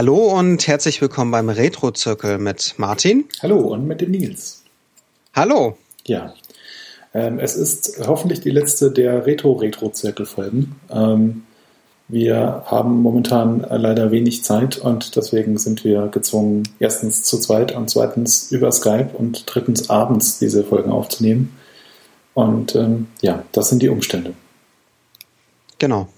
Hallo 0.00 0.16
und 0.16 0.66
herzlich 0.66 1.02
willkommen 1.02 1.30
beim 1.30 1.50
Retro-Zirkel 1.50 2.38
mit 2.38 2.72
Martin. 2.78 3.26
Hallo 3.42 3.58
und 3.58 3.86
mit 3.86 4.00
dem 4.00 4.12
Nils. 4.12 4.62
Hallo. 5.34 5.76
Ja, 6.06 6.32
ähm, 7.12 7.38
es 7.38 7.54
ist 7.54 8.00
hoffentlich 8.06 8.40
die 8.40 8.48
letzte 8.48 8.90
der 8.90 9.26
Retro-Retro-Zirkel-Folgen. 9.26 10.76
Ähm, 10.88 11.42
wir 12.08 12.62
haben 12.64 13.02
momentan 13.02 13.60
leider 13.60 14.10
wenig 14.10 14.42
Zeit 14.42 14.78
und 14.78 15.16
deswegen 15.16 15.58
sind 15.58 15.84
wir 15.84 16.08
gezwungen, 16.08 16.62
erstens 16.78 17.24
zu 17.24 17.38
zweit 17.38 17.76
und 17.76 17.90
zweitens 17.90 18.50
über 18.50 18.72
Skype 18.72 19.10
und 19.12 19.44
drittens 19.54 19.90
abends 19.90 20.38
diese 20.38 20.64
Folgen 20.64 20.92
aufzunehmen. 20.92 21.54
Und 22.32 22.74
ähm, 22.74 23.08
ja, 23.20 23.42
das 23.52 23.68
sind 23.68 23.82
die 23.82 23.90
Umstände. 23.90 24.32
Genau. 25.78 26.08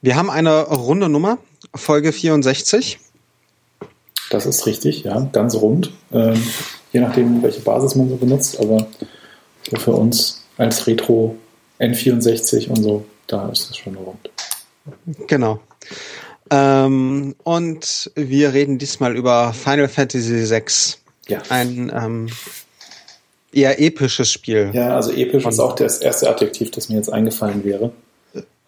Wir 0.00 0.16
haben 0.16 0.30
eine 0.30 0.62
runde 0.62 1.10
Nummer, 1.10 1.36
Folge 1.74 2.12
64. 2.12 2.98
Das 4.30 4.46
ist 4.46 4.66
richtig, 4.66 5.04
ja, 5.04 5.20
ganz 5.32 5.54
rund. 5.54 5.92
Ähm, 6.12 6.42
je 6.92 7.00
nachdem, 7.00 7.42
welche 7.42 7.60
Basis 7.60 7.94
man 7.94 8.08
so 8.08 8.16
benutzt, 8.16 8.58
aber 8.60 8.86
für 9.78 9.92
uns 9.92 10.42
als 10.56 10.86
Retro 10.86 11.36
N64 11.78 12.68
und 12.68 12.82
so, 12.82 13.04
da 13.26 13.48
ist 13.50 13.70
es 13.70 13.76
schon 13.76 13.96
rund. 13.96 14.30
Genau. 15.26 15.60
Ähm, 16.50 17.34
und 17.42 18.10
wir 18.14 18.52
reden 18.52 18.78
diesmal 18.78 19.16
über 19.16 19.52
Final 19.52 19.88
Fantasy 19.88 20.48
VI. 20.48 20.62
Ja. 21.28 21.42
Ein 21.48 21.92
ähm, 21.94 22.28
eher 23.52 23.80
episches 23.80 24.30
Spiel. 24.30 24.70
Ja, 24.72 24.94
also 24.94 25.12
episch 25.12 25.44
ist 25.44 25.58
auch 25.58 25.74
das 25.74 25.98
erste 25.98 26.28
Adjektiv, 26.28 26.70
das 26.70 26.88
mir 26.88 26.96
jetzt 26.96 27.12
eingefallen 27.12 27.64
wäre. 27.64 27.90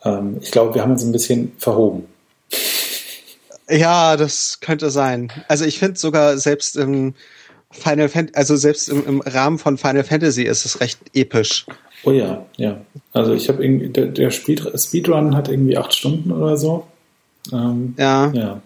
Ähm, 0.04 0.38
ich 0.40 0.50
glaube, 0.50 0.74
wir 0.74 0.82
haben 0.82 0.92
uns 0.92 1.04
ein 1.04 1.12
bisschen 1.12 1.52
verhoben. 1.58 2.06
Ja, 3.70 4.16
das 4.16 4.60
könnte 4.60 4.90
sein. 4.90 5.30
Also 5.48 5.64
ich 5.64 5.78
finde 5.78 5.98
sogar 5.98 6.38
selbst 6.38 6.76
im 6.76 7.14
Final 7.70 8.08
Fantasy, 8.08 8.36
also 8.36 8.56
selbst 8.56 8.88
im, 8.88 9.06
im, 9.06 9.20
Rahmen 9.20 9.58
von 9.58 9.76
Final 9.76 10.04
Fantasy 10.04 10.42
ist 10.42 10.64
es 10.64 10.80
recht 10.80 10.98
episch. 11.14 11.66
Oh 12.04 12.12
ja, 12.12 12.46
ja. 12.56 12.80
Also 13.12 13.34
ich 13.34 13.48
habe 13.48 13.62
irgendwie, 13.62 13.90
der, 13.90 14.06
der 14.06 14.30
Speed, 14.30 14.62
Speedrun 14.78 15.36
hat 15.36 15.48
irgendwie 15.48 15.76
acht 15.76 15.94
Stunden 15.94 16.32
oder 16.32 16.56
so. 16.56 16.86
Ähm, 17.52 17.94
ja. 17.98 18.30
Ja. 18.32 18.62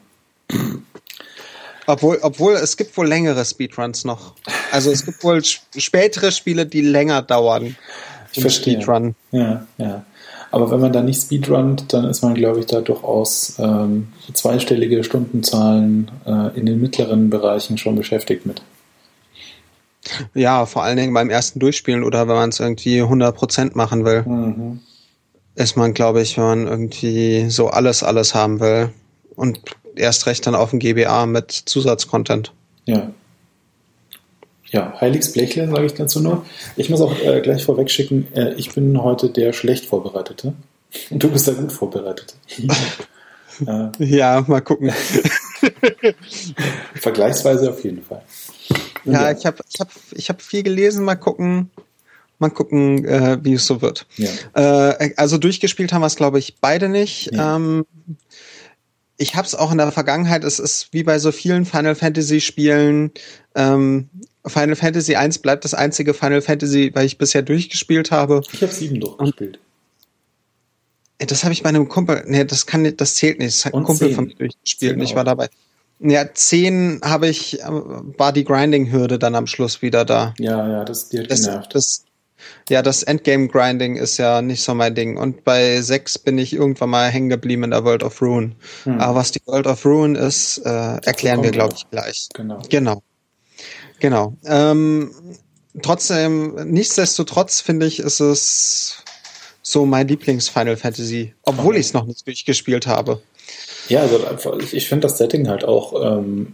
Obwohl, 1.86 2.18
obwohl 2.22 2.54
es 2.54 2.76
gibt 2.76 2.96
wohl 2.96 3.08
längere 3.08 3.44
Speedruns 3.44 4.04
noch. 4.04 4.34
Also 4.70 4.90
es 4.90 5.04
gibt 5.04 5.24
wohl 5.24 5.42
spätere 5.44 6.30
Spiele, 6.30 6.64
die 6.64 6.80
länger 6.80 7.22
dauern. 7.22 7.76
Ich 8.32 8.40
verstehe. 8.40 8.74
Speedrun. 8.74 9.16
Ja, 9.32 9.66
ja. 9.78 10.04
Aber 10.52 10.70
wenn 10.70 10.80
man 10.80 10.92
da 10.92 11.02
nicht 11.02 11.20
speedrunnt, 11.20 11.92
dann 11.94 12.04
ist 12.04 12.22
man, 12.22 12.34
glaube 12.34 12.60
ich, 12.60 12.66
da 12.66 12.82
durchaus 12.82 13.56
ähm, 13.58 14.08
zweistellige 14.34 15.02
Stundenzahlen 15.02 16.10
äh, 16.26 16.58
in 16.58 16.66
den 16.66 16.80
mittleren 16.80 17.30
Bereichen 17.30 17.78
schon 17.78 17.96
beschäftigt 17.96 18.44
mit. 18.44 18.62
Ja, 20.34 20.66
vor 20.66 20.82
allen 20.82 20.98
Dingen 20.98 21.14
beim 21.14 21.30
ersten 21.30 21.58
Durchspielen 21.58 22.04
oder 22.04 22.28
wenn 22.28 22.36
man 22.36 22.50
es 22.50 22.60
irgendwie 22.60 23.02
100% 23.02 23.70
machen 23.74 24.04
will. 24.04 24.22
Mhm. 24.24 24.80
Ist 25.54 25.76
man, 25.76 25.94
glaube 25.94 26.20
ich, 26.20 26.36
wenn 26.36 26.44
man 26.44 26.66
irgendwie 26.66 27.48
so 27.48 27.68
alles, 27.68 28.02
alles 28.02 28.34
haben 28.34 28.60
will. 28.60 28.90
Und 29.34 29.60
erst 29.96 30.26
recht 30.26 30.46
dann 30.46 30.54
auf 30.54 30.70
dem 30.70 30.80
GBA 30.80 31.24
mit 31.26 31.50
Zusatzcontent. 31.50 32.52
Ja. 32.84 33.10
Ja, 34.72 34.98
Heiligs 35.00 35.32
Blechle, 35.32 35.68
sage 35.68 35.84
ich 35.84 35.92
dazu 35.92 36.20
nur. 36.20 36.46
Ich 36.76 36.88
muss 36.88 37.02
auch 37.02 37.14
äh, 37.20 37.42
gleich 37.42 37.64
vorweg 37.64 37.90
schicken, 37.90 38.26
äh, 38.34 38.54
ich 38.54 38.74
bin 38.74 39.02
heute 39.02 39.28
der 39.28 39.52
schlecht 39.52 39.84
Vorbereitete. 39.84 40.54
Und 41.10 41.18
du 41.22 41.30
bist 41.30 41.46
der 41.46 41.54
gut 41.54 41.72
Vorbereitete. 41.72 42.34
äh, 43.66 44.04
ja, 44.04 44.42
mal 44.46 44.62
gucken. 44.62 44.90
Vergleichsweise 46.94 47.70
auf 47.70 47.84
jeden 47.84 48.02
Fall. 48.02 48.22
Ja, 49.04 49.30
ja. 49.30 49.36
ich 49.36 49.44
habe 49.44 49.58
ich 49.70 49.78
hab, 49.78 49.90
ich 50.12 50.28
hab 50.30 50.40
viel 50.40 50.62
gelesen, 50.62 51.04
mal 51.04 51.16
gucken. 51.16 51.70
Mal 52.38 52.50
gucken, 52.50 53.04
äh, 53.04 53.38
wie 53.42 53.52
es 53.52 53.66
so 53.66 53.82
wird. 53.82 54.06
Ja. 54.16 54.94
Äh, 54.94 55.12
also 55.16 55.36
durchgespielt 55.36 55.92
haben 55.92 56.00
wir 56.00 56.06
es, 56.06 56.16
glaube 56.16 56.38
ich, 56.38 56.56
beide 56.60 56.88
nicht. 56.88 57.30
Ja. 57.32 57.56
Ähm, 57.56 57.84
ich 59.18 59.36
habe 59.36 59.46
es 59.46 59.54
auch 59.54 59.70
in 59.70 59.78
der 59.78 59.92
Vergangenheit, 59.92 60.42
es 60.42 60.58
ist 60.58 60.88
wie 60.92 61.04
bei 61.04 61.18
so 61.18 61.30
vielen 61.30 61.66
Final 61.66 61.94
Fantasy 61.94 62.40
Spielen, 62.40 63.12
ähm, 63.54 64.08
Final 64.46 64.76
Fantasy 64.76 65.14
1 65.14 65.38
bleibt 65.38 65.64
das 65.64 65.74
einzige 65.74 66.14
Final 66.14 66.42
Fantasy, 66.42 66.90
weil 66.94 67.06
ich 67.06 67.18
bisher 67.18 67.42
durchgespielt 67.42 68.10
habe. 68.10 68.42
Ich 68.52 68.62
habe 68.62 68.72
sieben 68.72 69.00
durchgespielt. 69.00 69.58
Das 71.18 71.44
habe 71.44 71.52
ich 71.52 71.62
bei 71.62 71.68
einem 71.68 71.88
Kumpel, 71.88 72.24
nee, 72.26 72.44
das 72.44 72.66
kann 72.66 72.96
das 72.96 73.14
zählt 73.14 73.38
nicht. 73.38 73.54
Das 73.54 73.66
hat 73.66 73.74
ein 73.74 73.84
Kumpel 73.84 74.08
10. 74.08 74.14
von 74.16 74.26
mir 74.26 74.34
durchgespielt 74.34 74.96
und 74.96 75.02
ich 75.02 75.14
war 75.14 75.24
dabei. 75.24 75.48
Ja, 76.00 76.34
zehn 76.34 77.00
habe 77.04 77.28
ich, 77.28 77.60
äh, 77.60 77.64
war 77.68 78.32
die 78.32 78.44
Grinding-Hürde 78.44 79.20
dann 79.20 79.36
am 79.36 79.46
Schluss 79.46 79.82
wieder 79.82 80.04
da. 80.04 80.34
Ja, 80.38 80.68
ja, 80.68 80.84
das 80.84 81.10
die 81.10 81.20
hat 81.20 81.30
das, 81.30 81.42
genervt. 81.42 81.74
Das, 81.76 82.04
ja, 82.68 82.82
das 82.82 83.04
Endgame-Grinding 83.04 83.94
ist 83.94 84.18
ja 84.18 84.42
nicht 84.42 84.64
so 84.64 84.74
mein 84.74 84.96
Ding. 84.96 85.16
Und 85.16 85.44
bei 85.44 85.80
sechs 85.80 86.18
bin 86.18 86.38
ich 86.38 86.54
irgendwann 86.54 86.90
mal 86.90 87.08
hängen 87.08 87.28
geblieben 87.28 87.62
in 87.62 87.70
der 87.70 87.84
World 87.84 88.02
of 88.02 88.20
Ruin. 88.20 88.56
Hm. 88.82 88.98
Aber 89.00 89.14
was 89.14 89.30
die 89.30 89.40
World 89.46 89.68
of 89.68 89.84
Ruin 89.84 90.16
ist, 90.16 90.58
äh, 90.58 90.96
erklären 91.04 91.44
wir, 91.44 91.52
glaube 91.52 91.74
ich, 91.76 91.88
gleich. 91.88 92.28
Genau. 92.34 92.60
Genau. 92.68 93.02
Genau. 94.02 94.36
Ähm, 94.44 95.12
trotzdem, 95.80 96.56
nichtsdestotrotz 96.72 97.60
finde 97.60 97.86
ich, 97.86 98.00
ist 98.00 98.18
es 98.18 98.96
so 99.62 99.86
mein 99.86 100.08
Lieblings-Final 100.08 100.76
Fantasy, 100.76 101.34
obwohl 101.44 101.68
okay. 101.68 101.78
ich 101.78 101.86
es 101.86 101.92
noch 101.92 102.04
nicht 102.04 102.26
durchgespielt 102.26 102.88
habe. 102.88 103.22
Ja, 103.88 104.00
also 104.00 104.58
ich, 104.58 104.88
finde 104.88 105.06
das 105.06 105.18
Setting 105.18 105.46
halt 105.46 105.62
auch 105.62 106.18
ähm, 106.18 106.52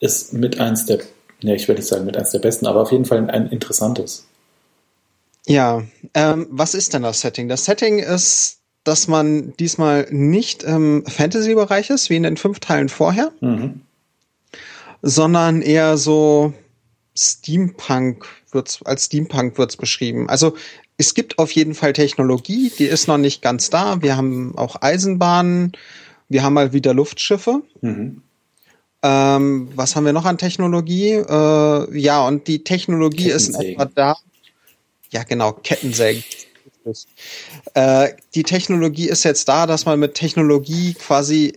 ist 0.00 0.32
mit 0.32 0.58
eins 0.58 0.86
der, 0.86 0.98
ne, 1.40 1.54
ich 1.54 1.68
will 1.68 1.76
nicht 1.76 1.86
sagen 1.86 2.04
mit 2.04 2.16
eins 2.16 2.32
der 2.32 2.40
besten, 2.40 2.66
aber 2.66 2.82
auf 2.82 2.90
jeden 2.90 3.04
Fall 3.04 3.30
ein 3.30 3.48
interessantes. 3.48 4.26
Ja, 5.46 5.84
ähm, 6.14 6.48
was 6.50 6.74
ist 6.74 6.94
denn 6.94 7.04
das 7.04 7.20
Setting? 7.20 7.48
Das 7.48 7.64
Setting 7.64 8.00
ist, 8.00 8.58
dass 8.82 9.06
man 9.06 9.54
diesmal 9.56 10.08
nicht 10.10 10.64
im 10.64 11.06
Fantasy-Bereich 11.06 11.90
ist, 11.90 12.10
wie 12.10 12.16
in 12.16 12.24
den 12.24 12.36
fünf 12.36 12.58
Teilen 12.58 12.88
vorher, 12.88 13.30
mhm. 13.40 13.82
sondern 15.00 15.62
eher 15.62 15.96
so 15.96 16.54
Steampunk 17.18 18.26
wird's, 18.52 18.80
als 18.84 19.06
Steampunk 19.06 19.58
wird's 19.58 19.76
beschrieben. 19.76 20.28
Also 20.28 20.56
es 20.96 21.14
gibt 21.14 21.38
auf 21.38 21.52
jeden 21.52 21.74
Fall 21.74 21.92
Technologie, 21.92 22.72
die 22.78 22.86
ist 22.86 23.08
noch 23.08 23.18
nicht 23.18 23.42
ganz 23.42 23.70
da. 23.70 24.02
Wir 24.02 24.16
haben 24.16 24.56
auch 24.56 24.82
Eisenbahnen, 24.82 25.72
wir 26.28 26.42
haben 26.42 26.54
mal 26.54 26.72
wieder 26.72 26.94
Luftschiffe. 26.94 27.62
Mhm. 27.80 28.22
Ähm, 29.02 29.68
was 29.76 29.94
haben 29.94 30.04
wir 30.04 30.12
noch 30.12 30.24
an 30.24 30.38
Technologie? 30.38 31.12
Äh, 31.12 31.98
ja, 31.98 32.26
und 32.26 32.48
die 32.48 32.64
Technologie 32.64 33.30
ist 33.30 33.54
etwa 33.54 33.84
da. 33.84 34.16
Ja, 35.10 35.22
genau, 35.22 35.52
Kettensägen. 35.52 36.24
Äh, 37.74 38.08
die 38.34 38.42
Technologie 38.42 39.08
ist 39.08 39.24
jetzt 39.24 39.48
da, 39.48 39.66
dass 39.66 39.84
man 39.86 40.00
mit 40.00 40.14
Technologie 40.14 40.94
quasi 40.94 41.56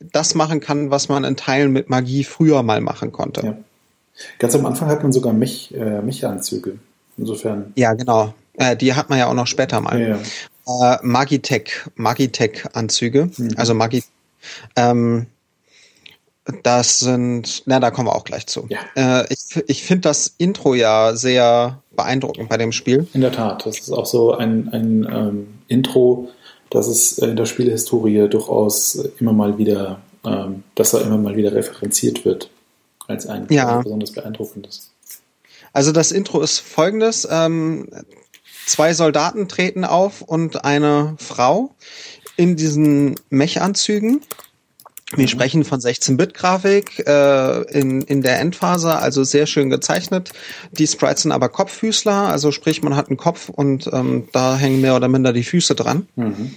das 0.00 0.34
machen 0.34 0.60
kann, 0.60 0.90
was 0.90 1.08
man 1.08 1.24
in 1.24 1.36
Teilen 1.36 1.72
mit 1.72 1.88
Magie 1.88 2.24
früher 2.24 2.62
mal 2.62 2.80
machen 2.80 3.12
konnte. 3.12 3.46
Ja. 3.46 3.56
Ganz 4.38 4.54
am 4.54 4.66
Anfang 4.66 4.88
hat 4.88 5.02
man 5.02 5.12
sogar 5.12 5.32
Mech, 5.32 5.74
äh, 5.74 6.00
Mech-Anzüge. 6.00 6.78
Insofern. 7.16 7.72
Ja, 7.76 7.94
genau. 7.94 8.34
Äh, 8.54 8.76
die 8.76 8.94
hat 8.94 9.10
man 9.10 9.18
ja 9.18 9.26
auch 9.26 9.34
noch 9.34 9.46
später 9.46 9.80
mal. 9.80 10.00
Ja, 10.00 10.18
ja. 10.66 10.94
Äh, 10.94 10.98
Magitech, 11.02 11.70
Magitech-Anzüge. 11.96 13.30
Mhm. 13.36 13.50
Also 13.56 13.74
Magi. 13.74 14.02
Ähm, 14.76 15.26
das 16.62 17.00
sind, 17.00 17.62
na, 17.66 17.80
da 17.80 17.90
kommen 17.90 18.08
wir 18.08 18.14
auch 18.14 18.24
gleich 18.24 18.46
zu. 18.46 18.68
Ja. 18.68 19.22
Äh, 19.22 19.26
ich 19.32 19.62
ich 19.66 19.82
finde 19.82 20.02
das 20.02 20.34
Intro 20.36 20.74
ja 20.74 21.16
sehr 21.16 21.80
beeindruckend 21.96 22.48
bei 22.48 22.58
dem 22.58 22.72
Spiel. 22.72 23.06
In 23.14 23.22
der 23.22 23.32
Tat, 23.32 23.64
das 23.64 23.78
ist 23.78 23.90
auch 23.90 24.06
so 24.06 24.34
ein, 24.34 24.68
ein 24.68 25.08
ähm, 25.10 25.46
Intro, 25.68 26.28
das 26.70 26.86
es 26.86 27.18
in 27.18 27.36
der 27.36 27.46
Spielhistorie 27.46 28.28
durchaus 28.28 28.96
immer 29.18 29.32
mal 29.32 29.56
wieder, 29.56 30.00
ähm, 30.24 30.64
dass 30.74 30.92
er 30.92 31.02
immer 31.02 31.16
mal 31.16 31.36
wieder 31.36 31.52
referenziert 31.54 32.24
wird 32.24 32.50
als 33.06 33.26
ein 33.26 33.46
ja. 33.50 33.80
besonders 33.80 34.12
beeindruckendes. 34.12 34.90
Also 35.72 35.92
das 35.92 36.12
Intro 36.12 36.40
ist 36.40 36.60
folgendes. 36.60 37.26
Ähm, 37.30 37.88
zwei 38.66 38.94
Soldaten 38.94 39.48
treten 39.48 39.84
auf 39.84 40.22
und 40.22 40.64
eine 40.64 41.16
Frau 41.18 41.74
in 42.36 42.56
diesen 42.56 43.16
Mech-Anzügen. 43.30 44.20
Wir 45.16 45.24
mhm. 45.24 45.28
sprechen 45.28 45.64
von 45.64 45.80
16-Bit-Grafik 45.80 47.06
äh, 47.06 47.62
in, 47.78 48.02
in 48.02 48.22
der 48.22 48.40
Endphase, 48.40 48.96
also 48.96 49.22
sehr 49.22 49.46
schön 49.46 49.70
gezeichnet. 49.70 50.32
Die 50.72 50.86
Sprites 50.86 51.22
sind 51.22 51.32
aber 51.32 51.48
Kopffüßler, 51.48 52.28
also 52.28 52.50
sprich, 52.52 52.82
man 52.82 52.96
hat 52.96 53.08
einen 53.08 53.16
Kopf 53.16 53.48
und 53.48 53.88
ähm, 53.92 54.28
da 54.32 54.56
hängen 54.56 54.80
mehr 54.80 54.96
oder 54.96 55.08
minder 55.08 55.32
die 55.32 55.44
Füße 55.44 55.74
dran. 55.74 56.08
Mhm. 56.16 56.54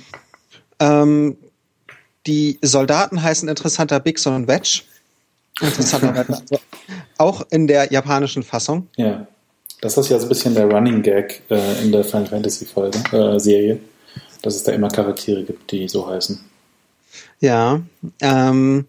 Ähm, 0.80 1.38
die 2.26 2.60
Soldaten 2.62 3.22
heißen 3.22 3.48
interessanter 3.48 4.00
Bix 4.00 4.26
und 4.28 4.48
Wedge. 4.48 4.84
Interessanterweise. 5.62 6.34
also 6.34 6.58
auch 7.18 7.46
in 7.50 7.68
der 7.68 7.92
japanischen 7.92 8.44
Fassung. 8.44 8.88
Ja. 8.96 9.28
Das 9.82 9.98
ist 9.98 10.10
ja 10.10 10.18
so 10.18 10.26
ein 10.26 10.30
bisschen 10.30 10.56
der 10.56 10.66
Running 10.66 11.04
Gag 11.04 11.44
äh, 11.50 11.84
in 11.84 11.92
der 11.92 12.04
Final 12.04 12.26
Fantasy 12.28 12.66
Folge, 12.66 12.98
äh, 13.12 13.40
Serie, 13.40 13.80
dass 14.42 14.56
es 14.56 14.64
da 14.64 14.72
immer 14.72 14.90
Charaktere 14.90 15.44
gibt, 15.44 15.72
die 15.72 15.88
so 15.88 16.08
heißen. 16.08 16.40
Ja. 17.40 17.82
Ähm, 18.22 18.88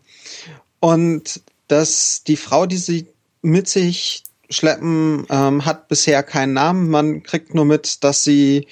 Und 0.81 1.41
dass 1.67 2.23
die 2.25 2.37
Frau, 2.37 2.67
die 2.67 2.77
sie 2.77 3.09
mit 3.43 3.69
sich 3.69 4.23
schleppen, 4.51 5.27
ähm, 5.29 5.65
hat 5.65 5.89
bisher 5.89 6.23
keinen 6.23 6.55
Namen. 6.55 6.89
Man 6.89 7.23
kriegt 7.23 7.55
nur 7.55 7.65
mit, 7.65 8.03
dass 8.05 8.25
sie 8.25 8.67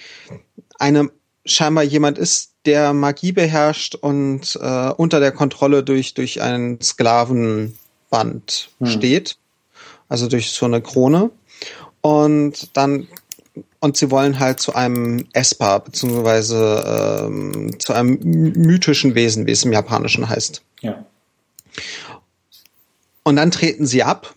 eine 0.78 1.10
scheinbar 1.44 1.84
jemand 1.84 2.19
ist, 2.19 2.52
der 2.64 2.92
Magie 2.92 3.32
beherrscht 3.32 3.94
und 3.94 4.58
äh, 4.60 4.90
unter 4.96 5.20
der 5.20 5.32
Kontrolle 5.32 5.84
durch 5.84 6.14
durch 6.14 6.40
ein 6.42 6.81
Sklavenband 8.06 8.70
hm. 8.78 8.86
steht, 8.86 9.36
also 10.08 10.28
durch 10.28 10.50
so 10.50 10.66
eine 10.66 10.80
Krone. 10.80 11.30
Und 12.00 12.76
dann 12.76 13.08
und 13.80 13.96
sie 13.96 14.10
wollen 14.10 14.38
halt 14.38 14.60
zu 14.60 14.74
einem 14.74 15.26
Espa, 15.32 15.78
beziehungsweise 15.78 17.26
ähm, 17.26 17.78
zu 17.78 17.92
einem 17.92 18.18
mythischen 18.20 19.14
Wesen, 19.14 19.46
wie 19.46 19.52
es 19.52 19.64
im 19.64 19.72
Japanischen 19.72 20.28
heißt. 20.28 20.62
Ja. 20.80 21.06
Und 23.22 23.36
dann 23.36 23.50
treten 23.50 23.86
sie 23.86 24.02
ab 24.02 24.34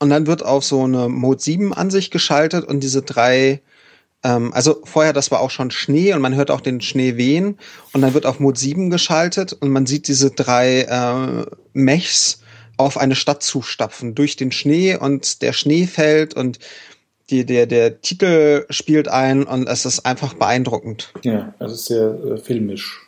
und 0.00 0.10
dann 0.10 0.26
wird 0.26 0.44
auf 0.44 0.64
so 0.64 0.84
eine 0.84 1.08
Mode 1.08 1.40
7 1.40 1.72
Ansicht 1.72 2.12
geschaltet 2.12 2.64
und 2.66 2.80
diese 2.80 3.02
drei, 3.02 3.62
ähm, 4.22 4.52
also 4.52 4.82
vorher, 4.84 5.12
das 5.12 5.30
war 5.30 5.40
auch 5.40 5.50
schon 5.50 5.70
Schnee 5.70 6.12
und 6.12 6.20
man 6.20 6.34
hört 6.34 6.50
auch 6.50 6.60
den 6.60 6.80
Schnee 6.80 7.16
wehen 7.16 7.58
und 7.92 8.02
dann 8.02 8.14
wird 8.14 8.26
auf 8.26 8.40
Mode 8.40 8.58
7 8.58 8.90
geschaltet 8.90 9.54
und 9.54 9.70
man 9.70 9.86
sieht 9.86 10.08
diese 10.08 10.30
drei 10.30 10.82
äh, 10.82 11.46
Mechs 11.72 12.40
auf 12.76 12.98
eine 12.98 13.14
Stadt 13.14 13.42
zustapfen 13.42 14.14
durch 14.14 14.36
den 14.36 14.52
Schnee 14.52 14.96
und 14.96 15.42
der 15.42 15.52
Schnee 15.52 15.86
fällt 15.86 16.34
und 16.34 16.58
die, 17.30 17.44
der, 17.44 17.66
der 17.66 18.00
Titel 18.00 18.66
spielt 18.70 19.08
ein 19.08 19.44
und 19.44 19.68
es 19.68 19.84
ist 19.84 20.06
einfach 20.06 20.34
beeindruckend. 20.34 21.12
Ja, 21.22 21.54
es 21.58 21.72
ist 21.72 21.86
sehr 21.86 22.14
äh, 22.24 22.36
filmisch. 22.38 23.02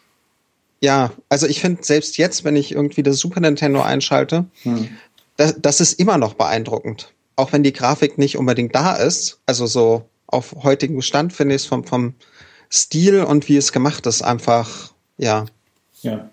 Ja, 0.81 1.13
also 1.29 1.47
ich 1.47 1.61
finde 1.61 1.83
selbst 1.83 2.19
jetzt, 2.19 2.45
wenn 2.45 2.57
ich 2.57 2.73
irgendwie 2.73 3.03
das 3.03 3.19
Super 3.19 3.41
Nintendo 3.41 3.81
einschalte, 3.81 4.47
hm. 4.63 4.89
das, 5.37 5.55
das 5.59 5.81
ist 5.81 5.95
immer 5.95 6.19
noch 6.19 6.35
beeindruckend. 6.35 7.13
Auch 7.37 7.53
wenn 7.53 7.63
die 7.63 7.73
Grafik 7.73 8.19
nicht 8.19 8.37
unbedingt 8.37 8.75
da 8.75 8.97
ist, 8.97 9.41
also 9.47 9.67
so 9.67 10.05
auf 10.27 10.55
heutigem 10.63 11.03
Stand 11.03 11.33
finde 11.33 11.55
ich 11.55 11.63
es 11.63 11.67
vom, 11.67 11.85
vom 11.85 12.15
Stil 12.71 13.23
und 13.23 13.49
wie 13.49 13.57
es 13.57 13.73
gemacht 13.73 14.07
ist 14.07 14.23
einfach, 14.23 14.93
ja. 15.17 15.47
Ja 16.03 16.29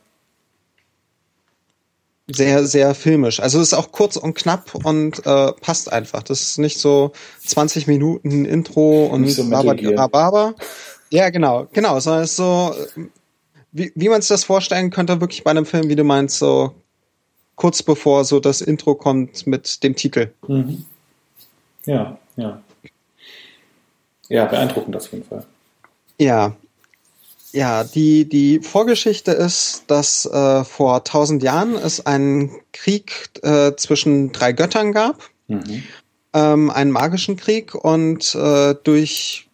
sehr, 2.28 2.66
sehr 2.66 2.96
filmisch. 2.96 3.40
Also 3.40 3.60
es 3.60 3.68
ist 3.68 3.74
auch 3.74 3.92
kurz 3.92 4.18
und 4.18 4.34
knapp 4.34 4.74
und 4.74 5.26
äh, 5.26 5.52
passt 5.54 5.92
einfach. 5.92 6.24
Das 6.24 6.42
ist 6.42 6.58
nicht 6.58 6.80
so 6.80 7.12
20 7.46 7.88
Minuten 7.88 8.46
Intro 8.46 9.06
und 9.06 9.28
so 9.28 9.48
Baba. 9.50 10.56
Ja, 11.12 11.30
genau, 11.30 11.68
genau. 11.72 12.00
Sondern 12.00 12.24
es 12.24 12.32
ist 12.32 12.38
so, 12.38 12.76
wie, 13.72 13.92
wie 13.96 14.10
man 14.10 14.22
sich 14.22 14.30
das 14.30 14.44
vorstellen 14.44 14.90
könnte, 14.90 15.22
wirklich 15.22 15.44
bei 15.44 15.52
einem 15.52 15.66
Film, 15.66 15.88
wie 15.88 15.96
du 15.96 16.04
meinst, 16.04 16.40
so 16.40 16.74
kurz 17.56 17.84
bevor 17.84 18.26
so 18.26 18.40
das 18.40 18.62
Intro 18.62 18.96
kommt 18.96 19.46
mit 19.46 19.84
dem 19.84 19.96
Titel. 19.96 20.32
Mhm. 20.48 20.86
Ja, 21.86 22.18
ja. 22.36 22.62
Ja, 24.28 24.46
beeindruckend 24.46 24.96
auf 24.96 25.12
jeden 25.12 25.24
Fall. 25.24 25.46
Ja, 26.18 26.56
ja, 27.56 27.86
die, 27.86 28.28
die 28.28 28.60
Vorgeschichte 28.60 29.32
ist, 29.32 29.86
dass 29.88 30.26
äh, 30.26 30.66
vor 30.66 31.06
tausend 31.06 31.42
Jahren 31.42 31.76
es 31.76 32.06
einen 32.06 32.52
Krieg 32.74 33.30
äh, 33.44 33.72
zwischen 33.78 34.34
drei 34.34 34.52
Göttern 34.52 34.92
gab, 34.92 35.30
mhm. 35.48 35.84
ähm, 36.34 36.70
einen 36.70 36.92
magischen 36.92 37.38
Krieg 37.38 37.74
und 37.74 38.36
äh, 38.36 38.76
durch 38.84 39.48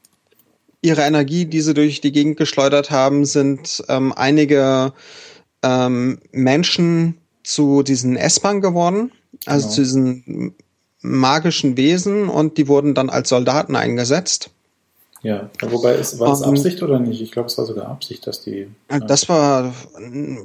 ihre 0.81 1.03
Energie, 1.03 1.45
die 1.45 1.61
sie 1.61 1.75
durch 1.75 2.01
die 2.01 2.11
Gegend 2.11 2.37
geschleudert 2.37 2.89
haben, 2.89 3.23
sind 3.23 3.83
ähm, 3.87 4.13
einige 4.15 4.93
ähm, 5.61 6.19
Menschen 6.31 7.17
zu 7.43 7.83
diesen 7.83 8.15
S-Bahn 8.15 8.61
geworden, 8.61 9.11
also 9.45 9.65
genau. 9.65 9.75
zu 9.75 9.81
diesen 9.81 10.55
magischen 11.01 11.77
Wesen 11.77 12.29
und 12.29 12.57
die 12.57 12.67
wurden 12.67 12.95
dann 12.95 13.11
als 13.11 13.29
Soldaten 13.29 13.75
eingesetzt. 13.75 14.49
Ja, 15.23 15.51
wobei 15.61 15.95
ist, 15.95 16.19
war 16.19 16.29
das 16.29 16.41
Absicht 16.41 16.81
oder 16.81 16.97
nicht? 16.99 17.21
Ich 17.21 17.31
glaube, 17.31 17.47
es 17.47 17.57
war 17.57 17.65
sogar 17.65 17.87
Absicht, 17.87 18.25
dass 18.25 18.41
die. 18.41 18.67
Ja. 18.89 18.99
Das 18.99 19.29
war 19.29 19.71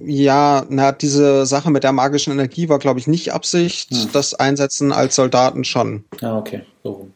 ja, 0.04 0.66
na, 0.68 0.92
diese 0.92 1.46
Sache 1.46 1.70
mit 1.70 1.82
der 1.82 1.92
magischen 1.92 2.32
Energie 2.32 2.68
war, 2.68 2.78
glaube 2.78 3.00
ich, 3.00 3.06
nicht 3.06 3.32
Absicht. 3.32 3.90
Hm. 3.90 4.10
Das 4.12 4.34
Einsetzen 4.34 4.92
als 4.92 5.14
Soldaten 5.14 5.64
schon. 5.64 6.04
Ah, 6.20 6.36
okay. 6.36 6.62
So. 6.84 7.08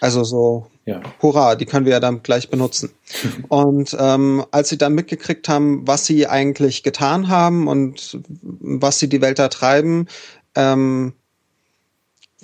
Also 0.00 0.24
so, 0.24 0.66
ja. 0.84 1.00
hurra, 1.22 1.54
die 1.54 1.64
können 1.64 1.86
wir 1.86 1.92
ja 1.92 2.00
dann 2.00 2.24
gleich 2.24 2.50
benutzen. 2.50 2.90
und 3.48 3.96
ähm, 3.98 4.44
als 4.50 4.70
sie 4.70 4.78
dann 4.78 4.94
mitgekriegt 4.94 5.48
haben, 5.48 5.86
was 5.86 6.06
sie 6.06 6.26
eigentlich 6.26 6.82
getan 6.82 7.28
haben 7.28 7.68
und 7.68 8.18
was 8.42 8.98
sie 8.98 9.08
die 9.08 9.20
Welt 9.20 9.38
da 9.38 9.48
treiben, 9.48 10.08
ähm, 10.56 11.12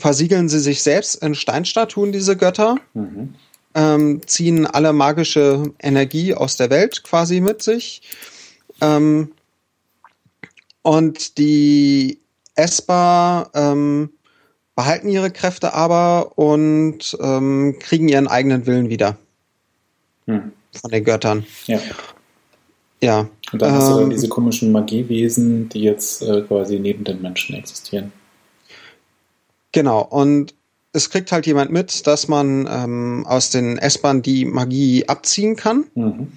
versiegeln 0.00 0.49
sie 0.49 0.58
sich 0.58 0.82
selbst 0.82 1.17
in 1.17 1.35
Steinstatuen, 1.35 2.12
diese 2.12 2.37
Götter, 2.37 2.76
mhm. 2.94 3.35
ähm, 3.75 4.23
ziehen 4.26 4.67
alle 4.67 4.93
magische 4.93 5.73
Energie 5.79 6.35
aus 6.35 6.56
der 6.56 6.70
Welt 6.70 7.02
quasi 7.05 7.41
mit 7.41 7.62
sich. 7.62 8.02
Ähm, 8.81 9.32
und 10.82 11.38
die 11.38 12.19
Esper 12.55 13.50
ähm, 13.55 14.11
behalten 14.75 15.08
ihre 15.08 15.31
Kräfte 15.31 15.75
aber 15.75 16.38
und 16.38 17.17
ähm, 17.20 17.76
kriegen 17.79 18.08
ihren 18.08 18.29
eigenen 18.29 18.67
Willen 18.67 18.88
wieder. 18.88 19.19
Mhm. 20.26 20.53
Von 20.81 20.91
den 20.91 21.05
Göttern. 21.05 21.44
Ja. 21.67 21.81
Ja. 23.03 23.29
Und 23.53 23.62
dann 23.62 23.73
hast 23.73 23.88
du 23.88 23.94
dann 23.94 24.05
ähm, 24.05 24.11
diese 24.11 24.29
komischen 24.29 24.73
Magiewesen, 24.73 25.69
die 25.69 25.81
jetzt 25.81 26.23
äh, 26.23 26.43
quasi 26.43 26.79
neben 26.79 27.05
den 27.05 27.20
Menschen 27.20 27.56
existieren. 27.56 28.12
Genau, 29.72 30.03
und 30.03 30.55
es 30.93 31.10
kriegt 31.10 31.31
halt 31.32 31.46
jemand 31.46 31.70
mit, 31.70 32.06
dass 32.06 32.29
man 32.29 32.69
ähm, 32.70 33.24
aus 33.27 33.50
den 33.50 33.79
S-Bahn 33.79 34.22
die 34.22 34.44
Magie 34.44 35.06
abziehen 35.08 35.56
kann. 35.56 35.84
Mhm. 35.94 36.32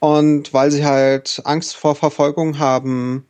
Und 0.00 0.52
weil 0.52 0.70
sie 0.70 0.84
halt 0.84 1.40
Angst 1.44 1.76
vor 1.76 1.94
Verfolgung 1.94 2.58
haben 2.58 3.26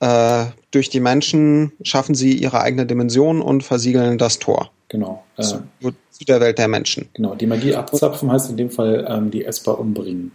äh, 0.00 0.46
durch 0.70 0.88
die 0.90 1.00
Menschen, 1.00 1.72
schaffen 1.82 2.14
sie 2.14 2.34
ihre 2.34 2.60
eigene 2.60 2.86
Dimension 2.86 3.40
und 3.40 3.62
versiegeln 3.62 4.18
das 4.18 4.38
Tor. 4.38 4.70
Genau. 4.88 5.24
Äh, 5.36 5.42
zu, 5.42 5.62
zu, 6.10 6.24
der 6.26 6.40
Welt 6.40 6.58
der 6.58 6.68
Menschen. 6.68 7.08
Genau, 7.14 7.34
die 7.34 7.46
Magie 7.46 7.74
abzapfen 7.74 8.30
heißt 8.30 8.50
in 8.50 8.56
dem 8.56 8.70
Fall 8.70 9.06
ähm, 9.08 9.30
die 9.30 9.44
Esper 9.44 9.78
umbringen. 9.78 10.32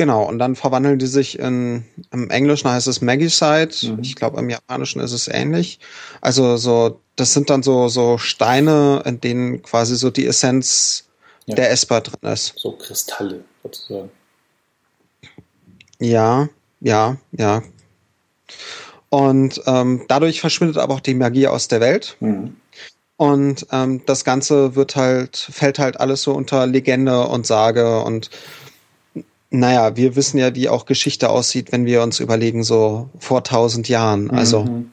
Genau, 0.00 0.26
und 0.26 0.38
dann 0.38 0.56
verwandeln 0.56 0.98
die 0.98 1.06
sich 1.06 1.38
in, 1.38 1.84
im 2.10 2.30
Englischen 2.30 2.70
heißt 2.70 2.86
es 2.86 3.02
Magicide, 3.02 3.68
mhm. 3.82 3.98
ich 4.00 4.16
glaube 4.16 4.38
im 4.38 4.48
Japanischen 4.48 4.98
ist 5.02 5.12
es 5.12 5.28
ähnlich. 5.28 5.78
Also 6.22 6.56
so, 6.56 6.98
das 7.16 7.34
sind 7.34 7.50
dann 7.50 7.62
so, 7.62 7.88
so 7.88 8.16
Steine, 8.16 9.02
in 9.04 9.20
denen 9.20 9.60
quasi 9.60 9.96
so 9.96 10.08
die 10.08 10.26
Essenz 10.26 11.04
ja. 11.44 11.54
der 11.54 11.70
Esper 11.70 12.00
drin 12.00 12.32
ist. 12.32 12.54
So 12.56 12.72
Kristalle 12.72 13.44
sozusagen. 13.62 14.10
Ja, 15.98 16.48
ja, 16.80 17.18
ja. 17.32 17.62
Und 19.10 19.60
ähm, 19.66 20.06
dadurch 20.08 20.40
verschwindet 20.40 20.78
aber 20.78 20.94
auch 20.94 21.00
die 21.00 21.12
Magie 21.12 21.46
aus 21.46 21.68
der 21.68 21.82
Welt. 21.82 22.16
Mhm. 22.20 22.56
Und 23.18 23.66
ähm, 23.70 24.00
das 24.06 24.24
Ganze 24.24 24.76
wird 24.76 24.96
halt, 24.96 25.36
fällt 25.36 25.78
halt 25.78 26.00
alles 26.00 26.22
so 26.22 26.32
unter 26.32 26.66
Legende 26.66 27.26
und 27.26 27.46
Sage 27.46 28.00
und 28.00 28.30
naja, 29.50 29.96
wir 29.96 30.14
wissen 30.16 30.38
ja, 30.38 30.54
wie 30.54 30.68
auch 30.68 30.86
Geschichte 30.86 31.28
aussieht, 31.28 31.72
wenn 31.72 31.84
wir 31.84 32.02
uns 32.02 32.20
überlegen, 32.20 32.62
so 32.62 33.10
vor 33.18 33.42
tausend 33.42 33.88
Jahren. 33.88 34.30
Also 34.30 34.64
mhm. 34.64 34.90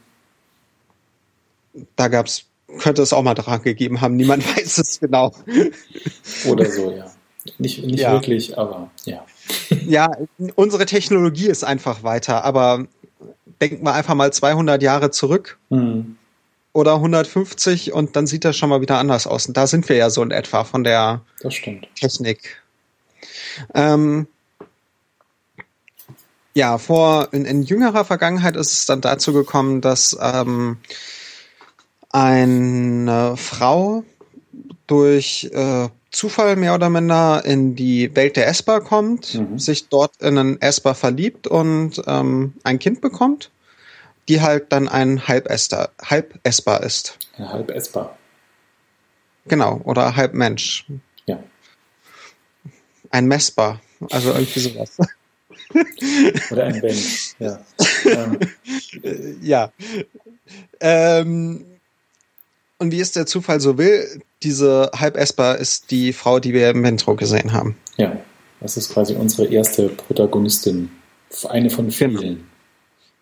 da 1.95 2.07
gab's, 2.07 2.45
könnte 2.79 3.03
es 3.03 3.13
auch 3.13 3.21
mal 3.21 3.35
dran 3.35 3.61
gegeben 3.61 4.01
haben, 4.01 4.15
niemand 4.15 4.43
weiß 4.57 4.79
es 4.79 4.99
genau. 4.99 5.31
Oder 6.47 6.69
so, 6.71 6.91
ja. 6.91 7.11
Nicht, 7.59 7.83
nicht 7.85 7.99
ja. 8.01 8.11
wirklich, 8.11 8.57
aber 8.57 8.89
ja. 9.05 9.25
Ja, 9.85 10.11
unsere 10.55 10.85
Technologie 10.85 11.47
ist 11.47 11.63
einfach 11.63 12.03
weiter, 12.03 12.43
aber 12.43 12.85
denken 13.61 13.85
wir 13.85 13.93
einfach 13.93 14.15
mal 14.15 14.33
200 14.33 14.81
Jahre 14.81 15.11
zurück. 15.11 15.57
Mhm. 15.69 16.17
Oder 16.73 16.95
150 16.95 17.93
und 17.93 18.15
dann 18.15 18.27
sieht 18.27 18.45
das 18.45 18.55
schon 18.55 18.69
mal 18.69 18.81
wieder 18.81 18.99
anders 18.99 19.25
aus. 19.25 19.47
Und 19.47 19.57
da 19.57 19.65
sind 19.65 19.89
wir 19.89 19.95
ja 19.95 20.11
so 20.11 20.21
in 20.21 20.29
etwa 20.29 20.63
von 20.63 20.83
der 20.83 21.21
Technik. 21.95 22.61
Ähm, 23.73 24.27
ja, 26.57 26.79
vor 26.79 27.29
in, 27.33 27.45
in, 27.45 27.61
jüngerer 27.61 28.03
Vergangenheit 28.03 28.55
ist 28.55 28.73
es 28.73 28.85
dann 28.87 28.99
dazu 28.99 29.31
gekommen, 29.31 29.79
dass 29.79 30.17
ähm, 30.19 30.77
eine 32.09 33.37
Frau 33.37 34.03
durch 34.87 35.51
äh, 35.53 35.89
Zufall 36.09 36.55
mehr 36.55 36.73
oder 36.73 36.89
minder 36.89 37.45
in 37.45 37.75
die 37.75 38.15
Welt 38.15 38.37
der 38.37 38.47
Esper 38.47 38.81
kommt, 38.81 39.35
mhm. 39.35 39.59
sich 39.59 39.89
dort 39.89 40.19
in 40.19 40.35
einen 40.39 40.59
Esper 40.59 40.95
verliebt 40.95 41.45
und 41.45 42.01
ähm, 42.07 42.55
ein 42.63 42.79
Kind 42.79 43.01
bekommt, 43.01 43.51
die 44.27 44.41
halt 44.41 44.71
dann 44.71 44.87
ein 44.87 45.27
Halbesper 45.27 45.91
ist. 46.81 47.19
Ein 47.37 47.49
Halbesper. 47.53 48.17
Genau, 49.47 49.79
oder 49.83 50.15
Halbmensch. 50.15 50.87
Ja. 51.27 51.37
Ein 53.11 53.27
Messbar, 53.27 53.79
also 54.09 54.31
irgendwie 54.31 54.59
sowas. 54.59 54.97
Oder 56.51 56.65
ein 56.65 56.81
Wenn, 56.81 56.97
ja. 57.39 57.59
ähm. 58.05 58.39
ja. 59.41 59.71
Ähm, 60.79 61.65
und 62.79 62.91
wie 62.91 62.99
es 62.99 63.11
der 63.11 63.25
Zufall 63.25 63.59
so 63.59 63.77
will, 63.77 64.21
diese 64.43 64.91
Halb-Esper 64.95 65.57
ist 65.57 65.91
die 65.91 66.13
Frau, 66.13 66.39
die 66.39 66.53
wir 66.53 66.69
im 66.69 66.85
Intro 66.85 67.15
gesehen 67.15 67.53
haben. 67.53 67.75
Ja, 67.97 68.17
das 68.61 68.77
ist 68.77 68.93
quasi 68.93 69.15
unsere 69.15 69.47
erste 69.47 69.89
Protagonistin. 69.89 70.89
Eine 71.49 71.69
von 71.69 71.89
genau. 71.89 72.19
vielen. 72.19 72.47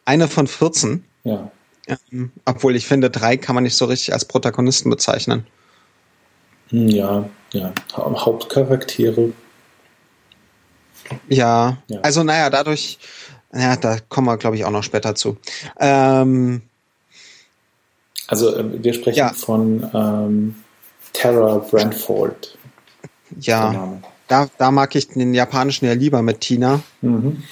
Eine 0.04 0.28
von 0.28 0.48
14? 0.48 1.04
Ja. 1.24 1.52
Ähm, 1.88 2.32
obwohl 2.46 2.76
ich 2.76 2.86
finde, 2.86 3.10
drei 3.10 3.38
kann 3.38 3.56
man 3.56 3.64
nicht 3.64 3.76
so 3.76 3.86
richtig 3.86 4.14
als 4.14 4.26
Protagonisten 4.26 4.90
bezeichnen. 4.90 5.46
Hm, 6.70 6.90
ja, 6.90 7.30
ja. 7.54 7.74
Hauptcharaktere. 7.96 9.32
Ja, 11.28 11.78
ja. 11.88 12.00
also 12.02 12.24
naja, 12.24 12.50
dadurch, 12.50 12.98
ja, 13.54 13.76
da 13.76 13.98
kommen 14.10 14.28
wir, 14.28 14.38
glaube 14.38 14.56
ich, 14.56 14.66
auch 14.66 14.72
noch 14.72 14.84
später 14.84 15.16
zu. 15.16 15.38
Ähm, 15.80 16.62
also 18.28 18.56
äh, 18.56 18.84
wir 18.84 18.94
sprechen 18.94 19.18
ja. 19.18 19.34
von 19.34 19.90
ähm, 19.94 20.56
Tara 21.14 21.58
Brandford. 21.58 22.58
Ja, 23.40 24.00
da, 24.28 24.48
da 24.58 24.72
mag 24.72 24.96
ich 24.96 25.10
den 25.10 25.34
japanischen 25.34 25.86
ja 25.86 25.94
lieber 25.94 26.22
mit 26.22 26.42
Tina. 26.42 26.82
Mhm. 27.02 27.44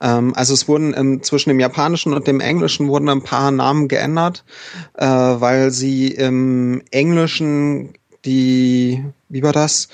Ähm, 0.00 0.34
also 0.34 0.54
es 0.54 0.68
wurden 0.68 0.94
im, 0.94 1.22
zwischen 1.22 1.50
dem 1.50 1.60
japanischen 1.60 2.12
und 2.12 2.26
dem 2.26 2.40
englischen 2.40 2.88
wurden 2.88 3.08
ein 3.08 3.22
paar 3.22 3.50
Namen 3.50 3.88
geändert, 3.88 4.44
äh, 4.94 5.06
weil 5.06 5.70
sie 5.70 6.08
im 6.08 6.82
englischen 6.90 7.94
die, 8.24 9.02
wie 9.28 9.42
war 9.42 9.52
das? 9.52 9.88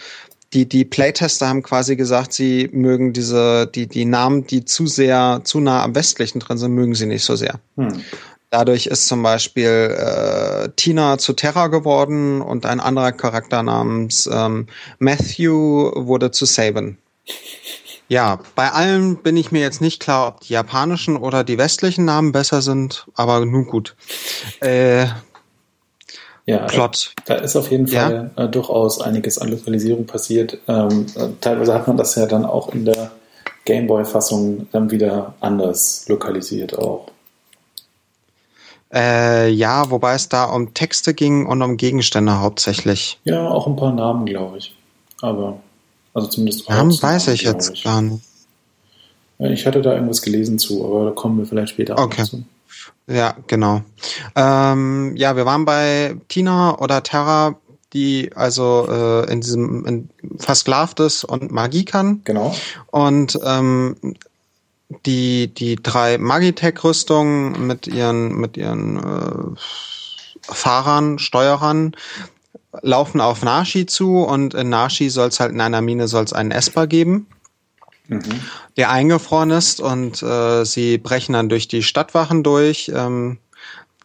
Die, 0.57 0.67
die 0.67 0.87
Playtester 0.87 1.49
haben 1.49 1.63
quasi 1.63 1.97
gesagt, 1.97 2.33
sie 2.33 2.71
mögen 2.73 3.13
diese, 3.13 3.67
die, 3.67 3.87
die 3.87 4.07
Namen, 4.07 4.47
die 4.47 4.65
zu 4.65 4.87
sehr, 4.87 5.43
zu 5.45 5.61
nah 5.61 5.83
am 5.83 5.95
Westlichen 5.95 6.41
drin 6.41 6.57
sind, 6.57 6.73
mögen 6.73 6.95
sie 6.95 7.05
nicht 7.05 7.25
so 7.25 7.37
sehr. 7.37 7.61
Hm. 7.77 8.01
Dadurch 8.49 8.87
ist 8.87 9.07
zum 9.07 9.23
Beispiel 9.23 9.95
äh, 9.99 10.71
Tina 10.75 11.19
zu 11.19 11.35
Terra 11.35 11.67
geworden 11.67 12.41
und 12.41 12.65
ein 12.65 12.81
anderer 12.81 13.13
Charakter 13.13 13.63
namens 13.63 14.31
ähm, 14.33 14.67
Matthew 14.99 15.93
wurde 15.95 16.31
zu 16.31 16.47
Saban. 16.47 16.97
Ja, 18.09 18.39
bei 18.55 18.73
allen 18.73 19.17
bin 19.19 19.37
ich 19.37 19.53
mir 19.53 19.61
jetzt 19.61 19.83
nicht 19.83 20.01
klar, 20.01 20.27
ob 20.29 20.41
die 20.41 20.55
japanischen 20.55 21.19
oder 21.19 21.45
die 21.45 21.59
westlichen 21.59 22.07
Namen 22.07 22.33
besser 22.33 22.63
sind, 22.63 23.07
aber 23.15 23.45
nun 23.45 23.67
gut. 23.67 23.95
Äh, 24.61 25.09
ja, 26.47 26.59
Plot. 26.67 27.13
Da, 27.25 27.35
ist 27.35 27.57
auf 27.57 27.71
jeden 27.71 27.89
Fall 27.89 28.31
ja? 28.37 28.45
äh, 28.45 28.49
durchaus 28.49 29.01
einiges 29.01 29.39
an 29.39 29.49
Lokalisierung 29.49 30.07
passiert. 30.07 30.59
Ähm, 30.69 31.07
äh, 31.17 31.29
teilweise 31.41 31.75
hat 31.75 31.89
man 31.89 31.97
das 31.97 32.15
ja 32.15 32.27
dann 32.27 32.45
auch 32.45 32.73
in 32.73 32.85
der 32.85 33.11
Gameboy-Fassung 33.65 34.69
dann 34.71 34.91
wieder 34.93 35.35
anders 35.41 36.09
lokalisiert 36.09 36.79
auch. 36.79 37.09
Äh, 38.95 39.51
ja, 39.51 39.91
wobei 39.91 40.15
es 40.15 40.29
da 40.29 40.45
um 40.45 40.73
Texte 40.73 41.15
ging 41.15 41.47
und 41.47 41.61
um 41.63 41.77
Gegenstände 41.77 42.39
hauptsächlich. 42.39 43.19
Ja, 43.25 43.49
auch 43.49 43.67
ein 43.67 43.75
paar 43.75 43.93
Namen, 43.93 44.25
glaube 44.25 44.59
ich. 44.59 44.75
Aber, 45.21 45.59
also 46.15 46.29
zumindest. 46.29 46.69
Namen 46.69 46.93
weiß 47.03 47.27
ich 47.29 47.43
jetzt 47.43 47.73
ich. 47.75 47.83
gar 47.83 48.01
nicht. 48.01 48.23
Ich 49.39 49.67
hatte 49.67 49.83
da 49.83 49.93
irgendwas 49.95 50.23
gelesen 50.23 50.59
zu, 50.59 50.85
aber 50.87 51.07
da 51.07 51.11
kommen 51.11 51.39
wir 51.39 51.47
vielleicht 51.47 51.71
später 51.71 51.99
okay. 51.99 52.23
zu. 52.23 52.45
Ja, 53.07 53.37
genau. 53.47 53.83
Ähm, 54.35 55.15
ja, 55.17 55.37
wir 55.37 55.47
waren 55.47 55.65
bei 55.65 56.17
Tina 56.29 56.79
oder 56.79 57.03
Terra, 57.03 57.57
die 57.93 58.33
also 58.35 58.87
äh, 58.91 59.33
in 59.33 59.41
diesem 59.41 59.87
in 59.87 60.11
versklavt 60.39 61.01
ist 61.01 61.25
und 61.25 61.53
Magie 61.53 61.85
kann. 61.85 62.23
Genau. 62.25 62.55
Und 62.91 63.39
ähm, 63.45 63.97
die 65.05 65.53
die 65.53 65.77
drei 65.77 66.19
Magitech-Rüstungen 66.19 67.67
mit 67.67 67.87
ihren 67.87 68.37
mit 68.37 68.57
ihren 68.57 68.97
äh, 68.97 69.61
Fahrern, 70.43 71.19
Steuerern 71.19 71.97
laufen 72.83 73.21
auf 73.21 73.43
Nashi 73.43 73.87
zu 73.87 74.19
und 74.19 74.55
in 74.55 74.69
Nashi 74.69 75.11
soll 75.11 75.29
es 75.29 75.41
halt 75.41 75.53
in 75.53 75.61
einer 75.61 75.81
Mine 75.81 76.09
soll 76.09 76.25
es 76.25 76.33
einen 76.33 76.51
Esper 76.51 76.87
geben 76.87 77.27
mhm. 78.09 78.23
der 78.77 78.91
eingefroren 78.91 79.51
ist 79.51 79.81
und 79.81 80.23
äh, 80.23 80.65
sie 80.65 80.99
brechen 80.99 81.33
dann 81.33 81.49
durch 81.49 81.69
die 81.69 81.83
Stadtwachen 81.83 82.43
durch, 82.43 82.91
ähm, 82.95 83.39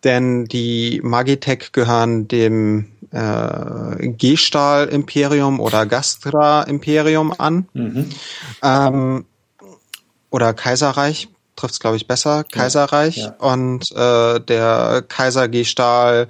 denn 0.03 0.45
die 0.45 0.99
Magitech 1.03 1.71
gehören 1.71 2.27
dem 2.27 2.87
äh, 3.11 4.07
Gestahl-Imperium 4.07 5.59
oder 5.59 5.85
Gastra-Imperium 5.85 7.33
an. 7.37 7.67
Mhm. 7.73 8.09
Ähm, 8.63 9.25
oder 10.29 10.53
Kaiserreich, 10.53 11.27
trifft 11.55 11.73
es 11.73 11.79
glaube 11.79 11.97
ich 11.97 12.07
besser, 12.07 12.43
Kaiserreich. 12.45 13.17
Ja. 13.17 13.35
Und 13.37 13.91
äh, 13.91 14.39
der 14.39 15.03
Kaiser 15.07 15.47
Gestahl 15.49 16.27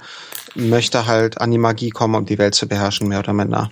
möchte 0.56 1.06
halt 1.06 1.40
an 1.40 1.52
die 1.52 1.58
Magie 1.58 1.92
kommen, 1.92 2.16
um 2.16 2.26
die 2.26 2.38
Welt 2.38 2.56
zu 2.56 2.68
beherrschen, 2.68 3.08
mehr 3.08 3.20
oder 3.20 3.34
minder. 3.34 3.72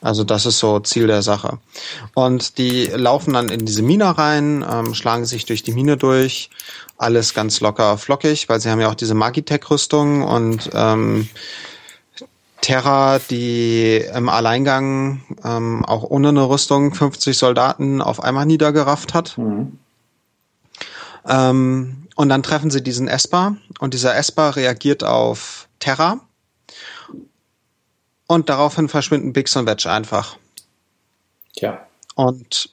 Also 0.00 0.22
das 0.22 0.46
ist 0.46 0.58
so 0.58 0.78
Ziel 0.80 1.08
der 1.08 1.22
Sache. 1.22 1.58
Und 2.14 2.58
die 2.58 2.84
laufen 2.84 3.32
dann 3.32 3.48
in 3.48 3.66
diese 3.66 3.82
Mine 3.82 4.16
rein, 4.16 4.64
ähm, 4.68 4.94
schlagen 4.94 5.24
sich 5.24 5.44
durch 5.44 5.62
die 5.62 5.72
Mine 5.72 5.96
durch, 5.96 6.50
alles 6.98 7.34
ganz 7.34 7.60
locker 7.60 7.98
flockig, 7.98 8.48
weil 8.48 8.60
sie 8.60 8.70
haben 8.70 8.80
ja 8.80 8.88
auch 8.90 8.94
diese 8.94 9.14
Magitech-Rüstung 9.14 10.22
und 10.22 10.70
ähm, 10.72 11.28
Terra, 12.60 13.18
die 13.18 13.96
im 14.14 14.28
Alleingang 14.28 15.22
ähm, 15.44 15.84
auch 15.84 16.04
ohne 16.04 16.28
eine 16.28 16.48
Rüstung 16.48 16.94
50 16.94 17.36
Soldaten 17.36 18.00
auf 18.00 18.22
einmal 18.22 18.46
niedergerafft 18.46 19.14
hat. 19.14 19.36
Mhm. 19.38 19.78
Ähm, 21.26 22.06
und 22.14 22.28
dann 22.28 22.42
treffen 22.42 22.70
sie 22.70 22.82
diesen 22.82 23.08
Esper 23.08 23.56
und 23.80 23.94
dieser 23.94 24.16
Esper 24.16 24.56
reagiert 24.56 25.04
auf 25.04 25.68
Terra 25.78 26.20
und 28.28 28.48
daraufhin 28.48 28.88
verschwinden 28.88 29.32
Bix 29.32 29.56
und 29.56 29.66
Wedge 29.66 29.90
einfach. 29.90 30.36
Ja. 31.54 31.80
Und 32.14 32.70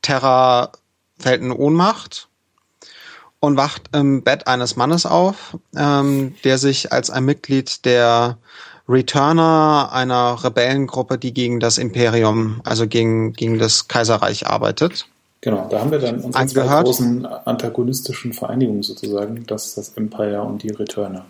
Terra 0.00 0.72
fällt 1.18 1.42
in 1.42 1.52
Ohnmacht 1.52 2.28
und 3.40 3.56
wacht 3.56 3.90
im 3.92 4.22
Bett 4.22 4.46
eines 4.46 4.76
Mannes 4.76 5.04
auf, 5.04 5.58
ähm, 5.76 6.34
der 6.44 6.56
sich 6.56 6.92
als 6.92 7.10
ein 7.10 7.24
Mitglied 7.24 7.84
der 7.84 8.38
Returner 8.88 9.90
einer 9.92 10.42
Rebellengruppe, 10.42 11.18
die 11.18 11.34
gegen 11.34 11.60
das 11.60 11.76
Imperium, 11.76 12.62
also 12.64 12.86
gegen, 12.86 13.34
gegen 13.34 13.58
das 13.58 13.88
Kaiserreich 13.88 14.46
arbeitet. 14.46 15.06
Genau, 15.40 15.68
da 15.70 15.80
haben 15.80 15.90
wir 15.90 15.98
dann 15.98 16.20
unsere 16.20 16.66
großen 16.82 17.26
antagonistischen 17.26 18.32
Vereinigungen 18.32 18.82
sozusagen, 18.82 19.46
das 19.46 19.74
das 19.74 19.90
Empire 19.90 20.42
und 20.42 20.62
die 20.62 20.70
Returner. 20.70 21.26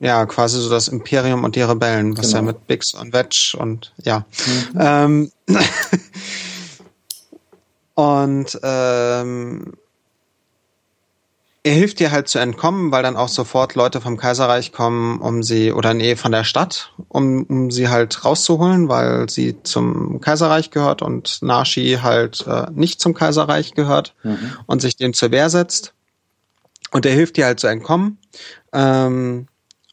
Ja, 0.00 0.24
quasi 0.24 0.58
so 0.58 0.70
das 0.70 0.88
Imperium 0.88 1.44
und 1.44 1.56
die 1.56 1.62
Rebellen, 1.62 2.16
was 2.16 2.28
genau. 2.28 2.36
ja 2.36 2.42
mit 2.42 2.66
Bix 2.66 2.94
und 2.94 3.12
Wedge 3.12 3.54
und 3.58 3.92
ja. 4.02 4.24
Mhm. 4.72 4.80
Ähm, 4.80 5.32
und 7.94 8.58
ähm, 8.62 9.74
er 11.62 11.74
hilft 11.74 12.00
dir 12.00 12.10
halt 12.10 12.28
zu 12.28 12.38
entkommen, 12.38 12.90
weil 12.90 13.02
dann 13.02 13.16
auch 13.16 13.28
sofort 13.28 13.74
Leute 13.74 14.00
vom 14.00 14.16
Kaiserreich 14.16 14.72
kommen, 14.72 15.20
um 15.20 15.42
sie, 15.42 15.72
oder 15.72 15.92
nee, 15.92 16.16
von 16.16 16.32
der 16.32 16.44
Stadt, 16.44 16.94
um, 17.08 17.42
um 17.44 17.70
sie 17.70 17.88
halt 17.88 18.24
rauszuholen, 18.24 18.88
weil 18.88 19.28
sie 19.28 19.62
zum 19.62 20.22
Kaiserreich 20.22 20.70
gehört 20.70 21.02
und 21.02 21.42
Nashi 21.42 21.98
halt 22.02 22.46
äh, 22.46 22.68
nicht 22.72 23.00
zum 23.00 23.12
Kaiserreich 23.12 23.74
gehört 23.74 24.14
mhm. 24.22 24.52
und 24.66 24.80
sich 24.80 24.96
dem 24.96 25.12
zur 25.12 25.30
Wehr 25.30 25.50
setzt. 25.50 25.92
Und 26.92 27.04
er 27.04 27.12
hilft 27.12 27.36
dir 27.36 27.44
halt 27.44 27.60
zu 27.60 27.66
entkommen. 27.66 28.18
Ähm, 28.72 29.46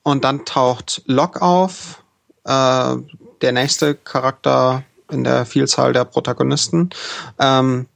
und 0.07 0.23
dann 0.23 0.45
taucht 0.45 1.01
Locke 1.05 1.41
auf, 1.41 2.01
äh, 2.45 2.95
der 3.41 3.51
nächste 3.51 3.93
Charakter 3.93 4.83
in 5.11 5.25
der 5.25 5.45
Vielzahl 5.45 5.91
der 5.91 6.05
Protagonisten, 6.05 6.91
ähm, 7.39 7.87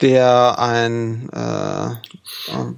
der 0.00 0.60
ein, 0.60 1.28
äh, 1.32 1.90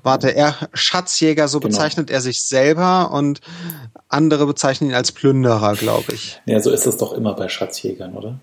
warte, 0.03 0.35
er 0.35 0.57
Schatzjäger, 0.73 1.49
so 1.49 1.61
genau. 1.61 1.69
bezeichnet 1.69 2.11
er 2.11 2.23
sich 2.23 2.45
selber 2.45 3.11
und 3.11 3.43
andere 4.09 4.47
bezeichnen 4.47 4.89
ihn 4.89 4.97
als 4.97 5.13
Plünderer, 5.13 5.75
glaube 5.75 6.15
ich. 6.15 6.41
Ja, 6.47 6.59
so 6.61 6.71
ist 6.71 6.87
es 6.87 6.97
doch 6.97 7.13
immer 7.13 7.35
bei 7.35 7.51
Schatzjägern, 7.51 8.15
oder? 8.15 8.39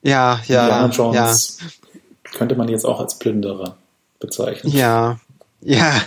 Ja, 0.00 0.40
ja. 0.46 0.62
Indiana 0.62 0.88
Jones 0.88 1.58
ja. 1.60 2.30
könnte 2.38 2.56
man 2.56 2.68
jetzt 2.68 2.86
auch 2.86 2.98
als 2.98 3.18
Plünderer 3.18 3.76
bezeichnen. 4.20 4.72
Ja, 4.72 5.20
ja. 5.60 6.00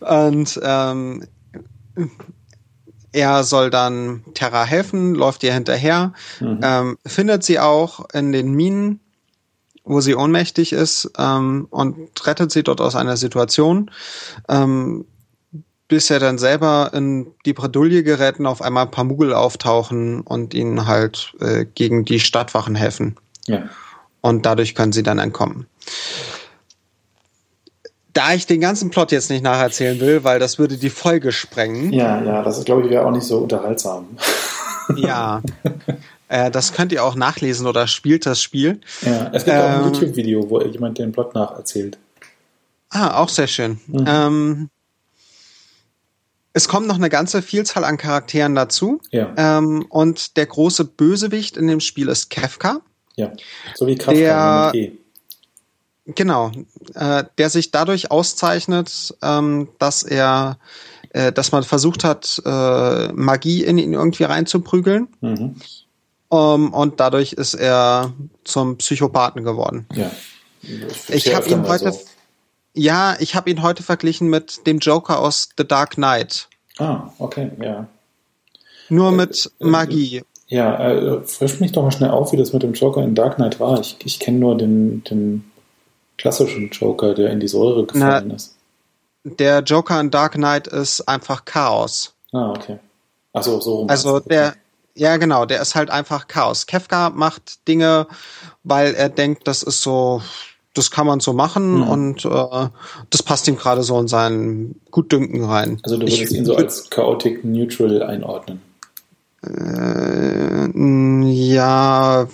Und 0.00 0.60
ähm, 0.62 1.26
er 3.12 3.44
soll 3.44 3.70
dann 3.70 4.24
Terra 4.34 4.64
helfen, 4.64 5.14
läuft 5.14 5.42
ihr 5.42 5.52
hinterher, 5.52 6.12
mhm. 6.40 6.60
ähm, 6.62 6.98
findet 7.06 7.44
sie 7.44 7.60
auch 7.60 8.08
in 8.12 8.32
den 8.32 8.52
Minen, 8.52 9.00
wo 9.84 10.00
sie 10.00 10.14
ohnmächtig 10.14 10.72
ist 10.72 11.10
ähm, 11.18 11.66
und 11.70 12.26
rettet 12.26 12.52
sie 12.52 12.62
dort 12.62 12.80
aus 12.80 12.96
einer 12.96 13.16
Situation, 13.16 13.90
ähm, 14.48 15.04
bis 15.88 16.08
er 16.08 16.20
dann 16.20 16.38
selber 16.38 16.90
in 16.94 17.32
die 17.44 17.52
Bredouille 17.52 18.02
gerät 18.02 18.38
und 18.38 18.46
auf 18.46 18.62
einmal 18.62 18.84
ein 18.84 18.90
paar 18.90 19.04
Muggel 19.04 19.34
auftauchen 19.34 20.20
und 20.22 20.54
ihnen 20.54 20.86
halt 20.86 21.34
äh, 21.40 21.66
gegen 21.66 22.04
die 22.04 22.20
Stadtwachen 22.20 22.74
helfen. 22.74 23.16
Ja. 23.46 23.68
Und 24.20 24.46
dadurch 24.46 24.74
können 24.74 24.92
sie 24.92 25.02
dann 25.02 25.18
entkommen. 25.18 25.66
Da 28.12 28.34
ich 28.34 28.46
den 28.46 28.60
ganzen 28.60 28.90
Plot 28.90 29.10
jetzt 29.12 29.30
nicht 29.30 29.42
nacherzählen 29.42 29.98
will, 30.00 30.24
weil 30.24 30.38
das 30.38 30.58
würde 30.58 30.76
die 30.76 30.90
Folge 30.90 31.32
sprengen. 31.32 31.92
Ja, 31.92 32.22
ja, 32.22 32.42
das 32.42 32.62
glaube 32.64 32.82
ich 32.82 32.90
wäre 32.90 33.06
auch 33.06 33.10
nicht 33.10 33.24
so 33.24 33.38
unterhaltsam. 33.38 34.08
Ja. 34.96 35.40
Äh, 36.28 36.50
das 36.50 36.72
könnt 36.72 36.92
ihr 36.92 37.04
auch 37.04 37.14
nachlesen 37.14 37.66
oder 37.66 37.86
spielt 37.86 38.26
das 38.26 38.42
Spiel. 38.42 38.80
Ja, 39.02 39.30
es 39.32 39.44
gibt 39.44 39.56
ähm, 39.56 39.62
auch 39.62 39.68
ein 39.68 39.80
ähm, 39.80 39.92
YouTube-Video, 39.92 40.50
wo 40.50 40.60
jemand 40.60 40.98
den 40.98 41.12
Plot 41.12 41.34
nacherzählt. 41.34 41.98
Ah, 42.90 43.18
auch 43.18 43.28
sehr 43.28 43.46
schön. 43.46 43.80
Mhm. 43.86 44.04
Ähm, 44.06 44.70
es 46.52 46.68
kommt 46.68 46.86
noch 46.86 46.96
eine 46.96 47.08
ganze 47.08 47.42
Vielzahl 47.42 47.84
an 47.84 47.96
Charakteren 47.96 48.54
dazu. 48.54 49.00
Ja. 49.10 49.32
Ähm, 49.36 49.86
und 49.88 50.36
der 50.36 50.46
große 50.46 50.84
Bösewicht 50.84 51.56
in 51.56 51.66
dem 51.66 51.80
Spiel 51.80 52.08
ist 52.08 52.28
Kefka. 52.28 52.80
Ja, 53.16 53.32
so 53.74 53.86
wie 53.86 53.96
Kafka 53.96 54.12
der, 54.12 54.70
mit 54.74 54.92
E. 54.92 54.98
Genau, 56.04 56.50
äh, 56.94 57.24
der 57.38 57.48
sich 57.48 57.70
dadurch 57.70 58.10
auszeichnet, 58.10 59.14
ähm, 59.22 59.68
dass 59.78 60.02
er, 60.02 60.58
äh, 61.10 61.30
dass 61.32 61.52
man 61.52 61.62
versucht 61.62 62.02
hat, 62.02 62.42
äh, 62.44 63.12
Magie 63.12 63.62
in 63.62 63.78
ihn 63.78 63.92
irgendwie 63.92 64.24
reinzuprügeln. 64.24 65.08
Mhm. 65.20 65.56
Um, 66.28 66.72
und 66.72 66.98
dadurch 66.98 67.34
ist 67.34 67.52
er 67.52 68.14
zum 68.42 68.78
Psychopathen 68.78 69.44
geworden. 69.44 69.86
Ja. 69.92 70.10
Ich 71.08 71.34
habe 71.34 71.46
ihn 71.46 71.68
heute, 71.68 71.92
so. 71.92 72.00
ja, 72.72 73.16
ich 73.20 73.34
habe 73.34 73.50
ihn 73.50 73.62
heute 73.62 73.82
verglichen 73.82 74.28
mit 74.28 74.66
dem 74.66 74.78
Joker 74.78 75.18
aus 75.18 75.50
The 75.58 75.68
Dark 75.68 75.96
Knight. 75.96 76.48
Ah, 76.78 77.10
okay, 77.18 77.50
ja. 77.62 77.86
Nur 78.88 79.12
mit 79.12 79.52
äh, 79.60 79.64
Magie. 79.66 80.22
Ja, 80.48 80.90
äh, 80.90 81.22
frisch 81.22 81.60
mich 81.60 81.72
doch 81.72 81.82
mal 81.82 81.92
schnell 81.92 82.10
auf, 82.10 82.32
wie 82.32 82.38
das 82.38 82.54
mit 82.54 82.62
dem 82.62 82.72
Joker 82.72 83.02
in 83.02 83.14
Dark 83.14 83.36
Knight 83.36 83.60
war. 83.60 83.78
Ich, 83.80 83.98
ich 84.02 84.18
kenne 84.18 84.38
nur 84.38 84.56
den, 84.56 85.04
den 85.04 85.51
klassischen 86.18 86.70
Joker, 86.70 87.14
der 87.14 87.30
in 87.30 87.40
die 87.40 87.48
Säure 87.48 87.86
gefallen 87.86 88.28
Na, 88.28 88.34
ist. 88.34 88.56
Der 89.24 89.60
Joker 89.60 90.00
in 90.00 90.10
Dark 90.10 90.32
Knight 90.32 90.66
ist 90.66 91.08
einfach 91.08 91.44
Chaos. 91.44 92.14
Ah, 92.32 92.50
okay. 92.50 92.78
Achso, 93.32 93.60
so 93.60 93.76
rum. 93.76 93.88
Also 93.88 94.20
der, 94.20 94.54
ja 94.94 95.16
genau, 95.16 95.46
der 95.46 95.62
ist 95.62 95.74
halt 95.74 95.90
einfach 95.90 96.26
Chaos. 96.28 96.66
Kefka 96.66 97.10
macht 97.10 97.66
Dinge, 97.68 98.06
weil 98.64 98.94
er 98.94 99.08
denkt, 99.08 99.46
das 99.46 99.62
ist 99.62 99.82
so, 99.82 100.22
das 100.74 100.90
kann 100.90 101.06
man 101.06 101.20
so 101.20 101.32
machen 101.32 101.76
mhm. 101.76 101.88
und 101.88 102.24
äh, 102.24 102.68
das 103.10 103.22
passt 103.22 103.46
ihm 103.48 103.56
gerade 103.56 103.82
so 103.82 103.98
in 103.98 104.08
seinen 104.08 104.80
Gutdünken 104.90 105.44
rein. 105.44 105.78
Also 105.82 105.96
du 105.96 106.02
würdest 106.02 106.32
ich, 106.32 106.32
ihn 106.32 106.44
so 106.44 106.56
als 106.56 106.90
Chaotic 106.90 107.44
Neutral 107.44 108.02
einordnen. 108.02 108.60
Äh, 109.44 110.70
ja, 111.30 112.28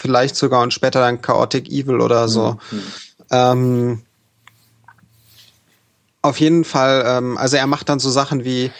vielleicht 0.00 0.36
sogar 0.36 0.62
und 0.62 0.72
später 0.72 1.00
dann 1.00 1.20
Chaotic 1.20 1.68
Evil 1.68 2.00
oder 2.00 2.26
so. 2.28 2.58
Mhm. 2.70 2.82
Ähm, 3.30 4.02
auf 6.22 6.40
jeden 6.40 6.64
Fall, 6.64 7.04
ähm, 7.06 7.38
also 7.38 7.56
er 7.56 7.66
macht 7.66 7.88
dann 7.88 7.98
so 7.98 8.10
Sachen 8.10 8.44
wie, 8.44 8.70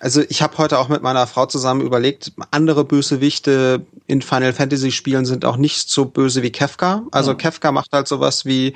also 0.00 0.22
ich 0.28 0.42
habe 0.42 0.58
heute 0.58 0.78
auch 0.78 0.88
mit 0.88 1.02
meiner 1.02 1.26
Frau 1.26 1.46
zusammen 1.46 1.80
überlegt, 1.80 2.32
andere 2.50 2.84
Bösewichte 2.84 3.84
in 4.06 4.22
Final 4.22 4.52
Fantasy 4.52 4.90
Spielen 4.90 5.24
sind 5.24 5.44
auch 5.44 5.56
nicht 5.56 5.88
so 5.88 6.06
böse 6.06 6.42
wie 6.42 6.50
Kefka. 6.50 7.02
Also 7.12 7.32
mhm. 7.32 7.38
Kefka 7.38 7.72
macht 7.72 7.92
halt 7.92 8.08
sowas 8.08 8.44
wie, 8.44 8.74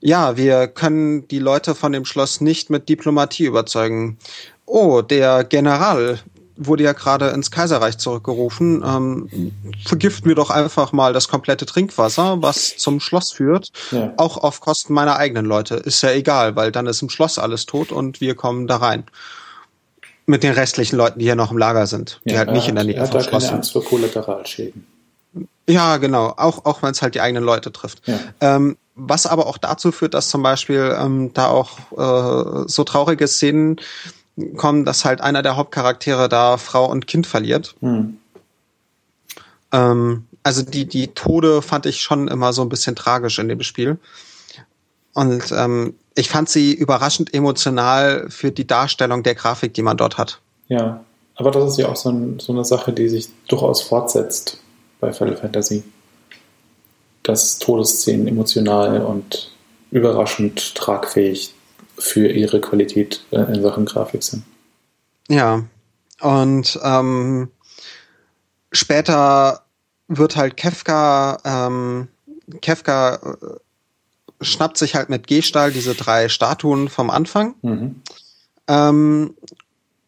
ja, 0.00 0.36
wir 0.36 0.68
können 0.68 1.28
die 1.28 1.38
Leute 1.38 1.74
von 1.74 1.92
dem 1.92 2.04
Schloss 2.04 2.40
nicht 2.40 2.70
mit 2.70 2.88
Diplomatie 2.88 3.44
überzeugen. 3.44 4.18
Oh, 4.66 5.02
der 5.02 5.44
General 5.44 6.18
wurde 6.56 6.84
ja 6.84 6.92
gerade 6.92 7.28
ins 7.28 7.50
Kaiserreich 7.50 7.98
zurückgerufen. 7.98 8.82
Ähm, 8.84 9.52
vergiften 9.84 10.28
wir 10.28 10.34
doch 10.34 10.50
einfach 10.50 10.92
mal 10.92 11.12
das 11.12 11.28
komplette 11.28 11.66
Trinkwasser, 11.66 12.42
was 12.42 12.76
zum 12.76 13.00
Schloss 13.00 13.32
führt, 13.32 13.70
ja. 13.90 14.12
auch 14.16 14.36
auf 14.36 14.60
Kosten 14.60 14.92
meiner 14.92 15.16
eigenen 15.16 15.46
Leute. 15.46 15.76
Ist 15.76 16.02
ja 16.02 16.10
egal, 16.10 16.56
weil 16.56 16.72
dann 16.72 16.86
ist 16.86 17.02
im 17.02 17.10
Schloss 17.10 17.38
alles 17.38 17.66
tot 17.66 17.92
und 17.92 18.20
wir 18.20 18.34
kommen 18.34 18.66
da 18.66 18.76
rein. 18.76 19.04
Mit 20.26 20.42
den 20.42 20.52
restlichen 20.52 20.96
Leuten, 20.96 21.18
die 21.18 21.26
hier 21.26 21.36
noch 21.36 21.50
im 21.50 21.58
Lager 21.58 21.86
sind, 21.86 22.20
die 22.24 22.30
ja, 22.30 22.38
halt 22.38 22.52
nicht 22.52 22.68
in 22.68 22.76
der 22.76 22.84
Nähe 22.84 23.06
vom 23.06 23.20
Schloss 23.20 23.44
sind. 23.44 23.56
Angst 23.56 23.72
vor 23.72 23.84
Kollateralschäden. 23.84 24.86
Ja, 25.68 25.96
genau. 25.98 26.34
Auch, 26.36 26.64
auch 26.64 26.82
wenn 26.82 26.92
es 26.92 27.02
halt 27.02 27.14
die 27.14 27.20
eigenen 27.20 27.44
Leute 27.44 27.72
trifft. 27.72 28.06
Ja. 28.06 28.18
Ähm, 28.40 28.76
was 28.94 29.26
aber 29.26 29.46
auch 29.46 29.58
dazu 29.58 29.92
führt, 29.92 30.14
dass 30.14 30.28
zum 30.28 30.42
Beispiel 30.42 30.96
ähm, 30.98 31.32
da 31.34 31.48
auch 31.48 31.78
äh, 31.92 32.64
so 32.68 32.84
traurige 32.84 33.26
Szenen 33.26 33.80
kommen, 34.56 34.84
dass 34.84 35.04
halt 35.04 35.20
einer 35.20 35.42
der 35.42 35.56
Hauptcharaktere 35.56 36.28
da 36.28 36.56
Frau 36.56 36.90
und 36.90 37.06
Kind 37.06 37.26
verliert. 37.26 37.74
Hm. 37.80 38.18
Ähm, 39.72 40.26
also 40.42 40.62
die, 40.62 40.86
die 40.86 41.08
Tode 41.08 41.62
fand 41.62 41.86
ich 41.86 42.02
schon 42.02 42.28
immer 42.28 42.52
so 42.52 42.62
ein 42.62 42.68
bisschen 42.68 42.96
tragisch 42.96 43.38
in 43.38 43.48
dem 43.48 43.62
Spiel. 43.62 43.98
Und 45.14 45.52
ähm, 45.52 45.94
ich 46.16 46.28
fand 46.28 46.48
sie 46.48 46.74
überraschend 46.74 47.32
emotional 47.32 48.26
für 48.28 48.50
die 48.50 48.66
Darstellung 48.66 49.22
der 49.22 49.34
Grafik, 49.34 49.74
die 49.74 49.82
man 49.82 49.96
dort 49.96 50.18
hat. 50.18 50.40
Ja, 50.68 51.04
aber 51.36 51.50
das 51.50 51.72
ist 51.72 51.78
ja 51.78 51.88
auch 51.88 51.96
so, 51.96 52.10
ein, 52.10 52.38
so 52.40 52.52
eine 52.52 52.64
Sache, 52.64 52.92
die 52.92 53.08
sich 53.08 53.28
durchaus 53.48 53.82
fortsetzt 53.82 54.58
bei 55.00 55.12
Final 55.12 55.36
Fantasy. 55.36 55.84
Dass 57.22 57.58
Todesszenen 57.58 58.26
emotional 58.26 59.02
und 59.02 59.50
überraschend 59.90 60.74
tragfähig 60.74 61.53
für 61.98 62.28
ihre 62.28 62.60
Qualität 62.60 63.24
äh, 63.30 63.40
in 63.52 63.62
Sachen 63.62 63.84
Grafik 63.84 64.22
sind. 64.22 64.44
Ja, 65.28 65.64
und 66.20 66.78
ähm, 66.82 67.50
später 68.72 69.64
wird 70.08 70.36
halt 70.36 70.56
Kefka, 70.56 71.38
ähm, 71.44 72.08
Kefka 72.60 73.14
äh, 73.14 74.44
schnappt 74.44 74.76
sich 74.76 74.94
halt 74.94 75.08
mit 75.08 75.26
Gehstahl 75.26 75.72
diese 75.72 75.94
drei 75.94 76.28
Statuen 76.28 76.88
vom 76.88 77.10
Anfang. 77.10 77.54
Mhm. 77.62 78.02
Ähm, 78.68 79.34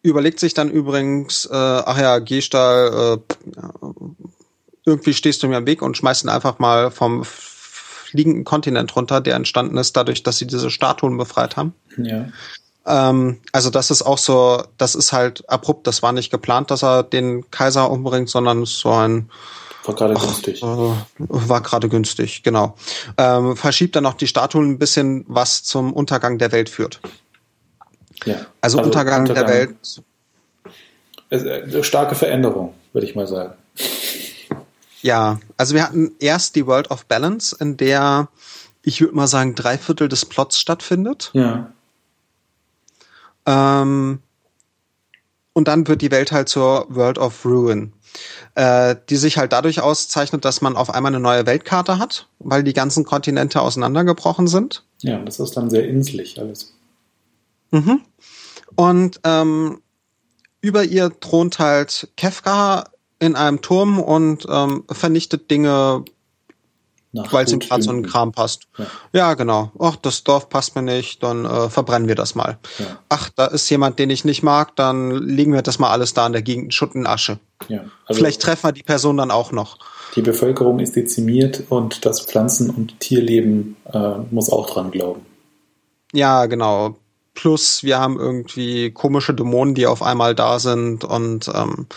überlegt 0.01 0.39
sich 0.39 0.53
dann 0.53 0.69
übrigens, 0.69 1.45
äh, 1.45 1.53
ach 1.53 1.99
ja, 1.99 2.19
Gehstahl, 2.19 3.19
äh, 3.19 3.33
irgendwie 4.85 5.13
stehst 5.13 5.43
du 5.43 5.47
mir 5.47 5.57
am 5.57 5.65
Weg 5.65 5.81
und 5.81 5.97
schmeißt 5.97 6.23
ihn 6.23 6.29
einfach 6.29 6.59
mal 6.59 6.91
vom 6.91 7.23
fliegenden 8.09 8.45
Kontinent 8.45 8.95
runter, 8.95 9.21
der 9.21 9.35
entstanden 9.35 9.77
ist 9.77 9.97
dadurch, 9.97 10.23
dass 10.23 10.37
sie 10.37 10.47
diese 10.47 10.69
Statuen 10.69 11.17
befreit 11.17 11.57
haben. 11.57 11.73
Ja. 11.97 12.29
Ähm, 12.85 13.39
also 13.51 13.69
das 13.69 13.91
ist 13.91 14.01
auch 14.01 14.17
so, 14.17 14.63
das 14.77 14.95
ist 14.95 15.11
halt 15.11 15.47
abrupt, 15.49 15.87
das 15.87 16.01
war 16.01 16.13
nicht 16.13 16.31
geplant, 16.31 16.71
dass 16.71 16.83
er 16.83 17.03
den 17.03 17.49
Kaiser 17.51 17.91
umbringt, 17.91 18.29
sondern 18.29 18.65
so 18.65 18.91
ein 18.91 19.29
war 19.85 19.95
gerade 19.95 20.15
günstig. 20.15 20.61
Äh, 20.61 20.91
war 21.17 21.61
gerade 21.61 21.87
günstig, 21.87 22.43
genau. 22.43 22.75
Ähm, 23.17 23.55
verschiebt 23.55 23.95
dann 23.95 24.05
auch 24.05 24.15
die 24.15 24.27
Statuen 24.27 24.71
ein 24.71 24.79
bisschen, 24.79 25.23
was 25.27 25.63
zum 25.63 25.93
Untergang 25.93 26.37
der 26.37 26.51
Welt 26.51 26.69
führt. 26.69 26.99
Ja. 28.25 28.35
Also, 28.35 28.47
also 28.61 28.81
Untergang, 28.81 29.21
Untergang 29.21 29.45
der 29.45 29.53
Welt. 29.53 30.03
Äh, 31.73 31.83
starke 31.83 32.15
Veränderung, 32.15 32.73
würde 32.91 33.07
ich 33.07 33.15
mal 33.15 33.27
sagen. 33.27 33.53
Ja, 35.01 35.39
also 35.57 35.75
wir 35.75 35.83
hatten 35.83 36.15
erst 36.19 36.55
die 36.55 36.65
World 36.65 36.91
of 36.91 37.05
Balance, 37.05 37.55
in 37.59 37.77
der 37.77 38.29
ich 38.87 39.01
würde 39.01 39.15
mal 39.15 39.27
sagen 39.27 39.53
drei 39.53 39.77
Viertel 39.77 40.07
des 40.07 40.23
Plots 40.23 40.57
stattfindet. 40.57 41.31
Ja. 41.33 41.73
Ähm, 43.45 44.19
und 45.51 45.67
dann 45.67 45.87
wird 45.89 46.01
die 46.01 46.11
Welt 46.11 46.31
halt 46.31 46.47
zur 46.47 46.85
World 46.89 47.17
of 47.17 47.43
Ruin, 47.43 47.91
äh, 48.55 48.95
die 49.09 49.17
sich 49.17 49.37
halt 49.37 49.51
dadurch 49.51 49.81
auszeichnet, 49.81 50.45
dass 50.45 50.61
man 50.61 50.77
auf 50.77 50.89
einmal 50.89 51.11
eine 51.11 51.19
neue 51.19 51.45
Weltkarte 51.45 51.99
hat, 51.99 52.29
weil 52.39 52.63
die 52.63 52.71
ganzen 52.71 53.03
Kontinente 53.03 53.59
auseinandergebrochen 53.61 54.47
sind. 54.47 54.83
Ja, 54.99 55.19
das 55.19 55.41
ist 55.41 55.57
dann 55.57 55.69
sehr 55.69 55.85
inselig 55.85 56.39
alles. 56.39 56.73
Mhm. 57.71 58.01
Und 58.75 59.19
ähm, 59.25 59.81
über 60.61 60.85
ihr 60.85 61.11
thront 61.19 61.59
halt 61.59 62.07
Kefka 62.15 62.85
in 63.19 63.35
einem 63.35 63.61
Turm 63.61 63.99
und 63.99 64.45
ähm, 64.49 64.83
vernichtet 64.89 65.49
Dinge, 65.49 66.05
weil 67.13 67.45
es 67.45 67.51
ihm 67.51 67.59
gerade 67.59 67.81
so 67.81 67.91
ein 67.91 68.05
Kram 68.05 68.31
passt. 68.31 68.67
Ja. 68.77 68.85
ja. 69.13 69.33
genau. 69.33 69.71
Ach, 69.79 69.95
das 69.95 70.23
Dorf 70.23 70.49
passt 70.49 70.75
mir 70.75 70.81
nicht, 70.81 71.23
dann 71.23 71.45
äh, 71.45 71.69
verbrennen 71.69 72.07
wir 72.07 72.15
das 72.15 72.35
mal. 72.35 72.57
Ja. 72.77 72.99
Ach, 73.09 73.29
da 73.35 73.45
ist 73.47 73.69
jemand, 73.69 73.99
den 73.99 74.09
ich 74.09 74.25
nicht 74.25 74.43
mag, 74.43 74.75
dann 74.75 75.11
legen 75.11 75.53
wir 75.53 75.61
das 75.61 75.79
mal 75.79 75.89
alles 75.89 76.13
da 76.13 76.27
in 76.27 76.33
der 76.33 76.41
Gegend, 76.41 76.73
Schutt 76.73 76.95
und 76.95 77.07
Asche. 77.07 77.39
Ja, 77.67 77.85
also 78.05 78.19
Vielleicht 78.19 78.41
treffen 78.41 78.67
wir 78.67 78.71
die 78.71 78.83
Person 78.83 79.17
dann 79.17 79.31
auch 79.31 79.51
noch. 79.51 79.79
Die 80.15 80.21
Bevölkerung 80.21 80.79
ist 80.79 80.95
dezimiert 80.95 81.63
und 81.69 82.05
das 82.05 82.21
Pflanzen- 82.21 82.69
und 82.69 82.99
Tierleben 82.99 83.75
äh, 83.91 84.17
muss 84.31 84.49
auch 84.49 84.69
dran 84.69 84.91
glauben. 84.91 85.21
Ja, 86.13 86.45
genau. 86.45 86.95
Plus 87.33 87.83
wir 87.83 87.99
haben 87.99 88.19
irgendwie 88.19 88.91
komische 88.91 89.33
Dämonen, 89.33 89.75
die 89.75 89.85
auf 89.85 90.01
einmal 90.01 90.33
da 90.33 90.59
sind 90.59 91.03
und 91.03 91.51
ähm, 91.53 91.87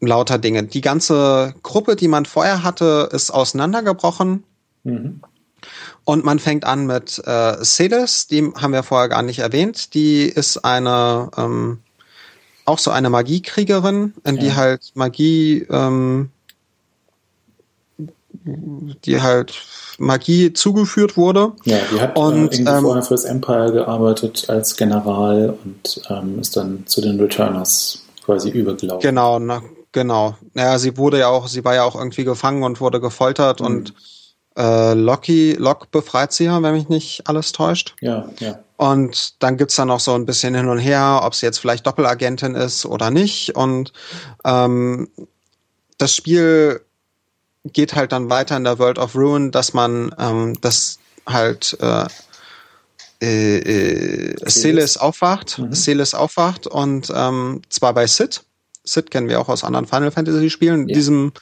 lauter 0.00 0.38
Dinge. 0.38 0.64
Die 0.64 0.80
ganze 0.80 1.54
Gruppe, 1.62 1.96
die 1.96 2.08
man 2.08 2.24
vorher 2.24 2.62
hatte, 2.62 3.08
ist 3.12 3.30
auseinandergebrochen. 3.30 4.44
Mhm. 4.84 5.20
Und 6.04 6.24
man 6.24 6.38
fängt 6.38 6.64
an 6.64 6.86
mit 6.86 7.20
äh, 7.26 7.62
Cedes, 7.64 8.28
die 8.28 8.52
haben 8.54 8.72
wir 8.72 8.82
vorher 8.82 9.08
gar 9.08 9.22
nicht 9.22 9.40
erwähnt. 9.40 9.94
Die 9.94 10.22
ist 10.22 10.64
eine 10.64 11.30
ähm, 11.36 11.80
auch 12.64 12.78
so 12.78 12.90
eine 12.90 13.10
Magiekriegerin, 13.10 14.14
in 14.24 14.36
ja. 14.36 14.42
die 14.42 14.54
halt 14.54 14.92
Magie 14.94 15.66
ähm, 15.70 16.30
die 19.04 19.20
halt 19.20 19.54
Magie 19.98 20.52
zugeführt 20.52 21.16
wurde. 21.16 21.52
Ja, 21.64 21.78
die 21.92 22.00
hat 22.00 22.16
und, 22.16 22.54
äh, 22.54 22.62
ähm, 22.62 22.82
vorher 22.82 23.02
fürs 23.02 23.24
Empire 23.24 23.72
gearbeitet 23.72 24.48
als 24.48 24.76
General 24.76 25.58
und 25.64 26.00
ähm, 26.08 26.38
ist 26.38 26.56
dann 26.56 26.86
zu 26.86 27.00
den 27.00 27.20
Returners 27.20 28.02
quasi 28.24 28.50
übergelaufen. 28.50 29.00
Genau, 29.00 29.38
na, 29.38 29.62
genau. 29.98 30.36
Naja, 30.54 30.78
sie 30.78 30.96
wurde 30.96 31.18
ja 31.18 31.28
auch, 31.28 31.48
sie 31.48 31.64
war 31.64 31.74
ja 31.74 31.82
auch 31.82 31.96
irgendwie 31.96 32.22
gefangen 32.22 32.62
und 32.62 32.80
wurde 32.80 33.00
gefoltert 33.00 33.58
mhm. 33.58 33.66
und 33.66 33.94
äh, 34.56 34.94
Loki, 34.94 35.56
Lock 35.58 35.90
befreit 35.90 36.32
sie 36.32 36.44
ja, 36.44 36.62
wenn 36.62 36.74
mich 36.74 36.88
nicht 36.88 37.28
alles 37.28 37.50
täuscht. 37.50 37.96
Ja, 38.00 38.28
ja. 38.38 38.60
Und 38.76 39.42
dann 39.42 39.56
gibt's 39.56 39.74
da 39.74 39.84
noch 39.84 39.98
so 39.98 40.14
ein 40.14 40.24
bisschen 40.24 40.54
hin 40.54 40.68
und 40.68 40.78
her, 40.78 41.22
ob 41.24 41.34
sie 41.34 41.46
jetzt 41.46 41.58
vielleicht 41.58 41.84
Doppelagentin 41.84 42.54
ist 42.54 42.86
oder 42.86 43.10
nicht. 43.10 43.56
Und 43.56 43.92
ähm, 44.44 45.08
das 45.98 46.14
Spiel 46.14 46.80
geht 47.64 47.96
halt 47.96 48.12
dann 48.12 48.30
weiter 48.30 48.56
in 48.56 48.62
der 48.62 48.78
World 48.78 49.00
of 49.00 49.16
Ruin, 49.16 49.50
dass 49.50 49.74
man 49.74 50.14
ähm, 50.16 50.56
das 50.60 51.00
halt 51.26 51.76
äh, 51.80 52.06
äh, 53.20 53.58
äh, 53.58 54.48
Celis 54.48 54.96
aufwacht, 54.96 55.58
mhm. 55.58 55.72
Celis 55.72 56.14
aufwacht 56.14 56.68
und 56.68 57.12
ähm, 57.12 57.62
zwar 57.68 57.94
bei 57.94 58.06
Sid. 58.06 58.44
Sid 58.88 59.10
kennen 59.10 59.28
wir 59.28 59.40
auch 59.40 59.48
aus 59.48 59.64
anderen 59.64 59.86
Final 59.86 60.10
Fantasy 60.10 60.50
Spielen. 60.50 60.88
Ja. 60.88 60.88
In 60.88 60.94
diesem 60.94 61.32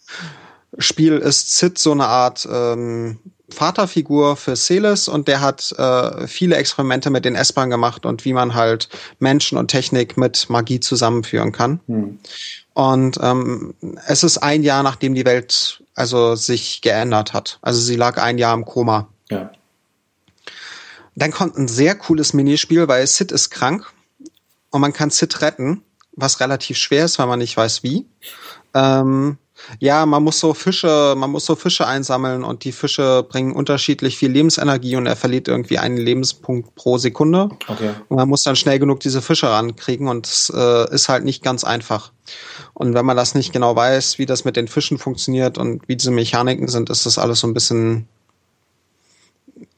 Spiel 0.78 1.18
ist 1.18 1.58
Sid 1.58 1.78
so 1.78 1.92
eine 1.92 2.06
Art 2.06 2.46
ähm, 2.50 3.18
Vaterfigur 3.48 4.36
für 4.36 4.56
Celis 4.56 5.08
und 5.08 5.28
der 5.28 5.40
hat 5.40 5.72
äh, 5.78 6.26
viele 6.26 6.56
Experimente 6.56 7.10
mit 7.10 7.24
den 7.24 7.36
S-Bahn 7.36 7.70
gemacht 7.70 8.04
und 8.04 8.24
wie 8.24 8.32
man 8.32 8.54
halt 8.54 8.88
Menschen 9.18 9.56
und 9.56 9.68
Technik 9.68 10.16
mit 10.16 10.50
Magie 10.50 10.80
zusammenführen 10.80 11.52
kann. 11.52 11.80
Mhm. 11.86 12.18
Und 12.74 13.18
ähm, 13.22 13.74
es 14.06 14.24
ist 14.24 14.38
ein 14.38 14.62
Jahr, 14.62 14.82
nachdem 14.82 15.14
die 15.14 15.24
Welt 15.24 15.82
also 15.94 16.34
sich 16.34 16.82
geändert 16.82 17.32
hat. 17.32 17.58
Also 17.62 17.80
sie 17.80 17.96
lag 17.96 18.18
ein 18.18 18.36
Jahr 18.36 18.54
im 18.54 18.64
Koma. 18.64 19.08
Ja. 19.30 19.50
Dann 21.14 21.30
kommt 21.30 21.56
ein 21.56 21.68
sehr 21.68 21.94
cooles 21.94 22.34
Minispiel, 22.34 22.88
weil 22.88 23.06
Sid 23.06 23.32
ist 23.32 23.50
krank 23.50 23.90
und 24.70 24.80
man 24.80 24.92
kann 24.92 25.10
Sid 25.10 25.40
retten, 25.40 25.82
was 26.16 26.40
relativ 26.40 26.76
schwer 26.78 27.04
ist, 27.04 27.18
weil 27.18 27.26
man 27.26 27.38
nicht 27.38 27.56
weiß 27.56 27.82
wie. 27.82 28.06
Ähm, 28.74 29.38
ja, 29.80 30.04
man 30.06 30.22
muss 30.22 30.38
so 30.38 30.54
Fische, 30.54 31.14
man 31.16 31.30
muss 31.30 31.46
so 31.46 31.56
Fische 31.56 31.86
einsammeln 31.86 32.44
und 32.44 32.64
die 32.64 32.72
Fische 32.72 33.24
bringen 33.28 33.52
unterschiedlich 33.52 34.16
viel 34.16 34.30
Lebensenergie 34.30 34.96
und 34.96 35.06
er 35.06 35.16
verliert 35.16 35.48
irgendwie 35.48 35.78
einen 35.78 35.96
Lebenspunkt 35.96 36.74
pro 36.74 36.98
Sekunde. 36.98 37.48
Okay. 37.66 37.94
Und 38.08 38.16
man 38.16 38.28
muss 38.28 38.42
dann 38.42 38.56
schnell 38.56 38.78
genug 38.78 39.00
diese 39.00 39.22
Fische 39.22 39.48
rankriegen 39.48 40.08
und 40.08 40.26
es 40.26 40.52
äh, 40.54 40.94
ist 40.94 41.08
halt 41.08 41.24
nicht 41.24 41.42
ganz 41.42 41.64
einfach. 41.64 42.12
Und 42.74 42.94
wenn 42.94 43.06
man 43.06 43.16
das 43.16 43.34
nicht 43.34 43.52
genau 43.52 43.74
weiß, 43.74 44.18
wie 44.18 44.26
das 44.26 44.44
mit 44.44 44.56
den 44.56 44.68
Fischen 44.68 44.98
funktioniert 44.98 45.58
und 45.58 45.88
wie 45.88 45.96
diese 45.96 46.10
Mechaniken 46.10 46.68
sind, 46.68 46.90
ist 46.90 47.06
das 47.06 47.18
alles 47.18 47.40
so 47.40 47.46
ein 47.46 47.54
bisschen 47.54 48.06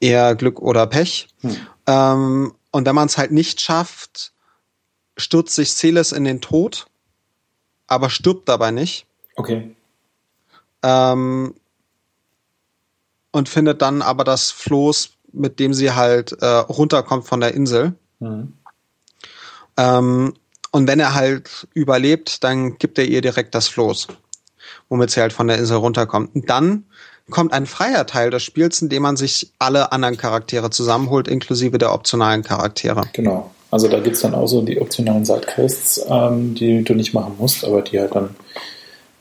eher 0.00 0.34
Glück 0.34 0.60
oder 0.60 0.86
Pech. 0.86 1.28
Hm. 1.40 1.56
Ähm, 1.86 2.52
und 2.70 2.86
wenn 2.86 2.94
man 2.94 3.06
es 3.06 3.16
halt 3.16 3.30
nicht 3.30 3.60
schafft, 3.60 4.32
stürzt 5.18 5.54
sich 5.54 5.70
Celes 5.72 6.12
in 6.12 6.24
den 6.24 6.40
Tod, 6.40 6.86
aber 7.86 8.08
stirbt 8.08 8.48
dabei 8.48 8.70
nicht. 8.70 9.06
Okay. 9.36 9.74
Ähm, 10.82 11.54
und 13.32 13.48
findet 13.48 13.82
dann 13.82 14.00
aber 14.00 14.24
das 14.24 14.50
Floß, 14.50 15.10
mit 15.32 15.60
dem 15.60 15.74
sie 15.74 15.92
halt 15.92 16.32
äh, 16.40 16.46
runterkommt 16.46 17.26
von 17.26 17.40
der 17.40 17.54
Insel. 17.54 17.94
Mhm. 18.20 18.54
Ähm, 19.76 20.34
und 20.70 20.86
wenn 20.86 21.00
er 21.00 21.14
halt 21.14 21.68
überlebt, 21.74 22.44
dann 22.44 22.78
gibt 22.78 22.98
er 22.98 23.06
ihr 23.06 23.20
direkt 23.20 23.54
das 23.54 23.68
Floß, 23.68 24.08
womit 24.88 25.10
sie 25.10 25.20
halt 25.20 25.32
von 25.32 25.48
der 25.48 25.58
Insel 25.58 25.78
runterkommt. 25.78 26.34
Und 26.34 26.48
dann 26.48 26.84
kommt 27.30 27.52
ein 27.52 27.66
freier 27.66 28.06
Teil 28.06 28.30
des 28.30 28.42
Spiels, 28.42 28.80
in 28.82 28.88
dem 28.88 29.02
man 29.02 29.16
sich 29.16 29.52
alle 29.58 29.92
anderen 29.92 30.16
Charaktere 30.16 30.70
zusammenholt, 30.70 31.28
inklusive 31.28 31.78
der 31.78 31.92
optionalen 31.92 32.42
Charaktere. 32.42 33.02
Genau. 33.12 33.54
Also 33.70 33.88
da 33.88 34.00
gibt 34.00 34.16
es 34.16 34.22
dann 34.22 34.34
auch 34.34 34.46
so 34.46 34.62
die 34.62 34.80
optionalen 34.80 35.24
Sidequests, 35.24 36.00
ähm, 36.08 36.54
die 36.54 36.82
du 36.82 36.94
nicht 36.94 37.12
machen 37.12 37.34
musst, 37.38 37.64
aber 37.64 37.82
die 37.82 38.00
halt 38.00 38.14
dann 38.14 38.34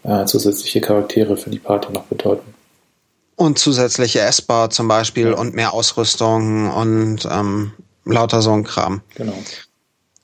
äh, 0.03 0.25
zusätzliche 0.25 0.81
Charaktere 0.81 1.35
für 1.35 1.49
die 1.49 1.59
Party 1.59 1.91
noch 1.91 2.03
bedeuten. 2.03 2.53
Und 3.35 3.59
zusätzliche 3.59 4.21
S-Bar 4.21 4.69
zum 4.69 4.87
Beispiel 4.87 5.33
und 5.33 5.53
mehr 5.53 5.73
Ausrüstung 5.73 6.71
und 6.71 7.27
ähm, 7.29 7.73
lauter 8.05 8.41
so 8.41 8.51
ein 8.53 8.63
Kram. 8.63 9.01
Genau. 9.15 9.37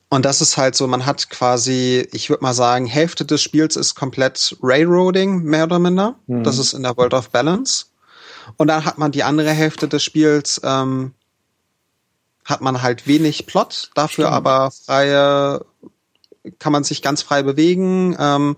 Und 0.10 0.26
das 0.26 0.42
ist 0.42 0.58
halt 0.58 0.76
so, 0.76 0.88
man 0.88 1.06
hat 1.06 1.30
quasi, 1.30 2.08
ich 2.12 2.30
würde 2.30 2.44
mal 2.44 2.54
sagen, 2.54 2.86
Hälfte 2.86 3.26
des 3.26 3.42
Spiels 3.42 3.76
ist 3.76 3.96
komplett 3.96 4.56
Railroading, 4.62 5.44
mehr 5.44 5.64
oder 5.64 5.80
minder. 5.80 6.16
Mhm. 6.28 6.44
Das 6.44 6.60
ist 6.60 6.74
in 6.74 6.84
der 6.84 6.96
World 6.98 7.14
of 7.14 7.32
Balance. 7.32 7.86
Und 8.58 8.68
dann 8.68 8.86
hat 8.86 8.98
man 8.98 9.12
die 9.12 9.24
andere 9.24 9.50
Hälfte 9.50 9.88
des 9.88 10.04
Spiels, 10.04 10.62
ähm, 10.64 11.14
hat 12.46 12.62
man 12.62 12.82
halt 12.82 13.08
wenig 13.08 13.46
Plot, 13.46 13.92
dafür 13.96 14.26
Stimmt. 14.26 14.36
aber 14.36 14.72
freie, 14.72 15.66
kann 16.60 16.74
man 16.74 16.84
sich 16.84 17.02
ganz 17.02 17.22
frei 17.22 17.44
bewegen. 17.44 18.16
Ähm, 18.20 18.58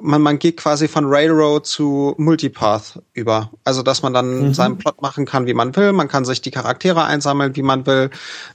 man, 0.00 0.22
man 0.22 0.38
geht 0.38 0.56
quasi 0.56 0.88
von 0.88 1.06
Railroad 1.06 1.66
zu 1.66 2.14
Multipath 2.18 3.02
über. 3.12 3.50
Also, 3.64 3.82
dass 3.82 4.02
man 4.02 4.12
dann 4.12 4.48
mhm. 4.48 4.54
seinen 4.54 4.78
Plot 4.78 5.02
machen 5.02 5.26
kann, 5.26 5.46
wie 5.46 5.54
man 5.54 5.74
will. 5.76 5.92
Man 5.92 6.08
kann 6.08 6.24
sich 6.24 6.40
die 6.40 6.50
Charaktere 6.50 7.04
einsammeln, 7.04 7.56
wie 7.56 7.62
man 7.62 7.86
will. 7.86 8.10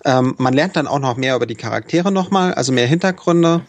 Ähm, 0.06 0.36
man 0.38 0.54
lernt 0.54 0.76
dann 0.76 0.88
auch 0.88 1.00
noch 1.00 1.18
mehr 1.18 1.36
über 1.36 1.46
die 1.46 1.56
Charaktere 1.56 2.12
nochmal, 2.12 2.54
also 2.54 2.72
mehr 2.72 2.88
Hintergründe. 2.88 3.62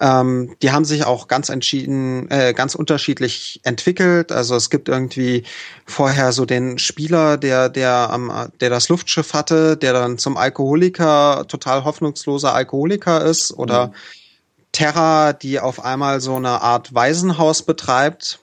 Ähm, 0.00 0.56
die 0.62 0.72
haben 0.72 0.84
sich 0.84 1.04
auch 1.04 1.28
ganz 1.28 1.48
entschieden, 1.48 2.28
äh, 2.30 2.54
ganz 2.54 2.74
unterschiedlich 2.74 3.60
entwickelt. 3.62 4.32
Also 4.32 4.56
es 4.56 4.68
gibt 4.68 4.88
irgendwie 4.88 5.44
vorher 5.86 6.32
so 6.32 6.44
den 6.44 6.78
Spieler, 6.78 7.36
der, 7.36 7.68
der, 7.68 8.10
ähm, 8.12 8.32
der 8.60 8.70
das 8.70 8.88
Luftschiff 8.88 9.32
hatte, 9.32 9.76
der 9.76 9.92
dann 9.92 10.18
zum 10.18 10.36
Alkoholiker, 10.36 11.44
total 11.46 11.84
hoffnungsloser 11.84 12.52
Alkoholiker 12.52 13.24
ist 13.24 13.52
oder 13.52 13.88
mhm 13.88 13.94
Terra, 14.72 15.34
die 15.34 15.60
auf 15.60 15.84
einmal 15.84 16.20
so 16.20 16.34
eine 16.34 16.62
Art 16.62 16.94
Waisenhaus 16.94 17.62
betreibt. 17.62 18.40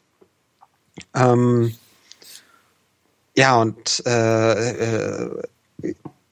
Ähm, 1.16 1.76
ja, 3.36 3.60
und 3.60 4.04
äh, 4.06 4.70
äh, 4.70 5.46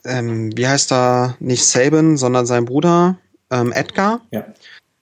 ähm, 0.05 0.55
wie 0.55 0.67
heißt 0.67 0.91
er? 0.91 1.35
Nicht 1.39 1.65
Sabin, 1.65 2.17
sondern 2.17 2.45
sein 2.45 2.65
Bruder 2.65 3.17
ähm, 3.49 3.71
Edgar. 3.71 4.21
Ja. 4.31 4.45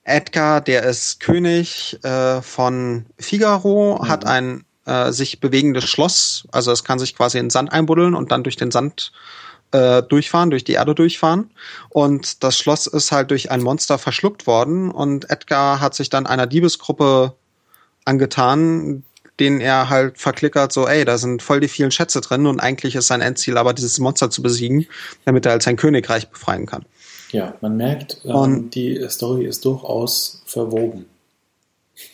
Edgar, 0.06 0.60
der 0.60 0.84
ist 0.84 1.20
König 1.20 1.98
äh, 2.04 2.40
von 2.40 3.06
Figaro, 3.18 3.98
mhm. 4.00 4.08
hat 4.08 4.24
ein 4.24 4.64
äh, 4.86 5.10
sich 5.12 5.40
bewegendes 5.40 5.84
Schloss, 5.84 6.46
also 6.52 6.70
es 6.70 6.84
kann 6.84 6.98
sich 6.98 7.16
quasi 7.16 7.38
in 7.38 7.50
Sand 7.50 7.72
einbuddeln 7.72 8.14
und 8.14 8.30
dann 8.30 8.44
durch 8.44 8.56
den 8.56 8.70
Sand 8.70 9.12
äh, 9.72 10.02
durchfahren, 10.04 10.50
durch 10.50 10.62
die 10.62 10.74
Erde 10.74 10.94
durchfahren. 10.94 11.50
Und 11.88 12.44
das 12.44 12.56
Schloss 12.56 12.86
ist 12.86 13.10
halt 13.10 13.32
durch 13.32 13.50
ein 13.50 13.62
Monster 13.62 13.98
verschluckt 13.98 14.46
worden. 14.46 14.92
Und 14.92 15.28
Edgar 15.28 15.80
hat 15.80 15.94
sich 15.96 16.08
dann 16.08 16.26
einer 16.26 16.46
Diebesgruppe 16.46 17.34
angetan, 18.04 19.02
denen 19.40 19.60
er 19.60 19.90
halt 19.90 20.18
verklickert, 20.18 20.72
so, 20.72 20.86
ey, 20.86 21.04
da 21.04 21.18
sind 21.18 21.42
voll 21.42 21.60
die 21.60 21.68
vielen 21.68 21.90
Schätze 21.90 22.20
drin 22.20 22.46
und 22.46 22.60
eigentlich 22.60 22.94
ist 22.94 23.08
sein 23.08 23.20
Endziel 23.20 23.58
aber, 23.58 23.74
dieses 23.74 23.98
Monster 23.98 24.30
zu 24.30 24.40
besiegen, 24.40 24.86
damit 25.24 25.44
er 25.44 25.52
halt 25.52 25.62
sein 25.62 25.76
Königreich 25.76 26.30
befreien 26.30 26.64
kann. 26.64 26.86
Ja, 27.36 27.54
man 27.60 27.76
merkt, 27.76 28.22
ähm, 28.24 28.70
die 28.70 29.06
Story 29.10 29.44
ist 29.44 29.62
durchaus 29.66 30.40
verwoben. 30.46 31.04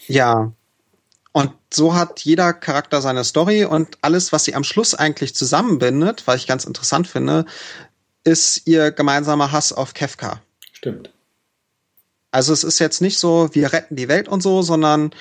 Ja, 0.08 0.50
und 1.30 1.52
so 1.72 1.94
hat 1.94 2.18
jeder 2.22 2.52
Charakter 2.52 3.00
seine 3.00 3.22
Story 3.22 3.64
und 3.64 3.98
alles, 4.00 4.32
was 4.32 4.42
sie 4.42 4.56
am 4.56 4.64
Schluss 4.64 4.96
eigentlich 4.96 5.36
zusammenbindet, 5.36 6.26
was 6.26 6.40
ich 6.40 6.48
ganz 6.48 6.64
interessant 6.64 7.06
finde, 7.06 7.46
ist 8.24 8.66
ihr 8.66 8.90
gemeinsamer 8.90 9.52
Hass 9.52 9.72
auf 9.72 9.94
Kefka. 9.94 10.42
Stimmt. 10.72 11.10
Also 12.32 12.52
es 12.52 12.64
ist 12.64 12.80
jetzt 12.80 13.00
nicht 13.00 13.16
so, 13.16 13.48
wir 13.52 13.72
retten 13.72 13.94
die 13.94 14.08
Welt 14.08 14.26
und 14.26 14.42
so, 14.42 14.62
sondern 14.62 15.12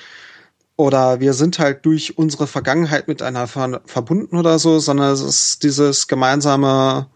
oder 0.74 1.20
wir 1.20 1.32
sind 1.32 1.60
halt 1.60 1.86
durch 1.86 2.18
unsere 2.18 2.48
Vergangenheit 2.48 3.06
miteinander 3.06 3.46
verbunden 3.86 4.36
oder 4.36 4.58
so, 4.58 4.80
sondern 4.80 5.12
es 5.12 5.20
ist 5.20 5.62
dieses 5.62 6.08
gemeinsame, 6.08 7.06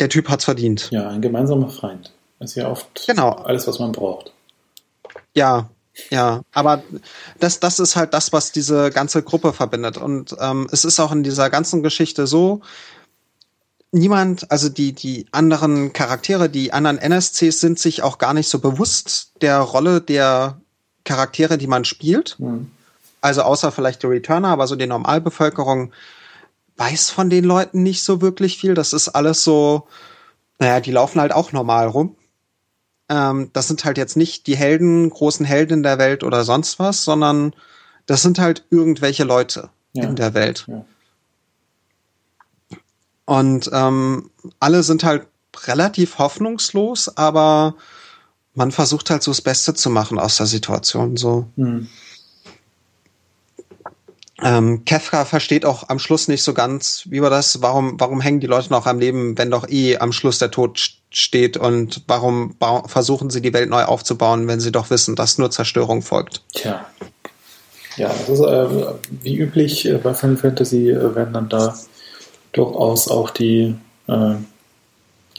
der 0.00 0.08
Typ 0.08 0.28
hat's 0.28 0.44
verdient. 0.44 0.88
Ja, 0.90 1.08
ein 1.08 1.22
gemeinsamer 1.22 1.68
Feind. 1.68 2.12
Das 2.38 2.50
ist 2.50 2.56
ja 2.56 2.70
oft 2.70 3.06
genau. 3.06 3.30
alles, 3.30 3.66
was 3.66 3.78
man 3.78 3.92
braucht. 3.92 4.32
Ja, 5.34 5.68
ja, 6.08 6.42
aber 6.52 6.82
das, 7.38 7.60
das 7.60 7.78
ist 7.78 7.96
halt 7.96 8.14
das, 8.14 8.32
was 8.32 8.52
diese 8.52 8.90
ganze 8.90 9.22
Gruppe 9.22 9.52
verbindet. 9.52 9.98
Und 9.98 10.34
ähm, 10.40 10.68
es 10.72 10.84
ist 10.84 10.98
auch 10.98 11.12
in 11.12 11.22
dieser 11.22 11.50
ganzen 11.50 11.82
Geschichte 11.82 12.26
so, 12.26 12.62
niemand, 13.92 14.50
also 14.50 14.68
die, 14.68 14.92
die 14.92 15.26
anderen 15.32 15.92
Charaktere, 15.92 16.48
die 16.48 16.72
anderen 16.72 16.98
NSCs 16.98 17.60
sind 17.60 17.78
sich 17.78 18.02
auch 18.02 18.18
gar 18.18 18.34
nicht 18.34 18.48
so 18.48 18.60
bewusst 18.60 19.32
der 19.42 19.58
Rolle 19.58 20.00
der 20.00 20.60
Charaktere, 21.04 21.58
die 21.58 21.66
man 21.66 21.84
spielt. 21.84 22.36
Mhm. 22.38 22.70
Also 23.20 23.42
außer 23.42 23.70
vielleicht 23.70 24.02
der 24.02 24.10
Returner, 24.10 24.48
aber 24.48 24.66
so 24.66 24.76
die 24.76 24.86
Normalbevölkerung 24.86 25.92
weiß 26.80 27.10
von 27.10 27.28
den 27.28 27.44
Leuten 27.44 27.82
nicht 27.82 28.02
so 28.02 28.22
wirklich 28.22 28.58
viel. 28.58 28.74
Das 28.74 28.94
ist 28.94 29.10
alles 29.10 29.44
so, 29.44 29.86
naja, 30.58 30.80
die 30.80 30.92
laufen 30.92 31.20
halt 31.20 31.32
auch 31.32 31.52
normal 31.52 31.88
rum. 31.88 32.16
Ähm, 33.10 33.50
das 33.52 33.68
sind 33.68 33.84
halt 33.84 33.98
jetzt 33.98 34.16
nicht 34.16 34.46
die 34.46 34.56
Helden, 34.56 35.10
großen 35.10 35.44
Helden 35.44 35.82
der 35.82 35.98
Welt 35.98 36.24
oder 36.24 36.42
sonst 36.44 36.78
was, 36.78 37.04
sondern 37.04 37.54
das 38.06 38.22
sind 38.22 38.38
halt 38.38 38.64
irgendwelche 38.70 39.24
Leute. 39.24 39.68
ja. 39.92 40.04
in 40.04 40.16
der 40.16 40.34
Welt. 40.34 40.66
Ja. 40.68 40.84
Und 43.24 43.70
ähm, 43.72 44.30
alle 44.58 44.82
sind 44.82 45.04
halt 45.04 45.26
relativ 45.66 46.18
hoffnungslos, 46.18 47.16
aber 47.16 47.74
man 48.54 48.72
versucht 48.72 49.10
halt 49.10 49.22
so 49.22 49.30
das 49.30 49.42
Beste 49.42 49.74
zu 49.74 49.90
machen 49.90 50.18
aus 50.18 50.36
der 50.36 50.46
Situation. 50.46 51.16
So. 51.16 51.46
Mhm. 51.56 51.88
Ähm, 54.42 54.84
Kefka 54.84 55.24
versteht 55.24 55.66
auch 55.66 55.88
am 55.88 55.98
Schluss 55.98 56.28
nicht 56.28 56.42
so 56.42 56.54
ganz, 56.54 57.04
wie 57.10 57.20
war 57.20 57.30
das, 57.30 57.60
warum, 57.62 58.00
warum 58.00 58.20
hängen 58.20 58.40
die 58.40 58.46
Leute 58.46 58.70
noch 58.70 58.86
am 58.86 58.98
Leben, 58.98 59.36
wenn 59.36 59.50
doch 59.50 59.68
eh 59.68 59.98
am 59.98 60.12
Schluss 60.12 60.38
der 60.38 60.50
Tod 60.50 60.92
steht 61.10 61.56
und 61.56 62.02
warum 62.06 62.56
versuchen 62.86 63.30
sie 63.30 63.42
die 63.42 63.52
Welt 63.52 63.68
neu 63.68 63.84
aufzubauen, 63.84 64.48
wenn 64.48 64.60
sie 64.60 64.72
doch 64.72 64.90
wissen, 64.90 65.16
dass 65.16 65.38
nur 65.38 65.50
Zerstörung 65.50 66.02
folgt. 66.02 66.42
Tja. 66.52 66.86
Ja, 67.96 68.08
das 68.08 68.28
ist 68.28 68.40
äh, 68.40 68.94
wie 69.10 69.36
üblich 69.36 69.86
äh, 69.86 69.98
bei 69.98 70.14
Final 70.14 70.36
Fantasy 70.36 70.90
äh, 70.90 71.14
werden 71.14 71.34
dann 71.34 71.48
da 71.48 71.76
durchaus 72.52 73.08
auch 73.08 73.30
die, 73.30 73.74
äh, 74.06 74.34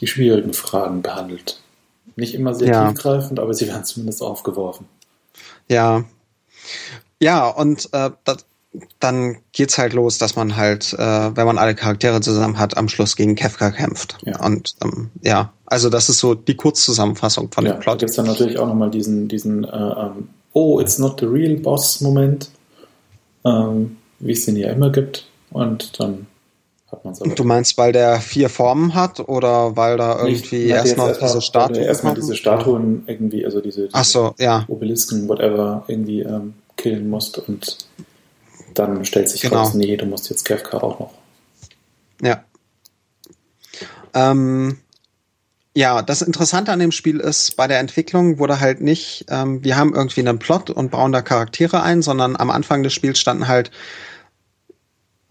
die 0.00 0.06
schwierigen 0.06 0.52
Fragen 0.52 1.02
behandelt. 1.02 1.60
Nicht 2.14 2.34
immer 2.34 2.54
sehr 2.54 2.68
ja. 2.68 2.88
tiefgreifend, 2.88 3.40
aber 3.40 3.54
sie 3.54 3.66
werden 3.66 3.84
zumindest 3.84 4.22
aufgeworfen. 4.22 4.86
Ja. 5.68 6.04
Ja, 7.20 7.48
und 7.48 7.88
äh, 7.92 8.10
das, 8.24 8.44
dann 9.00 9.36
geht's 9.52 9.76
halt 9.78 9.92
los, 9.92 10.18
dass 10.18 10.36
man 10.36 10.56
halt, 10.56 10.94
äh, 10.94 11.36
wenn 11.36 11.46
man 11.46 11.58
alle 11.58 11.74
Charaktere 11.74 12.20
zusammen 12.20 12.58
hat, 12.58 12.76
am 12.76 12.88
Schluss 12.88 13.16
gegen 13.16 13.34
Kefka 13.34 13.70
kämpft. 13.70 14.16
Ja. 14.24 14.42
Und 14.44 14.74
ähm, 14.82 15.10
ja, 15.22 15.52
also 15.66 15.90
das 15.90 16.08
ist 16.08 16.18
so 16.18 16.34
die 16.34 16.56
Kurzzusammenfassung 16.56 17.50
von 17.50 17.66
ja, 17.66 17.72
dem 17.72 17.80
Plot. 17.80 17.94
Da 17.94 17.98
gibt's 17.98 18.16
dann 18.16 18.26
natürlich 18.26 18.58
auch 18.58 18.66
nochmal 18.66 18.90
diesen, 18.90 19.28
diesen 19.28 19.64
äh, 19.64 19.68
ähm, 19.68 20.28
Oh, 20.54 20.80
it's 20.80 20.98
not 20.98 21.20
the 21.20 21.26
real 21.26 21.56
Boss-Moment, 21.56 22.50
ähm, 23.44 23.96
wie 24.18 24.32
es 24.32 24.44
den 24.44 24.56
ja 24.56 24.70
immer 24.70 24.90
gibt. 24.90 25.26
Und 25.50 25.98
dann 25.98 26.26
hat 26.90 27.04
man 27.04 27.14
es 27.14 27.20
Du 27.20 27.44
meinst, 27.44 27.78
weil 27.78 27.92
der 27.92 28.20
vier 28.20 28.50
Formen 28.50 28.94
hat 28.94 29.20
oder 29.20 29.76
weil 29.76 29.96
da 29.96 30.24
irgendwie 30.26 30.66
erst 30.66 30.96
noch 30.96 31.16
diese 31.16 31.40
Statuen. 31.40 31.82
Erstmal 31.82 32.14
diese 32.14 32.36
Statuen 32.36 33.04
irgendwie, 33.06 33.44
also 33.44 33.60
diese, 33.60 33.88
diese 33.88 34.04
so, 34.04 34.34
ja. 34.38 34.64
Obelisken, 34.68 35.26
whatever, 35.28 35.84
irgendwie 35.88 36.20
ähm, 36.20 36.54
killen 36.76 37.08
musst 37.08 37.38
und 37.38 37.78
dann 38.74 39.04
stellt 39.04 39.28
sich 39.28 39.42
genau. 39.42 39.56
raus, 39.58 39.74
nee, 39.74 39.96
du 39.96 40.06
musst 40.06 40.30
jetzt 40.30 40.44
Kefka 40.44 40.78
auch 40.78 40.98
noch. 40.98 41.14
Ja. 42.22 42.44
Ähm, 44.14 44.78
ja, 45.74 46.02
das 46.02 46.20
Interessante 46.20 46.70
an 46.70 46.78
dem 46.78 46.92
Spiel 46.92 47.18
ist, 47.18 47.56
bei 47.56 47.66
der 47.66 47.78
Entwicklung 47.78 48.38
wurde 48.38 48.60
halt 48.60 48.80
nicht, 48.80 49.24
ähm, 49.30 49.64
wir 49.64 49.76
haben 49.76 49.94
irgendwie 49.94 50.20
einen 50.20 50.38
Plot 50.38 50.70
und 50.70 50.90
bauen 50.90 51.12
da 51.12 51.22
Charaktere 51.22 51.82
ein, 51.82 52.02
sondern 52.02 52.36
am 52.36 52.50
Anfang 52.50 52.82
des 52.82 52.92
Spiels 52.92 53.18
standen 53.18 53.48
halt, 53.48 53.70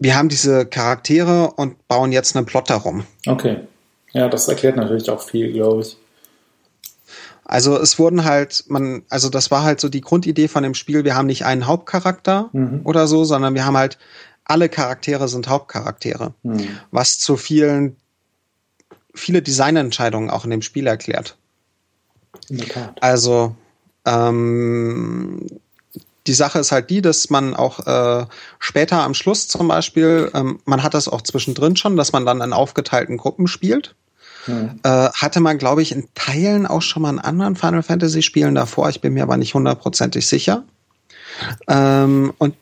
wir 0.00 0.16
haben 0.16 0.28
diese 0.28 0.66
Charaktere 0.66 1.52
und 1.52 1.86
bauen 1.86 2.10
jetzt 2.10 2.34
einen 2.34 2.44
Plot 2.44 2.70
darum. 2.70 3.04
Okay. 3.26 3.60
Ja, 4.12 4.28
das 4.28 4.48
erklärt 4.48 4.76
natürlich 4.76 5.08
auch 5.10 5.22
viel, 5.22 5.52
glaube 5.52 5.82
ich. 5.82 5.96
Also 7.44 7.78
es 7.78 7.98
wurden 7.98 8.24
halt, 8.24 8.64
man, 8.68 9.02
also 9.08 9.28
das 9.28 9.50
war 9.50 9.62
halt 9.64 9.80
so 9.80 9.88
die 9.88 10.00
Grundidee 10.00 10.48
von 10.48 10.62
dem 10.62 10.74
Spiel, 10.74 11.04
wir 11.04 11.16
haben 11.16 11.26
nicht 11.26 11.44
einen 11.44 11.66
Hauptcharakter 11.66 12.50
mhm. 12.52 12.80
oder 12.84 13.06
so, 13.06 13.24
sondern 13.24 13.54
wir 13.54 13.66
haben 13.66 13.76
halt, 13.76 13.98
alle 14.44 14.68
Charaktere 14.68 15.28
sind 15.28 15.48
Hauptcharaktere. 15.48 16.34
Mhm. 16.42 16.78
Was 16.90 17.18
zu 17.18 17.36
vielen, 17.36 17.96
viele 19.14 19.42
Designentscheidungen 19.42 20.30
auch 20.30 20.44
in 20.44 20.50
dem 20.50 20.62
Spiel 20.62 20.86
erklärt. 20.86 21.36
Also, 23.00 23.54
ähm, 24.04 25.46
die 26.26 26.34
Sache 26.34 26.60
ist 26.60 26.72
halt 26.72 26.90
die, 26.90 27.02
dass 27.02 27.30
man 27.30 27.54
auch 27.54 27.80
äh, 27.86 28.26
später 28.58 29.02
am 29.02 29.14
Schluss 29.14 29.48
zum 29.48 29.68
Beispiel, 29.68 30.30
ähm, 30.34 30.60
man 30.64 30.82
hat 30.82 30.94
das 30.94 31.08
auch 31.08 31.22
zwischendrin 31.22 31.76
schon, 31.76 31.96
dass 31.96 32.12
man 32.12 32.24
dann 32.24 32.40
in 32.40 32.52
aufgeteilten 32.52 33.16
Gruppen 33.16 33.48
spielt. 33.48 33.94
Mhm. 34.46 34.80
Äh, 34.82 35.08
hatte 35.10 35.40
man, 35.40 35.58
glaube 35.58 35.82
ich, 35.82 35.92
in 35.92 36.08
Teilen 36.14 36.66
auch 36.66 36.82
schon 36.82 37.02
mal 37.02 37.10
in 37.10 37.18
anderen 37.18 37.56
Final 37.56 37.82
Fantasy 37.82 38.22
Spielen 38.22 38.54
davor. 38.54 38.88
Ich 38.88 39.00
bin 39.00 39.14
mir 39.14 39.22
aber 39.22 39.36
nicht 39.36 39.54
hundertprozentig 39.54 40.26
sicher. 40.26 40.64
Ähm, 41.68 42.32
und 42.38 42.54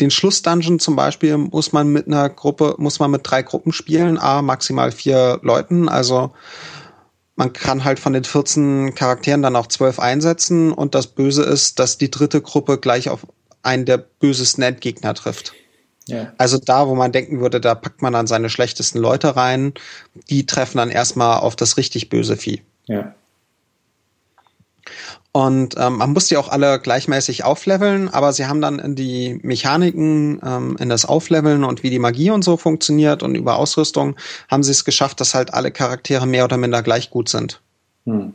den 0.00 0.10
Schlussdungeon 0.10 0.78
zum 0.78 0.96
Beispiel 0.96 1.36
muss 1.36 1.72
man 1.72 1.88
mit 1.88 2.06
einer 2.06 2.28
Gruppe, 2.28 2.74
muss 2.78 3.00
man 3.00 3.10
mit 3.10 3.22
drei 3.24 3.42
Gruppen 3.42 3.72
spielen, 3.72 4.18
a 4.18 4.42
maximal 4.42 4.92
vier 4.92 5.40
Leuten. 5.42 5.88
Also 5.88 6.32
man 7.34 7.52
kann 7.52 7.84
halt 7.84 7.98
von 7.98 8.12
den 8.12 8.24
14 8.24 8.94
Charakteren 8.94 9.42
dann 9.42 9.56
auch 9.56 9.66
zwölf 9.66 9.98
einsetzen 9.98 10.72
und 10.72 10.94
das 10.94 11.08
Böse 11.08 11.42
ist, 11.42 11.78
dass 11.78 11.98
die 11.98 12.10
dritte 12.10 12.40
Gruppe 12.40 12.78
gleich 12.78 13.08
auf 13.08 13.26
einen 13.62 13.84
der 13.84 13.98
bösesten 13.98 14.62
Endgegner 14.62 15.14
trifft. 15.14 15.52
Ja. 16.08 16.32
Also 16.38 16.58
da, 16.58 16.88
wo 16.88 16.94
man 16.94 17.12
denken 17.12 17.40
würde, 17.40 17.60
da 17.60 17.74
packt 17.74 18.02
man 18.02 18.14
dann 18.14 18.26
seine 18.26 18.48
schlechtesten 18.48 18.98
Leute 18.98 19.36
rein, 19.36 19.74
die 20.30 20.46
treffen 20.46 20.78
dann 20.78 20.90
erstmal 20.90 21.38
auf 21.38 21.54
das 21.54 21.76
richtig 21.76 22.08
böse 22.08 22.36
Vieh. 22.36 22.62
Ja. 22.86 23.14
Und 25.32 25.74
ähm, 25.78 25.98
man 25.98 26.12
muss 26.14 26.28
die 26.28 26.38
auch 26.38 26.48
alle 26.48 26.80
gleichmäßig 26.80 27.44
aufleveln, 27.44 28.08
aber 28.08 28.32
sie 28.32 28.46
haben 28.46 28.62
dann 28.62 28.78
in 28.78 28.96
die 28.96 29.38
Mechaniken, 29.42 30.40
ähm, 30.42 30.76
in 30.80 30.88
das 30.88 31.04
Aufleveln 31.04 31.64
und 31.64 31.82
wie 31.82 31.90
die 31.90 31.98
Magie 31.98 32.30
und 32.30 32.42
so 32.42 32.56
funktioniert 32.56 33.22
und 33.22 33.34
über 33.34 33.56
Ausrüstung, 33.56 34.16
haben 34.50 34.62
sie 34.62 34.72
es 34.72 34.86
geschafft, 34.86 35.20
dass 35.20 35.34
halt 35.34 35.52
alle 35.52 35.70
Charaktere 35.70 36.26
mehr 36.26 36.44
oder 36.44 36.56
minder 36.56 36.82
gleich 36.82 37.10
gut 37.10 37.28
sind. 37.28 37.60
Hm. 38.06 38.34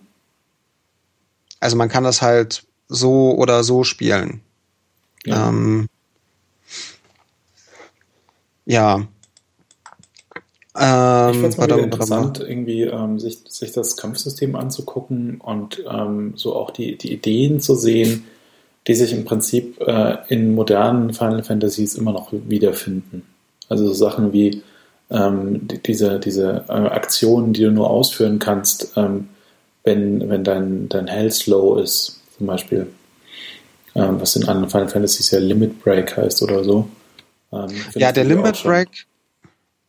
Also 1.60 1.76
man 1.76 1.90
kann 1.90 2.04
das 2.04 2.22
halt 2.22 2.64
so 2.88 3.36
oder 3.36 3.64
so 3.64 3.84
spielen. 3.84 4.42
Ja. 5.26 5.50
Ähm, 5.50 5.88
ja. 8.66 9.08
Ähm, 10.76 11.30
ich 11.30 11.38
finde 11.38 11.48
es 11.50 11.58
mal 11.58 11.80
interessant, 11.80 12.40
irgendwie 12.40 12.84
ähm, 12.84 13.20
sich, 13.20 13.40
sich 13.48 13.72
das 13.74 13.96
Kampfsystem 13.96 14.56
anzugucken 14.56 15.40
und 15.40 15.84
ähm, 15.90 16.34
so 16.36 16.56
auch 16.56 16.72
die, 16.72 16.98
die 16.98 17.14
Ideen 17.14 17.60
zu 17.60 17.76
sehen, 17.76 18.24
die 18.88 18.96
sich 18.96 19.14
im 19.14 19.24
Prinzip 19.24 19.80
äh, 19.82 20.18
in 20.30 20.56
modernen 20.56 21.14
Final 21.14 21.44
Fantasies 21.44 21.96
immer 21.96 22.12
noch 22.12 22.30
wiederfinden. 22.32 23.24
Also 23.70 23.88
so 23.88 23.94
Sachen 23.94 24.34
wie 24.34 24.64
ähm, 25.12 25.68
die, 25.68 25.82
diese, 25.82 26.20
diese 26.20 26.66
äh, 26.68 26.72
Aktionen, 26.72 27.54
die 27.54 27.62
du 27.62 27.72
nur 27.72 27.90
ausführen 27.90 28.40
kannst, 28.40 28.94
ähm, 28.98 29.30
wenn, 29.84 30.30
wenn 30.30 30.44
dein, 30.44 30.90
dein 30.90 31.08
Health 31.08 31.46
low 31.48 31.78
ist, 31.78 32.20
zum 32.38 32.48
Beispiel. 32.48 32.88
Ähm, 33.96 34.20
was 34.20 34.36
in 34.36 34.48
anderen 34.48 34.70
Final 34.70 34.90
Fantasies 34.90 35.30
ja 35.32 35.40
Limit 35.40 35.84
Break 35.84 36.18
heißt 36.18 36.42
oder 36.42 36.64
so. 36.64 36.88
Ähm, 37.54 37.76
ja, 37.96 38.12
der 38.12 38.24
Limit 38.24 38.64
Break, 38.64 39.06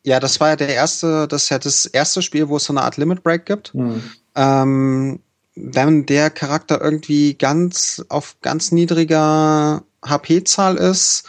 ja, 0.03 0.20
das 0.20 0.38
war 0.38 0.50
ja 0.50 0.57
der 0.57 0.68
erste, 0.68 1.27
das 1.27 1.44
ist 1.44 1.48
ja 1.48 1.59
das 1.59 1.87
erste 1.87 2.22
Spiel, 2.22 2.48
wo 2.48 2.59
es 2.59 2.64
so 2.64 2.72
eine 2.72 2.83
Art 2.83 2.96
Limit 2.96 3.22
Break 3.22 3.46
gibt. 3.46 3.74
Mhm. 3.74 4.03
Ähm, 4.35 5.20
wenn 5.57 6.07
der 6.07 6.31
Charakter 6.31 6.81
irgendwie 6.81 7.35
ganz 7.35 8.05
auf 8.09 8.37
ganz 8.42 8.72
niedriger 8.72 9.83
HP-Zahl 10.05 10.77
ist, 10.77 11.24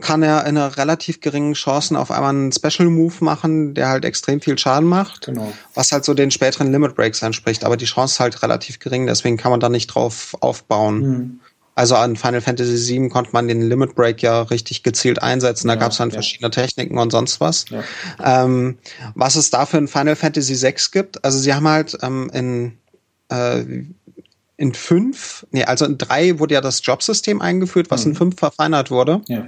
kann 0.00 0.22
er 0.22 0.46
in 0.46 0.56
einer 0.56 0.76
relativ 0.76 1.20
geringen 1.20 1.54
Chancen 1.54 1.96
auf 1.96 2.10
einmal 2.10 2.30
einen 2.30 2.52
Special 2.52 2.88
Move 2.88 3.16
machen, 3.20 3.74
der 3.74 3.88
halt 3.88 4.04
extrem 4.04 4.40
viel 4.40 4.56
Schaden 4.56 4.88
macht. 4.88 5.26
Genau. 5.26 5.52
Was 5.74 5.90
halt 5.92 6.04
so 6.04 6.14
den 6.14 6.30
späteren 6.30 6.70
Limit 6.70 6.94
Breaks 6.94 7.22
entspricht. 7.22 7.64
Aber 7.64 7.76
die 7.76 7.86
Chance 7.86 8.14
ist 8.14 8.20
halt 8.20 8.42
relativ 8.42 8.78
gering, 8.78 9.06
deswegen 9.06 9.36
kann 9.36 9.50
man 9.50 9.60
da 9.60 9.68
nicht 9.68 9.88
drauf 9.88 10.36
aufbauen. 10.40 11.00
Mhm. 11.00 11.40
Also 11.78 11.94
an 11.94 12.16
Final 12.16 12.40
Fantasy 12.40 12.98
VII 12.98 13.08
konnte 13.08 13.30
man 13.32 13.46
den 13.46 13.68
Limit 13.68 13.94
Break 13.94 14.20
ja 14.20 14.42
richtig 14.42 14.82
gezielt 14.82 15.22
einsetzen. 15.22 15.68
Da 15.68 15.74
ja, 15.74 15.80
gab 15.80 15.92
es 15.92 15.98
dann 15.98 16.08
ja. 16.08 16.14
verschiedene 16.14 16.50
Techniken 16.50 16.98
und 16.98 17.12
sonst 17.12 17.40
was. 17.40 17.66
Ja. 17.70 17.84
Ähm, 18.44 18.78
was 19.14 19.36
es 19.36 19.50
dafür 19.50 19.78
in 19.78 19.86
Final 19.86 20.16
Fantasy 20.16 20.60
VI 20.60 20.74
gibt, 20.90 21.24
also 21.24 21.38
sie 21.38 21.54
haben 21.54 21.68
halt 21.68 21.96
ähm, 22.02 22.30
in 22.34 22.78
äh, 23.28 23.64
in 24.56 24.74
fünf, 24.74 25.46
nee, 25.52 25.62
also 25.62 25.84
in 25.84 25.98
drei 25.98 26.40
wurde 26.40 26.54
ja 26.54 26.60
das 26.60 26.84
Jobsystem 26.84 27.40
eingeführt, 27.40 27.92
was 27.92 28.04
mhm. 28.04 28.10
in 28.10 28.16
fünf 28.16 28.38
verfeinert 28.40 28.90
wurde. 28.90 29.22
Ja. 29.28 29.46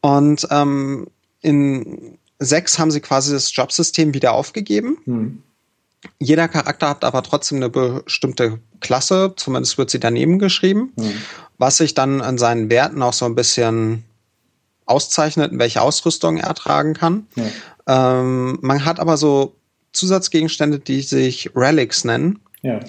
Und 0.00 0.48
ähm, 0.50 1.06
in 1.42 2.18
sechs 2.40 2.76
haben 2.80 2.90
sie 2.90 3.00
quasi 3.00 3.32
das 3.32 3.54
Jobsystem 3.54 4.14
wieder 4.14 4.32
aufgegeben. 4.32 4.98
Mhm. 5.06 5.42
Jeder 6.18 6.48
Charakter 6.48 6.88
hat 6.88 7.04
aber 7.04 7.22
trotzdem 7.22 7.58
eine 7.58 7.70
bestimmte 7.70 8.58
Klasse, 8.80 9.34
zumindest 9.36 9.78
wird 9.78 9.90
sie 9.90 10.00
daneben 10.00 10.38
geschrieben, 10.38 10.92
mhm. 10.96 11.14
was 11.58 11.76
sich 11.76 11.94
dann 11.94 12.20
an 12.20 12.38
seinen 12.38 12.70
Werten 12.70 13.02
auch 13.02 13.12
so 13.12 13.24
ein 13.24 13.34
bisschen 13.34 14.04
auszeichnet, 14.86 15.52
welche 15.54 15.82
Ausrüstung 15.82 16.38
er 16.38 16.54
tragen 16.54 16.94
kann. 16.94 17.26
Ja. 17.34 18.20
Ähm, 18.20 18.58
man 18.62 18.84
hat 18.84 19.00
aber 19.00 19.16
so 19.16 19.56
Zusatzgegenstände, 19.92 20.78
die 20.78 21.02
sich 21.02 21.50
Relics 21.54 22.04
nennen. 22.04 22.40
Ja. 22.62 22.80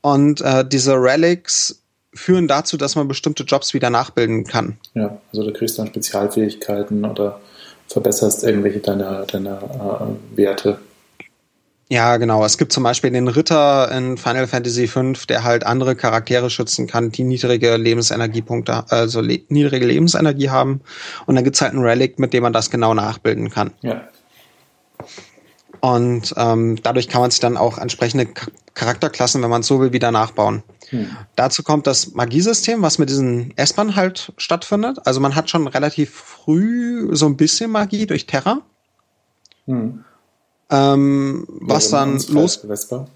Und 0.00 0.40
äh, 0.40 0.66
diese 0.66 0.94
Relics 0.94 1.82
führen 2.14 2.48
dazu, 2.48 2.76
dass 2.76 2.96
man 2.96 3.08
bestimmte 3.08 3.44
Jobs 3.44 3.74
wieder 3.74 3.90
nachbilden 3.90 4.44
kann. 4.44 4.78
Ja, 4.94 5.18
also 5.32 5.44
du 5.44 5.52
kriegst 5.52 5.78
dann 5.78 5.88
Spezialfähigkeiten 5.88 7.04
oder 7.04 7.40
verbesserst 7.88 8.44
irgendwelche 8.44 8.80
deiner, 8.80 9.26
deiner 9.26 9.62
äh, 9.62 10.36
Werte. 10.36 10.78
Ja, 11.90 12.16
genau. 12.16 12.44
Es 12.44 12.56
gibt 12.56 12.72
zum 12.72 12.82
Beispiel 12.82 13.10
den 13.10 13.28
Ritter 13.28 13.90
in 13.92 14.16
Final 14.16 14.46
Fantasy 14.46 14.86
V, 14.86 15.12
der 15.28 15.44
halt 15.44 15.66
andere 15.66 15.94
Charaktere 15.94 16.48
schützen 16.48 16.86
kann, 16.86 17.10
die 17.10 17.24
niedrige 17.24 17.76
Lebensenergiepunkte, 17.76 18.90
also 18.90 19.20
le 19.20 19.40
niedrige 19.48 19.86
Lebensenergie 19.86 20.48
haben. 20.48 20.80
Und 21.26 21.34
dann 21.34 21.44
gibt's 21.44 21.60
halt 21.60 21.74
ein 21.74 21.80
Relic, 21.80 22.18
mit 22.18 22.32
dem 22.32 22.42
man 22.42 22.54
das 22.54 22.70
genau 22.70 22.94
nachbilden 22.94 23.50
kann. 23.50 23.72
Ja. 23.82 24.08
Und 25.80 26.32
ähm, 26.38 26.78
dadurch 26.82 27.08
kann 27.08 27.20
man 27.20 27.30
sich 27.30 27.40
dann 27.40 27.58
auch 27.58 27.76
entsprechende 27.76 28.26
Charakterklassen, 28.72 29.42
wenn 29.42 29.50
man 29.50 29.62
so 29.62 29.80
will, 29.80 29.92
wieder 29.92 30.10
nachbauen. 30.10 30.62
Hm. 30.88 31.14
Dazu 31.36 31.62
kommt 31.62 31.86
das 31.86 32.14
Magiesystem, 32.14 32.80
was 32.80 32.98
mit 32.98 33.10
diesen 33.10 33.54
S-Bahn 33.58 33.94
halt 33.94 34.32
stattfindet. 34.38 34.98
Also 35.04 35.20
man 35.20 35.34
hat 35.34 35.50
schon 35.50 35.66
relativ 35.66 36.10
früh 36.14 37.14
so 37.14 37.26
ein 37.26 37.36
bisschen 37.36 37.70
Magie 37.70 38.06
durch 38.06 38.24
Terra. 38.24 38.62
Hm. 39.66 40.04
Ähm, 40.70 41.46
was 41.48 41.90
dann 41.90 42.20
los. 42.28 42.56
Vespa. 42.56 43.06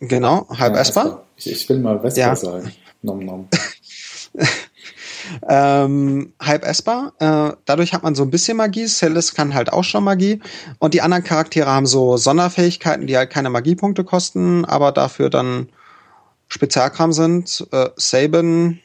Genau, 0.00 0.46
halb 0.50 0.74
ja, 0.74 0.80
Esper. 0.80 1.24
Ich, 1.36 1.50
ich, 1.50 1.68
will 1.68 1.78
mal 1.78 2.00
Vespa 2.00 2.20
ja. 2.20 2.36
sagen. 2.36 2.72
Nom 3.02 3.24
nom. 3.24 3.48
ähm, 5.48 6.32
halb 6.40 6.64
essbar. 6.64 7.12
Äh, 7.18 7.56
dadurch 7.64 7.92
hat 7.92 8.02
man 8.02 8.14
so 8.14 8.22
ein 8.22 8.30
bisschen 8.30 8.56
Magie. 8.56 8.86
Celis 8.86 9.34
kann 9.34 9.54
halt 9.54 9.72
auch 9.72 9.84
schon 9.84 10.04
Magie. 10.04 10.40
Und 10.78 10.94
die 10.94 11.02
anderen 11.02 11.24
Charaktere 11.24 11.70
haben 11.70 11.86
so 11.86 12.16
Sonderfähigkeiten, 12.16 13.06
die 13.06 13.16
halt 13.16 13.30
keine 13.30 13.50
Magiepunkte 13.50 14.04
kosten, 14.04 14.64
aber 14.64 14.92
dafür 14.92 15.30
dann 15.30 15.68
Spezialkram 16.48 17.12
sind. 17.12 17.66
Äh, 17.72 17.90
Saban, 17.96 18.80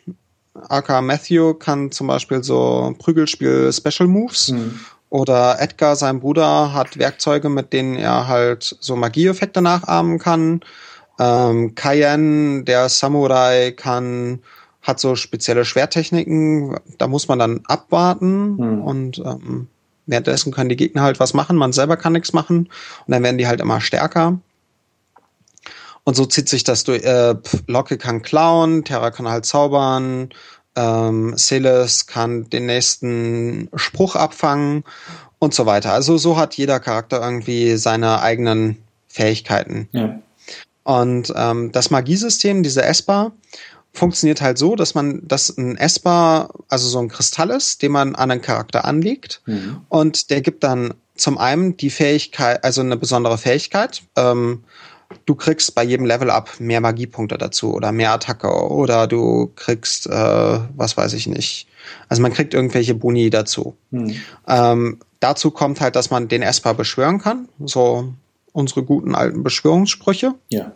aka 0.54 1.02
Matthew, 1.02 1.56
kann 1.56 1.92
zum 1.92 2.08
Beispiel 2.08 2.44
so 2.44 2.96
Prügelspiel 3.00 3.72
Special 3.72 4.08
Moves. 4.08 4.48
Hm. 4.48 4.80
Oder 5.12 5.60
Edgar, 5.60 5.98
sein 5.98 6.22
Bruder, 6.22 6.74
hat 6.74 6.98
Werkzeuge, 6.98 7.50
mit 7.50 7.74
denen 7.74 7.96
er 7.96 8.30
halt 8.30 8.78
so 8.80 8.96
Magieeffekte 8.96 9.62
nachahmen 9.62 10.20
kann. 10.20 10.62
Ähm, 11.20 11.76
Cayenne, 11.76 12.64
der 12.64 12.88
Samurai, 12.88 13.72
kann 13.72 14.40
hat 14.82 15.00
so 15.00 15.16
spezielle 15.16 15.66
Schwertechniken, 15.66 16.80
da 16.98 17.08
muss 17.08 17.28
man 17.28 17.40
dann 17.40 17.62
abwarten 17.66 18.58
hm. 18.58 18.82
und 18.82 19.20
ähm, 19.20 19.68
währenddessen 20.08 20.52
können 20.52 20.70
die 20.70 20.78
Gegner 20.78 21.04
halt 21.04 21.20
was 21.20 21.34
machen, 21.34 21.56
man 21.56 21.74
selber 21.74 21.98
kann 21.98 22.14
nichts 22.14 22.34
machen 22.34 22.70
und 23.06 23.12
dann 23.12 23.22
werden 23.22 23.38
die 23.38 23.48
halt 23.48 23.62
immer 23.62 23.82
stärker. 23.82 24.40
Und 26.04 26.16
so 26.16 26.26
zieht 26.26 26.50
sich 26.50 26.64
das 26.64 26.84
durch. 26.84 27.04
Äh, 27.04 27.36
Locke 27.68 27.98
kann 28.00 28.24
klauen, 28.24 28.84
Terra 28.84 29.12
kann 29.12 29.28
halt 29.28 29.46
zaubern, 29.46 30.30
ähm, 30.76 31.36
Celes 31.38 32.08
kann 32.08 32.50
den 32.50 32.66
nächsten 32.66 33.70
Spruch 33.76 34.16
abfangen 34.16 34.84
und 35.40 35.54
so 35.54 35.66
weiter. 35.66 35.94
Also 35.94 36.18
so 36.18 36.38
hat 36.38 36.56
jeder 36.56 36.80
Charakter 36.80 37.22
irgendwie 37.22 37.76
seine 37.78 38.22
eigenen 38.22 38.78
Fähigkeiten. 39.08 39.90
Ja. 39.92 40.20
Und 40.84 41.32
ähm, 41.36 41.72
das 41.72 41.92
Magiesystem, 41.92 42.64
diese 42.64 42.84
S-Bar, 42.84 43.34
funktioniert 43.94 44.42
halt 44.42 44.58
so, 44.58 44.76
dass 44.76 44.96
man, 44.96 45.28
dass 45.28 45.56
ein 45.58 45.78
Esper, 45.78 46.50
also 46.70 46.88
so 46.88 47.00
ein 47.00 47.10
Kristall 47.10 47.50
ist, 47.50 47.82
den 47.82 47.92
man 47.92 48.16
an 48.16 48.32
einen 48.32 48.42
Charakter 48.42 48.86
anlegt 48.86 49.42
mhm. 49.46 49.82
und 49.90 50.30
der 50.30 50.42
gibt 50.42 50.64
dann 50.64 50.94
zum 51.16 51.38
einen 51.38 51.78
die 51.78 51.90
Fähigkeit, 51.90 52.64
also 52.64 52.82
eine 52.82 52.98
besondere 52.98 53.38
Fähigkeit. 53.38 54.02
Ähm, 54.16 54.64
du 55.26 55.36
kriegst 55.36 55.76
bei 55.76 55.84
jedem 55.84 56.06
Level 56.06 56.30
up 56.30 56.60
mehr 56.60 56.82
Magiepunkte 56.82 57.38
dazu 57.38 57.74
oder 57.74 57.92
mehr 57.92 58.12
Attacke 58.12 58.50
oder 58.50 59.08
du 59.08 59.52
kriegst, 59.56 60.08
äh, 60.08 60.60
was 60.76 60.98
weiß 60.98 61.14
ich 61.14 61.28
nicht. 61.28 61.68
Also 62.10 62.22
man 62.22 62.34
kriegt 62.34 62.54
irgendwelche 62.54 62.96
Boni 62.96 63.30
dazu. 63.30 63.76
Mhm. 63.92 64.16
Ähm, 64.48 65.00
dazu 65.20 65.52
kommt 65.52 65.82
halt, 65.82 65.96
dass 65.96 66.10
man 66.10 66.28
den 66.28 66.42
Esper 66.42 66.74
beschwören 66.74 67.20
kann, 67.20 67.48
so 67.64 68.14
unsere 68.52 68.84
guten 68.84 69.16
alten 69.16 69.44
Beschwörungssprüche. 69.44 70.36
Ja. 70.50 70.74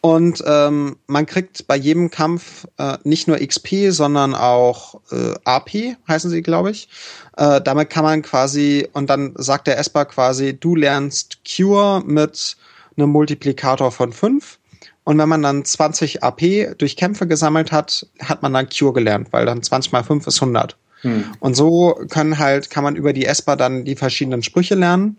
Und 0.00 0.44
ähm, 0.46 0.96
man 1.06 1.24
kriegt 1.24 1.66
bei 1.66 1.76
jedem 1.76 2.10
Kampf 2.10 2.66
äh, 2.76 2.98
nicht 3.04 3.26
nur 3.26 3.38
XP, 3.38 3.90
sondern 3.90 4.34
auch 4.34 5.00
äh, 5.10 5.32
AP, 5.44 5.96
heißen 6.06 6.28
sie, 6.28 6.42
glaube 6.42 6.72
ich. 6.72 6.90
Äh, 7.38 7.62
damit 7.62 7.88
kann 7.88 8.04
man 8.04 8.20
quasi, 8.20 8.86
und 8.92 9.08
dann 9.08 9.32
sagt 9.36 9.66
der 9.66 9.78
Esper 9.78 10.04
quasi, 10.04 10.58
du 10.60 10.76
lernst 10.76 11.38
Cure 11.48 12.02
mit 12.04 12.58
einem 12.96 13.10
Multiplikator 13.10 13.92
von 13.92 14.12
5. 14.12 14.58
Und 15.04 15.18
wenn 15.18 15.28
man 15.28 15.42
dann 15.42 15.64
20 15.64 16.22
AP 16.22 16.76
durch 16.78 16.96
Kämpfe 16.96 17.26
gesammelt 17.26 17.72
hat, 17.72 18.06
hat 18.20 18.42
man 18.42 18.54
dann 18.54 18.68
Cure 18.68 18.94
gelernt, 18.94 19.28
weil 19.32 19.44
dann 19.44 19.62
20 19.62 19.92
mal 19.92 20.02
5 20.02 20.26
ist 20.26 20.40
100. 20.40 20.76
Hm. 21.02 21.24
Und 21.40 21.54
so 21.54 21.98
können 22.08 22.38
halt, 22.38 22.70
kann 22.70 22.84
man 22.84 22.96
über 22.96 23.12
die 23.12 23.26
Esper 23.26 23.56
dann 23.56 23.84
die 23.84 23.96
verschiedenen 23.96 24.42
Sprüche 24.42 24.74
lernen 24.74 25.18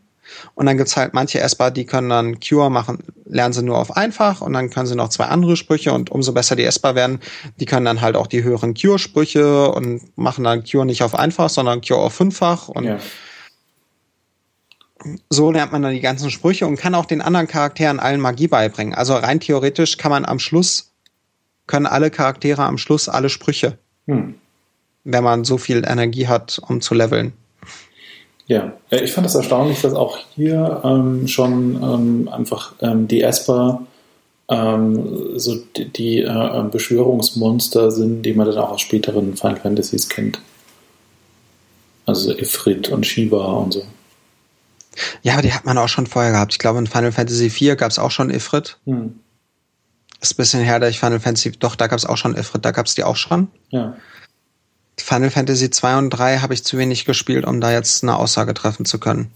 und 0.56 0.66
dann 0.66 0.78
gibt's 0.78 0.98
halt 0.98 1.14
manche 1.14 1.40
Essbar, 1.40 1.72
die 1.72 1.86
können 1.86 2.10
dann 2.10 2.40
Cure 2.40 2.70
machen, 2.70 3.00
lernen 3.26 3.54
sie 3.54 3.64
nur 3.64 3.78
auf 3.78 3.96
einfach 3.96 4.42
und 4.42 4.54
dann 4.54 4.70
können 4.70 4.88
sie 4.88 4.96
noch 4.96 5.10
zwei 5.10 5.26
andere 5.26 5.56
Sprüche 5.56 5.94
und 5.94 6.12
umso 6.12 6.34
besser 6.34 6.56
die 6.56 6.64
essbar 6.64 6.96
werden, 6.96 7.20
die 7.60 7.66
können 7.66 7.86
dann 7.86 8.02
halt 8.02 8.16
auch 8.16 8.28
die 8.28 8.44
höheren 8.44 8.74
Cure-Sprüche 8.74 9.72
und 9.72 10.18
machen 10.18 10.44
dann 10.44 10.64
Cure 10.64 10.86
nicht 10.86 11.04
auf 11.04 11.16
einfach, 11.16 11.50
sondern 11.50 11.82
Cure 11.82 12.00
auf 12.00 12.14
fünffach 12.14 12.68
und 12.70 12.86
ja. 12.86 12.98
So 15.30 15.52
lernt 15.52 15.72
man 15.72 15.82
dann 15.82 15.94
die 15.94 16.02
ganzen 16.02 16.32
Sprüche 16.32 16.66
und 16.66 16.78
kann 16.78 16.96
auch 16.96 17.06
den 17.06 17.22
anderen 17.22 17.48
Charakteren 17.48 18.00
allen 18.00 18.20
Magie 18.20 18.48
beibringen. 18.48 18.94
Also 18.94 19.16
rein 19.16 19.40
theoretisch 19.40 19.98
kann 19.98 20.12
man 20.12 20.26
am 20.26 20.40
Schluss, 20.40 20.92
können 21.68 21.86
alle 21.86 22.12
Charaktere 22.12 22.64
am 22.64 22.78
Schluss 22.78 23.10
alle 23.10 23.30
Sprüche. 23.30 23.78
Hm. 24.08 24.36
Wenn 25.04 25.24
man 25.24 25.44
so 25.44 25.58
viel 25.58 25.84
Energie 25.86 26.28
hat, 26.28 26.60
um 26.68 26.82
zu 26.82 26.96
leveln. 26.96 27.34
Ja, 28.48 28.74
ich 28.92 29.12
fand 29.12 29.26
es 29.26 29.34
das 29.34 29.42
erstaunlich, 29.42 29.82
dass 29.82 29.94
auch 29.94 30.20
hier 30.36 30.82
ähm, 30.84 31.28
schon 31.28 31.82
ähm, 31.82 32.30
einfach 32.32 32.74
ähm, 32.82 33.08
die 33.08 33.22
Esper 33.22 33.82
ähm, 34.50 35.40
so 35.40 35.56
die, 35.76 35.86
die 35.90 36.20
äh, 36.22 36.64
Beschwörungsmonster 36.72 37.90
sind, 37.90 38.22
die 38.22 38.34
man 38.34 38.48
dann 38.48 38.58
auch 38.60 38.72
aus 38.72 38.82
späteren 38.82 39.36
Final 39.36 39.58
Fantasies 39.58 40.10
kennt. 40.10 40.40
Also 42.06 42.38
Ifrit 42.38 42.90
und 42.90 43.06
Shiva 43.06 43.54
und 43.54 43.74
so. 43.74 43.84
Ja, 45.22 45.34
aber 45.34 45.42
die 45.42 45.54
hat 45.54 45.66
man 45.66 45.78
auch 45.78 45.90
schon 45.90 46.08
vorher 46.08 46.32
gehabt. 46.32 46.54
Ich 46.54 46.60
glaube, 46.60 46.80
in 46.80 46.88
Final 46.88 47.12
Fantasy 47.12 47.48
IV 47.48 47.78
gab 47.78 47.92
es 47.92 48.00
auch 48.00 48.12
schon 48.12 48.30
Ifrit. 48.30 48.78
Hm. 48.86 49.20
Ist 50.22 50.34
ein 50.34 50.38
bisschen 50.38 50.62
her, 50.62 50.80
da 50.80 50.88
ich 50.88 51.00
Final 51.00 51.20
Fantasy, 51.20 51.52
doch, 51.52 51.76
da 51.76 51.88
gab 51.88 51.98
es 51.98 52.06
auch 52.06 52.18
schon 52.18 52.36
Ifrit, 52.36 52.64
da 52.64 52.72
gab 52.72 52.86
es 52.86 52.96
die 52.96 53.04
auch 53.04 53.18
schon. 53.18 53.50
Ja. 53.70 53.96
Final 54.98 55.30
Fantasy 55.30 55.70
2 55.70 55.98
und 55.98 56.10
3 56.10 56.38
habe 56.40 56.54
ich 56.54 56.64
zu 56.64 56.78
wenig 56.78 57.06
gespielt, 57.06 57.46
um 57.46 57.60
da 57.60 57.72
jetzt 57.72 58.04
eine 58.04 58.16
Aussage 58.16 58.54
treffen 58.54 58.86
zu 58.86 59.00
können. 59.00 59.32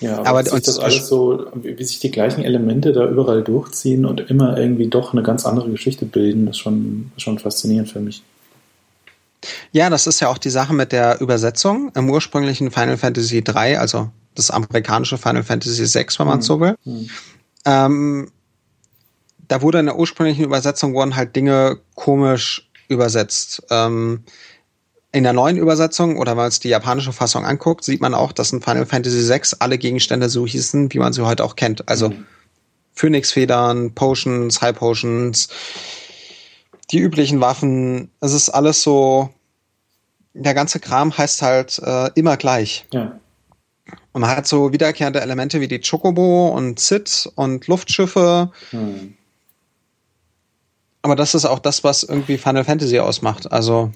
Ja, 0.00 0.18
aber, 0.18 0.28
aber 0.28 0.44
sich 0.44 0.62
das 0.62 0.78
alles 0.78 1.06
so, 1.06 1.46
wie 1.54 1.84
sich 1.84 2.00
die 2.00 2.10
gleichen 2.10 2.42
Elemente 2.42 2.92
da 2.92 3.06
überall 3.06 3.42
durchziehen 3.42 4.06
und 4.06 4.28
immer 4.28 4.56
irgendwie 4.56 4.88
doch 4.88 5.12
eine 5.12 5.22
ganz 5.22 5.46
andere 5.46 5.70
Geschichte 5.70 6.04
bilden, 6.04 6.48
ist 6.48 6.58
schon, 6.58 7.12
schon 7.16 7.38
faszinierend 7.38 7.90
für 7.90 8.00
mich. 8.00 8.22
Ja, 9.72 9.90
das 9.90 10.06
ist 10.06 10.20
ja 10.20 10.28
auch 10.28 10.38
die 10.38 10.50
Sache 10.50 10.72
mit 10.72 10.92
der 10.92 11.20
Übersetzung. 11.20 11.92
Im 11.94 12.10
ursprünglichen 12.10 12.70
Final 12.70 12.96
Fantasy 12.96 13.44
3, 13.44 13.78
also 13.78 14.10
das 14.34 14.50
amerikanische 14.50 15.18
Final 15.18 15.42
Fantasy 15.42 15.86
6, 15.86 16.18
wenn 16.18 16.26
man 16.26 16.36
hm. 16.36 16.42
so 16.42 16.60
will, 16.60 16.76
hm. 16.84 17.10
ähm, 17.64 18.30
da 19.48 19.62
wurde 19.62 19.78
in 19.78 19.86
der 19.86 19.98
ursprünglichen 19.98 20.44
Übersetzung 20.44 20.94
wurden 20.94 21.16
halt 21.16 21.36
Dinge 21.36 21.78
komisch 21.94 22.70
übersetzt. 22.88 23.62
Ähm, 23.70 24.24
in 25.12 25.22
der 25.22 25.32
neuen 25.32 25.58
Übersetzung 25.58 26.16
oder 26.16 26.32
wenn 26.32 26.38
man 26.38 26.48
es 26.48 26.58
die 26.58 26.70
japanische 26.70 27.12
Fassung 27.12 27.44
anguckt, 27.44 27.84
sieht 27.84 28.00
man 28.00 28.14
auch, 28.14 28.32
dass 28.32 28.52
in 28.52 28.60
Final 28.60 28.84
Fantasy 28.84 29.28
VI 29.28 29.56
alle 29.60 29.78
Gegenstände 29.78 30.28
so 30.28 30.44
hießen, 30.44 30.92
wie 30.92 30.98
man 30.98 31.12
sie 31.12 31.24
heute 31.24 31.44
auch 31.44 31.54
kennt. 31.54 31.88
Also 31.88 32.08
mhm. 32.08 32.26
Phönixfedern, 32.94 33.94
Potions, 33.94 34.60
High 34.60 34.76
Potions, 34.76 35.48
die 36.90 36.98
üblichen 36.98 37.40
Waffen. 37.40 38.10
Es 38.20 38.32
ist 38.32 38.48
alles 38.48 38.82
so, 38.82 39.30
der 40.32 40.54
ganze 40.54 40.80
Kram 40.80 41.16
heißt 41.16 41.42
halt 41.42 41.78
äh, 41.78 42.10
immer 42.14 42.36
gleich. 42.36 42.86
Ja. 42.92 43.20
Und 44.12 44.20
man 44.20 44.30
hat 44.30 44.46
so 44.46 44.72
wiederkehrende 44.72 45.20
Elemente 45.20 45.60
wie 45.60 45.68
die 45.68 45.80
Chocobo 45.80 46.48
und 46.48 46.78
Zit 46.78 47.30
und 47.34 47.66
Luftschiffe. 47.66 48.50
Mhm. 48.72 49.14
Aber 51.02 51.16
das 51.16 51.34
ist 51.34 51.44
auch 51.44 51.58
das, 51.58 51.84
was 51.84 52.02
irgendwie 52.02 52.38
Final 52.38 52.64
Fantasy 52.64 52.98
ausmacht. 52.98 53.52
Also 53.52 53.92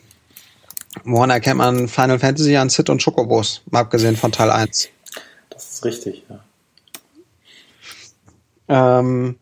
Woran 1.05 1.31
erkennt 1.31 1.59
man 1.59 1.89
Final 1.89 2.19
Fantasy 2.19 2.57
an 2.57 2.71
Sid 2.71 2.91
und 2.91 3.03
Chocobos, 3.03 3.63
mal 3.71 3.81
abgesehen 3.81 4.17
von 4.17 4.33
Teil 4.33 4.51
1? 4.51 4.89
Das 5.51 5.73
ist 5.73 5.85
richtig, 5.85 6.25
ja. 6.29 6.41
Ähm, 8.69 9.39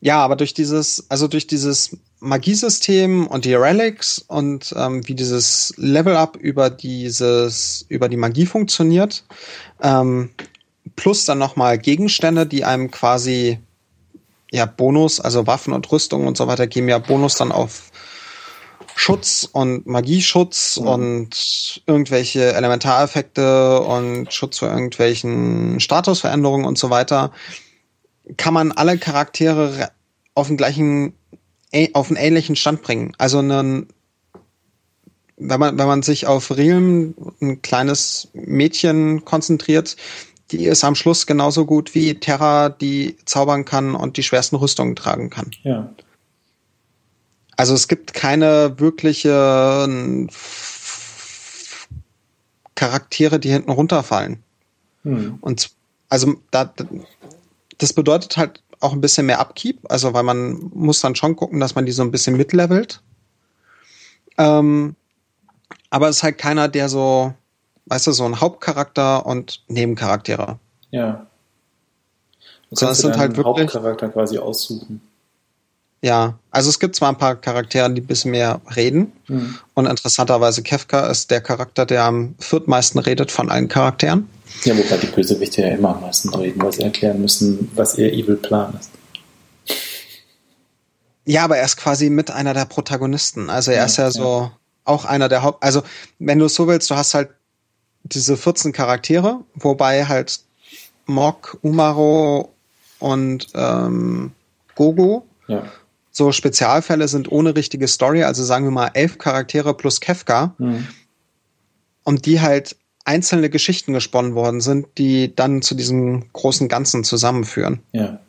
ja, 0.00 0.22
aber 0.22 0.36
durch 0.36 0.54
dieses, 0.54 1.06
also 1.08 1.28
durch 1.28 1.46
dieses 1.46 1.96
Magiesystem 2.20 3.26
und 3.26 3.44
die 3.44 3.54
Relics 3.54 4.18
und 4.18 4.74
ähm, 4.76 5.06
wie 5.08 5.14
dieses 5.14 5.72
Level-Up 5.76 6.36
über 6.36 6.70
dieses, 6.70 7.84
über 7.88 8.08
die 8.08 8.16
Magie 8.16 8.46
funktioniert, 8.46 9.24
ähm, 9.82 10.30
plus 10.96 11.24
dann 11.24 11.38
nochmal 11.38 11.78
Gegenstände, 11.78 12.46
die 12.46 12.64
einem 12.64 12.90
quasi 12.90 13.58
ja 14.50 14.66
Bonus, 14.66 15.20
also 15.20 15.46
Waffen 15.46 15.72
und 15.72 15.90
Rüstung 15.90 16.26
und 16.26 16.36
so 16.36 16.46
weiter 16.46 16.66
geben 16.66 16.88
ja 16.88 16.98
Bonus 16.98 17.36
dann 17.36 17.52
auf 17.52 17.90
Schutz 18.96 19.48
und 19.50 19.86
Magieschutz 19.86 20.78
mhm. 20.78 20.86
und 20.86 21.82
irgendwelche 21.86 22.52
Elementareffekte 22.52 23.80
und 23.80 24.32
Schutz 24.32 24.58
vor 24.58 24.68
irgendwelchen 24.68 25.80
Statusveränderungen 25.80 26.66
und 26.66 26.76
so 26.76 26.90
weiter, 26.90 27.32
kann 28.36 28.52
man 28.52 28.72
alle 28.72 28.98
Charaktere 28.98 29.90
auf 30.34 30.48
den 30.48 30.56
gleichen, 30.56 31.14
auf 31.92 32.08
einen 32.08 32.16
ähnlichen 32.16 32.56
Stand 32.56 32.82
bringen. 32.82 33.12
Also 33.18 33.38
einen, 33.38 33.88
wenn 35.36 35.60
man, 35.60 35.78
wenn 35.78 35.86
man 35.86 36.02
sich 36.02 36.26
auf 36.26 36.56
Realm, 36.56 37.14
ein 37.40 37.62
kleines 37.62 38.28
Mädchen 38.32 39.24
konzentriert, 39.24 39.96
die 40.50 40.64
ist 40.66 40.84
am 40.84 40.94
Schluss 40.94 41.26
genauso 41.26 41.64
gut 41.64 41.94
wie 41.94 42.14
Terra, 42.14 42.68
die 42.68 43.16
zaubern 43.24 43.64
kann 43.64 43.94
und 43.94 44.16
die 44.16 44.22
schwersten 44.22 44.56
Rüstungen 44.56 44.96
tragen 44.96 45.30
kann. 45.30 45.50
Ja. 45.62 45.90
Also 47.56 47.74
es 47.74 47.88
gibt 47.88 48.14
keine 48.14 48.80
wirkliche 48.80 50.26
Charaktere, 52.74 53.38
die 53.38 53.50
hinten 53.50 53.70
runterfallen. 53.70 54.42
Hm. 55.04 55.38
Und 55.40 55.70
also 56.08 56.34
da, 56.50 56.72
das 57.78 57.92
bedeutet 57.92 58.36
halt 58.36 58.62
auch 58.80 58.92
ein 58.92 59.00
bisschen 59.00 59.26
mehr 59.26 59.40
Upkeep, 59.40 59.80
also 59.90 60.14
weil 60.14 60.22
man 60.22 60.70
muss 60.74 61.00
dann 61.00 61.14
schon 61.14 61.36
gucken, 61.36 61.60
dass 61.60 61.74
man 61.74 61.86
die 61.86 61.92
so 61.92 62.02
ein 62.02 62.10
bisschen 62.10 62.36
mitlevelt. 62.36 63.02
Ähm, 64.38 64.96
aber 65.90 66.08
es 66.08 66.16
ist 66.16 66.22
halt 66.22 66.38
keiner, 66.38 66.68
der 66.68 66.88
so, 66.88 67.34
weißt 67.86 68.06
du, 68.06 68.12
so 68.12 68.24
ein 68.24 68.40
Hauptcharakter 68.40 69.26
und 69.26 69.62
Nebencharaktere. 69.68 70.58
Ja. 70.90 71.26
Du 72.70 72.76
Sondern 72.76 72.92
es 72.92 72.98
sind 73.00 73.18
halt 73.18 73.36
wirklich 73.36 73.46
Hauptcharakter 73.46 74.08
quasi 74.08 74.38
aussuchen. 74.38 75.02
Ja, 76.02 76.38
also 76.50 76.70
es 76.70 76.78
gibt 76.78 76.96
zwar 76.96 77.10
ein 77.10 77.18
paar 77.18 77.36
Charaktere, 77.36 77.92
die 77.92 78.00
ein 78.00 78.06
bisschen 78.06 78.30
mehr 78.30 78.60
reden. 78.74 79.12
Mhm. 79.28 79.58
Und 79.74 79.86
interessanterweise 79.86 80.62
Kefka 80.62 81.06
ist 81.08 81.30
der 81.30 81.42
Charakter, 81.42 81.84
der 81.84 82.04
am 82.04 82.34
viertmeisten 82.38 83.00
redet 83.00 83.30
von 83.30 83.50
allen 83.50 83.68
Charakteren. 83.68 84.28
Ja, 84.64 84.76
wobei 84.76 84.96
die 84.96 85.08
Bösewichte 85.08 85.62
ja 85.62 85.68
immer 85.68 85.94
am 85.94 86.00
meisten 86.00 86.34
reden, 86.34 86.60
weil 86.62 86.72
sie 86.72 86.82
erklären 86.82 87.20
müssen, 87.20 87.70
was 87.74 87.98
ihr 87.98 88.12
Evil-Plan 88.12 88.78
ist. 88.80 88.90
Ja, 91.26 91.44
aber 91.44 91.58
er 91.58 91.66
ist 91.66 91.76
quasi 91.76 92.08
mit 92.08 92.30
einer 92.30 92.54
der 92.54 92.64
Protagonisten. 92.64 93.50
Also 93.50 93.70
er 93.70 93.78
ja, 93.78 93.84
ist 93.84 93.98
ja, 93.98 94.04
ja 94.04 94.10
so 94.10 94.50
auch 94.84 95.04
einer 95.04 95.28
der 95.28 95.42
Haupt... 95.42 95.62
Also 95.62 95.82
wenn 96.18 96.38
du 96.38 96.46
es 96.46 96.54
so 96.54 96.66
willst, 96.66 96.90
du 96.90 96.96
hast 96.96 97.12
halt 97.12 97.28
diese 98.04 98.38
14 98.38 98.72
Charaktere, 98.72 99.40
wobei 99.54 100.06
halt 100.06 100.40
Mok, 101.04 101.58
Umaro 101.60 102.50
und 102.98 103.48
ähm, 103.54 104.32
Gogo 104.74 105.26
ja 105.46 105.62
so 106.10 106.32
Spezialfälle 106.32 107.08
sind 107.08 107.30
ohne 107.30 107.54
richtige 107.54 107.88
Story, 107.88 108.24
also 108.24 108.42
sagen 108.44 108.64
wir 108.64 108.72
mal 108.72 108.90
elf 108.94 109.18
Charaktere 109.18 109.74
plus 109.74 110.00
Kefka, 110.00 110.54
mhm. 110.58 110.86
und 112.04 112.26
die 112.26 112.40
halt 112.40 112.76
einzelne 113.04 113.50
Geschichten 113.50 113.92
gesponnen 113.92 114.34
worden 114.34 114.60
sind, 114.60 114.86
die 114.98 115.34
dann 115.34 115.62
zu 115.62 115.74
diesem 115.74 116.32
großen 116.32 116.68
Ganzen 116.68 117.04
zusammenführen. 117.04 117.80
Ja. 117.92 118.20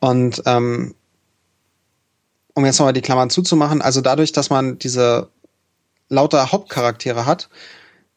Und 0.00 0.42
ähm, 0.46 0.94
um 2.54 2.64
jetzt 2.64 2.78
nochmal 2.78 2.92
die 2.92 3.02
Klammern 3.02 3.30
zuzumachen, 3.30 3.82
also 3.82 4.00
dadurch, 4.00 4.32
dass 4.32 4.50
man 4.50 4.78
diese 4.78 5.28
lauter 6.08 6.52
Hauptcharaktere 6.52 7.26
hat, 7.26 7.48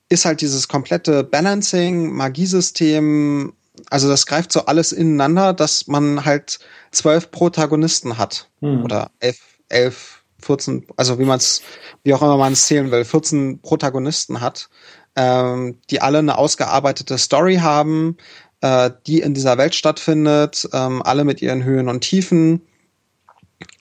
ist 0.09 0.25
halt 0.25 0.41
dieses 0.41 0.67
komplette 0.67 1.23
Balancing, 1.23 2.11
Magiesystem, 2.11 3.53
also 3.89 4.07
das 4.07 4.25
greift 4.25 4.51
so 4.51 4.65
alles 4.65 4.91
ineinander, 4.91 5.53
dass 5.53 5.87
man 5.87 6.25
halt 6.25 6.59
zwölf 6.95 7.31
Protagonisten 7.31 8.17
hat. 8.17 8.49
Hm. 8.61 8.83
Oder 8.83 9.11
elf, 9.19 9.39
elf, 9.69 10.23
14, 10.41 10.87
also 10.95 11.19
wie 11.19 11.25
man 11.25 11.37
es, 11.37 11.61
wie 12.03 12.13
auch 12.13 12.21
immer 12.21 12.37
man 12.37 12.53
es 12.53 12.67
zählen 12.67 12.91
will, 12.91 13.03
14 13.03 13.61
Protagonisten 13.61 14.41
hat, 14.41 14.69
ähm, 15.15 15.79
die 15.89 16.01
alle 16.01 16.19
eine 16.19 16.37
ausgearbeitete 16.37 17.17
Story 17.17 17.55
haben, 17.55 18.17
äh, 18.61 18.91
die 19.07 19.21
in 19.21 19.33
dieser 19.33 19.57
Welt 19.57 19.75
stattfindet, 19.75 20.67
ähm, 20.73 21.01
alle 21.01 21.23
mit 21.23 21.41
ihren 21.41 21.63
Höhen 21.63 21.89
und 21.89 22.01
Tiefen. 22.01 22.61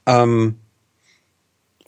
Ähm, 0.07 0.59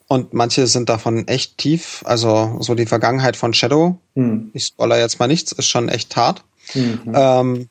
und 0.09 0.35
manche 0.35 0.67
sind 0.67 0.89
davon 0.89 1.27
echt 1.27 1.59
tief. 1.59 2.03
Also 2.05 2.59
so 2.61 2.75
die 2.75 2.87
Vergangenheit 2.87 3.37
von 3.37 3.55
Shadow. 3.55 3.99
Hm. 4.15 4.51
Ich 4.53 4.67
spoiler 4.67 4.99
jetzt 4.99 5.19
mal 5.19 5.27
nichts, 5.27 5.53
ist 5.53 5.67
schon 5.67 5.89
echt 5.89 6.15
hart. 6.17 6.45
Mhm. 6.75 7.13
Ähm, 7.15 7.69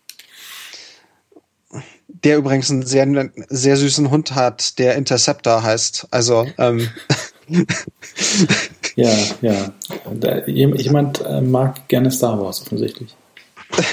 der 2.26 2.38
übrigens 2.38 2.70
einen 2.72 2.86
sehr, 2.86 3.08
sehr 3.50 3.78
süßen 3.78 4.10
Hund 4.10 4.36
hat, 4.36 4.80
der 4.80 4.96
Interceptor 4.96 5.64
heißt. 5.64 6.08
Also, 6.12 6.46
ähm. 6.58 6.90
ja, 8.96 9.14
ja. 9.42 9.72
Da, 10.14 10.46
jemand 10.48 11.22
äh, 11.22 11.40
mag 11.42 11.88
gerne 11.88 12.12
Star 12.12 12.42
Wars 12.42 12.62
offensichtlich. 12.62 13.16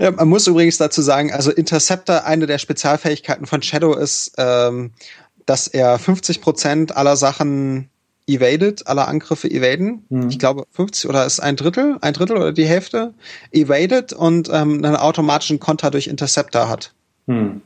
Ja, 0.00 0.10
man 0.10 0.28
muss 0.28 0.48
übrigens 0.48 0.78
dazu 0.78 1.00
sagen, 1.00 1.32
also 1.32 1.52
Interceptor, 1.52 2.24
eine 2.24 2.46
der 2.46 2.58
Spezialfähigkeiten 2.58 3.46
von 3.46 3.62
Shadow 3.62 3.94
ist, 3.94 4.32
ähm, 4.36 4.90
dass 5.46 5.68
er 5.68 6.00
50 6.00 6.40
Prozent 6.40 6.96
aller 6.96 7.16
Sachen 7.16 7.88
evaded, 8.26 8.86
aller 8.88 9.06
Angriffe 9.06 9.48
evaden. 9.50 10.04
Mhm. 10.08 10.28
Ich 10.28 10.38
glaube 10.38 10.64
50 10.72 11.08
oder 11.08 11.24
ist 11.24 11.40
ein 11.40 11.56
Drittel, 11.56 11.98
ein 12.00 12.14
Drittel 12.14 12.36
oder 12.36 12.52
die 12.52 12.66
Hälfte 12.66 13.14
evaded 13.52 14.12
und 14.12 14.48
ähm, 14.48 14.84
einen 14.84 14.96
automatischen 14.96 15.60
Konter 15.60 15.90
durch 15.90 16.08
Interceptor 16.08 16.68
hat. 16.68 16.92
Hm. 17.26 17.62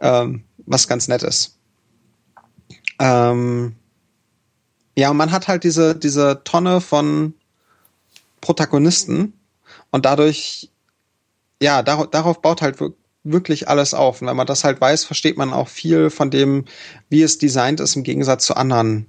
Ähm, 0.00 0.44
was 0.66 0.88
ganz 0.88 1.08
nett 1.08 1.22
ist. 1.22 1.56
Ähm, 2.98 3.74
ja, 4.96 5.10
und 5.10 5.16
man 5.16 5.32
hat 5.32 5.48
halt 5.48 5.64
diese, 5.64 5.94
diese 5.94 6.42
Tonne 6.44 6.80
von 6.80 7.34
Protagonisten 8.40 9.32
und 9.90 10.04
dadurch, 10.04 10.70
ja, 11.62 11.82
dar 11.82 12.06
darauf 12.08 12.42
baut 12.42 12.62
halt 12.62 12.78
wirklich 13.24 13.68
alles 13.68 13.94
auf. 13.94 14.20
Und 14.20 14.28
wenn 14.28 14.36
man 14.36 14.46
das 14.46 14.64
halt 14.64 14.80
weiß, 14.80 15.04
versteht 15.04 15.36
man 15.36 15.52
auch 15.52 15.68
viel 15.68 16.10
von 16.10 16.30
dem, 16.30 16.64
wie 17.08 17.22
es 17.22 17.38
designt 17.38 17.80
ist, 17.80 17.96
im 17.96 18.02
Gegensatz 18.02 18.44
zu 18.46 18.56
anderen 18.56 19.06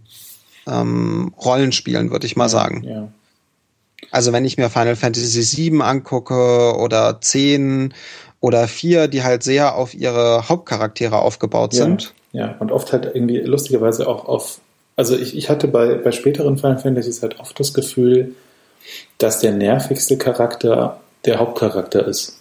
ähm, 0.68 1.34
Rollenspielen, 1.38 2.12
würde 2.12 2.26
ich 2.26 2.36
mal 2.36 2.46
ja, 2.46 2.50
sagen. 2.50 2.84
Ja. 2.84 3.12
Also 4.12 4.32
wenn 4.32 4.46
ich 4.46 4.58
mir 4.58 4.70
Final 4.70 4.96
Fantasy 4.96 5.72
VII 5.72 5.82
angucke 5.82 6.76
oder 6.78 7.20
10 7.20 7.94
oder 8.40 8.68
vier, 8.68 9.08
die 9.08 9.24
halt 9.24 9.44
sehr 9.44 9.76
auf 9.76 9.94
ihre 9.94 10.50
Hauptcharaktere 10.50 11.20
aufgebaut 11.20 11.74
ja, 11.74 11.86
sind. 11.86 12.14
Ja, 12.34 12.56
und 12.60 12.72
oft 12.72 12.92
halt 12.92 13.06
irgendwie 13.14 13.40
lustigerweise 13.40 14.08
auch 14.08 14.26
auf, 14.26 14.60
also 14.96 15.16
ich, 15.16 15.38
ich 15.38 15.50
hatte 15.50 15.68
bei, 15.68 15.96
bei 15.96 16.12
späteren 16.12 16.58
Final 16.58 16.78
Fantasies 16.78 17.22
halt 17.22 17.40
oft 17.40 17.58
das 17.60 17.74
Gefühl, 17.74 18.36
dass 19.18 19.40
der 19.40 19.54
nervigste 19.54 20.18
Charakter 20.18 21.00
der 21.26 21.40
Hauptcharakter 21.40 22.06
ist. 22.06 22.40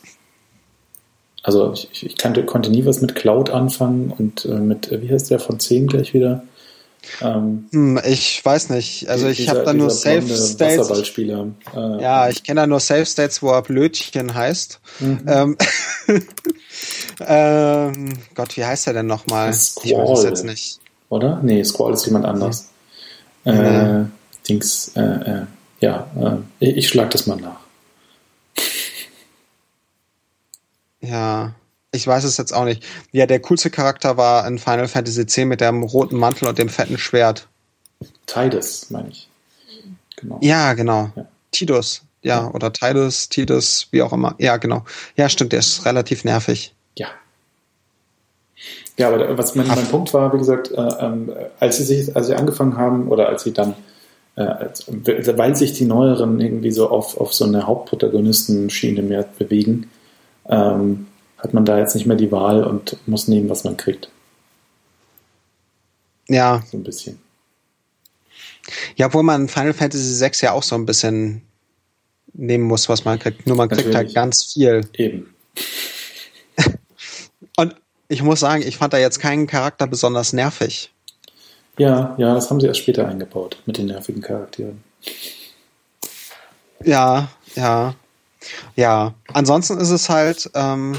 Also 1.42 1.72
ich, 1.72 2.04
ich 2.04 2.16
kannte, 2.16 2.44
konnte 2.44 2.70
nie 2.70 2.84
was 2.84 3.00
mit 3.00 3.14
Cloud 3.14 3.50
anfangen 3.50 4.12
und 4.16 4.44
äh, 4.44 4.54
mit, 4.54 4.90
wie 4.90 5.10
heißt 5.10 5.30
der 5.30 5.38
von 5.38 5.60
10 5.60 5.88
gleich 5.88 6.14
wieder? 6.14 6.42
Ähm, 7.20 7.68
hm, 7.72 8.00
ich 8.04 8.44
weiß 8.44 8.70
nicht. 8.70 9.08
Also 9.08 9.28
ich 9.28 9.48
habe 9.48 9.64
da 9.64 9.72
nur 9.72 9.90
Safe 9.90 10.22
States. 10.22 10.88
Äh, 11.18 12.02
ja, 12.02 12.28
ich 12.28 12.42
kenne 12.44 12.62
da 12.62 12.66
nur 12.66 12.80
Safe 12.80 13.06
States, 13.06 13.42
wo 13.42 13.50
er 13.50 13.62
Blödchen 13.62 14.34
heißt. 14.34 14.80
Mhm. 15.00 15.20
Ähm, 15.26 15.56
ähm, 17.26 18.12
Gott, 18.34 18.56
wie 18.56 18.64
heißt 18.64 18.86
er 18.86 18.92
denn 18.92 19.06
nochmal? 19.06 19.50
Ich 19.50 19.76
weiß 19.76 20.18
es 20.18 20.24
jetzt 20.24 20.44
nicht. 20.44 20.80
Oder? 21.08 21.40
Nee, 21.42 21.62
Squall 21.64 21.92
ist 21.92 22.06
jemand 22.06 22.24
anders. 22.24 22.68
Mhm. 23.44 23.52
Äh, 23.52 24.04
Dings, 24.48 24.92
äh, 24.94 25.00
äh, 25.00 25.46
ja, 25.80 26.06
äh, 26.18 26.36
ich, 26.58 26.76
ich 26.78 26.88
schlag 26.88 27.10
das 27.10 27.26
mal 27.26 27.36
nach. 27.36 27.60
Ja. 31.00 31.54
Ich 31.94 32.06
weiß 32.06 32.24
es 32.24 32.38
jetzt 32.38 32.52
auch 32.52 32.64
nicht. 32.64 32.82
Ja, 33.12 33.26
der 33.26 33.40
coolste 33.40 33.68
Charakter 33.70 34.16
war 34.16 34.46
in 34.46 34.58
Final 34.58 34.88
Fantasy 34.88 35.20
X 35.22 35.36
mit 35.38 35.60
dem 35.60 35.82
roten 35.82 36.16
Mantel 36.16 36.48
und 36.48 36.58
dem 36.58 36.70
fetten 36.70 36.96
Schwert. 36.96 37.46
Tidus, 38.26 38.90
meine 38.90 39.10
ich. 39.10 39.28
Genau. 40.16 40.38
Ja, 40.40 40.72
genau. 40.72 41.10
Ja. 41.14 41.26
Tidus. 41.50 42.02
Ja, 42.22 42.50
oder 42.50 42.72
Tidus, 42.72 43.28
Tidus, 43.28 43.88
wie 43.90 44.00
auch 44.00 44.12
immer. 44.12 44.34
Ja, 44.38 44.56
genau. 44.56 44.84
Ja, 45.16 45.28
stimmt, 45.28 45.52
der 45.52 45.58
ist 45.58 45.84
relativ 45.84 46.24
nervig. 46.24 46.74
Ja. 46.96 47.08
Ja, 48.96 49.08
aber 49.08 49.36
was 49.36 49.54
mein, 49.54 49.66
mein 49.66 49.86
Punkt 49.86 50.14
war, 50.14 50.32
wie 50.32 50.38
gesagt, 50.38 50.70
äh, 50.70 50.80
äh, 50.80 51.50
als 51.58 51.76
sie 51.76 51.84
sich, 51.84 52.16
als 52.16 52.28
sie 52.28 52.34
angefangen 52.34 52.76
haben 52.76 53.08
oder 53.08 53.28
als 53.28 53.42
sie 53.42 53.52
dann, 53.52 53.74
äh, 54.36 54.42
als, 54.42 54.86
weil 54.88 55.56
sich 55.56 55.72
die 55.74 55.84
neueren 55.84 56.40
irgendwie 56.40 56.70
so 56.70 56.88
auf, 56.88 57.20
auf 57.20 57.34
so 57.34 57.44
eine 57.44 57.66
Hauptprotagonisten-Schiene 57.66 59.02
mehr 59.02 59.26
bewegen, 59.38 59.90
ähm, 60.48 61.08
hat 61.42 61.52
man 61.52 61.64
da 61.64 61.78
jetzt 61.78 61.94
nicht 61.94 62.06
mehr 62.06 62.16
die 62.16 62.30
Wahl 62.30 62.64
und 62.64 62.96
muss 63.06 63.28
nehmen, 63.28 63.48
was 63.48 63.64
man 63.64 63.76
kriegt. 63.76 64.08
Ja. 66.28 66.62
So 66.70 66.78
ein 66.78 66.84
bisschen. 66.84 67.18
Ja, 68.96 69.06
obwohl 69.06 69.24
man 69.24 69.48
Final 69.48 69.72
Fantasy 69.72 70.24
VI 70.24 70.30
ja 70.40 70.52
auch 70.52 70.62
so 70.62 70.76
ein 70.76 70.86
bisschen 70.86 71.42
nehmen 72.32 72.64
muss, 72.64 72.88
was 72.88 73.04
man 73.04 73.18
kriegt. 73.18 73.46
Nur 73.46 73.56
man 73.56 73.68
kriegt 73.68 73.88
Natürlich. 73.88 73.96
halt 73.96 74.14
ganz 74.14 74.52
viel. 74.52 74.88
Eben. 74.94 75.34
Und 77.56 77.74
ich 78.08 78.22
muss 78.22 78.40
sagen, 78.40 78.62
ich 78.62 78.76
fand 78.76 78.92
da 78.92 78.98
jetzt 78.98 79.18
keinen 79.18 79.46
Charakter 79.46 79.86
besonders 79.86 80.32
nervig. 80.32 80.92
Ja, 81.78 82.14
ja, 82.18 82.34
das 82.34 82.50
haben 82.50 82.60
sie 82.60 82.66
erst 82.66 82.80
später 82.80 83.08
eingebaut 83.08 83.58
mit 83.66 83.78
den 83.78 83.86
nervigen 83.86 84.22
Charakteren. 84.22 84.82
Ja, 86.84 87.28
ja. 87.56 87.94
Ja, 88.76 89.14
ansonsten 89.32 89.78
ist 89.78 89.90
es 89.90 90.08
halt 90.08 90.50
ähm, 90.54 90.96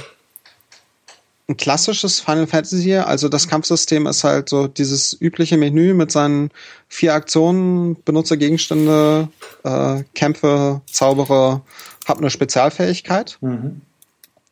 ein 1.53 1.57
klassisches 1.57 2.19
Final 2.19 2.47
Fantasy. 2.47 2.95
Also 2.95 3.29
das 3.29 3.47
Kampfsystem 3.47 4.07
ist 4.07 4.23
halt 4.23 4.49
so 4.49 4.67
dieses 4.67 5.19
übliche 5.19 5.57
Menü 5.57 5.93
mit 5.93 6.11
seinen 6.11 6.49
vier 6.87 7.13
Aktionen, 7.13 8.01
benutze 8.03 8.37
Gegenstände, 8.37 9.29
äh, 9.63 10.03
Kämpfe, 10.15 10.81
zaubere, 10.91 11.61
hab 12.05 12.17
eine 12.17 12.29
Spezialfähigkeit. 12.29 13.37
Mhm. 13.41 13.81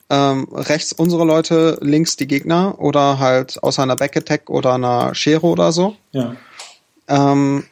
Ähm, 0.10 0.48
rechts 0.52 0.92
unsere 0.92 1.26
Leute, 1.26 1.78
links 1.82 2.18
die 2.18 2.28
Gegner 2.28 2.80
oder 2.80 3.20
halt 3.20 3.64
außer 3.64 3.82
einer 3.82 3.96
Backattack 3.96 4.50
oder 4.50 4.74
einer 4.74 5.16
Schere 5.16 5.48
oder 5.48 5.72
so. 5.72 5.96
Ja. 6.12 6.36
Ähm, 7.08 7.64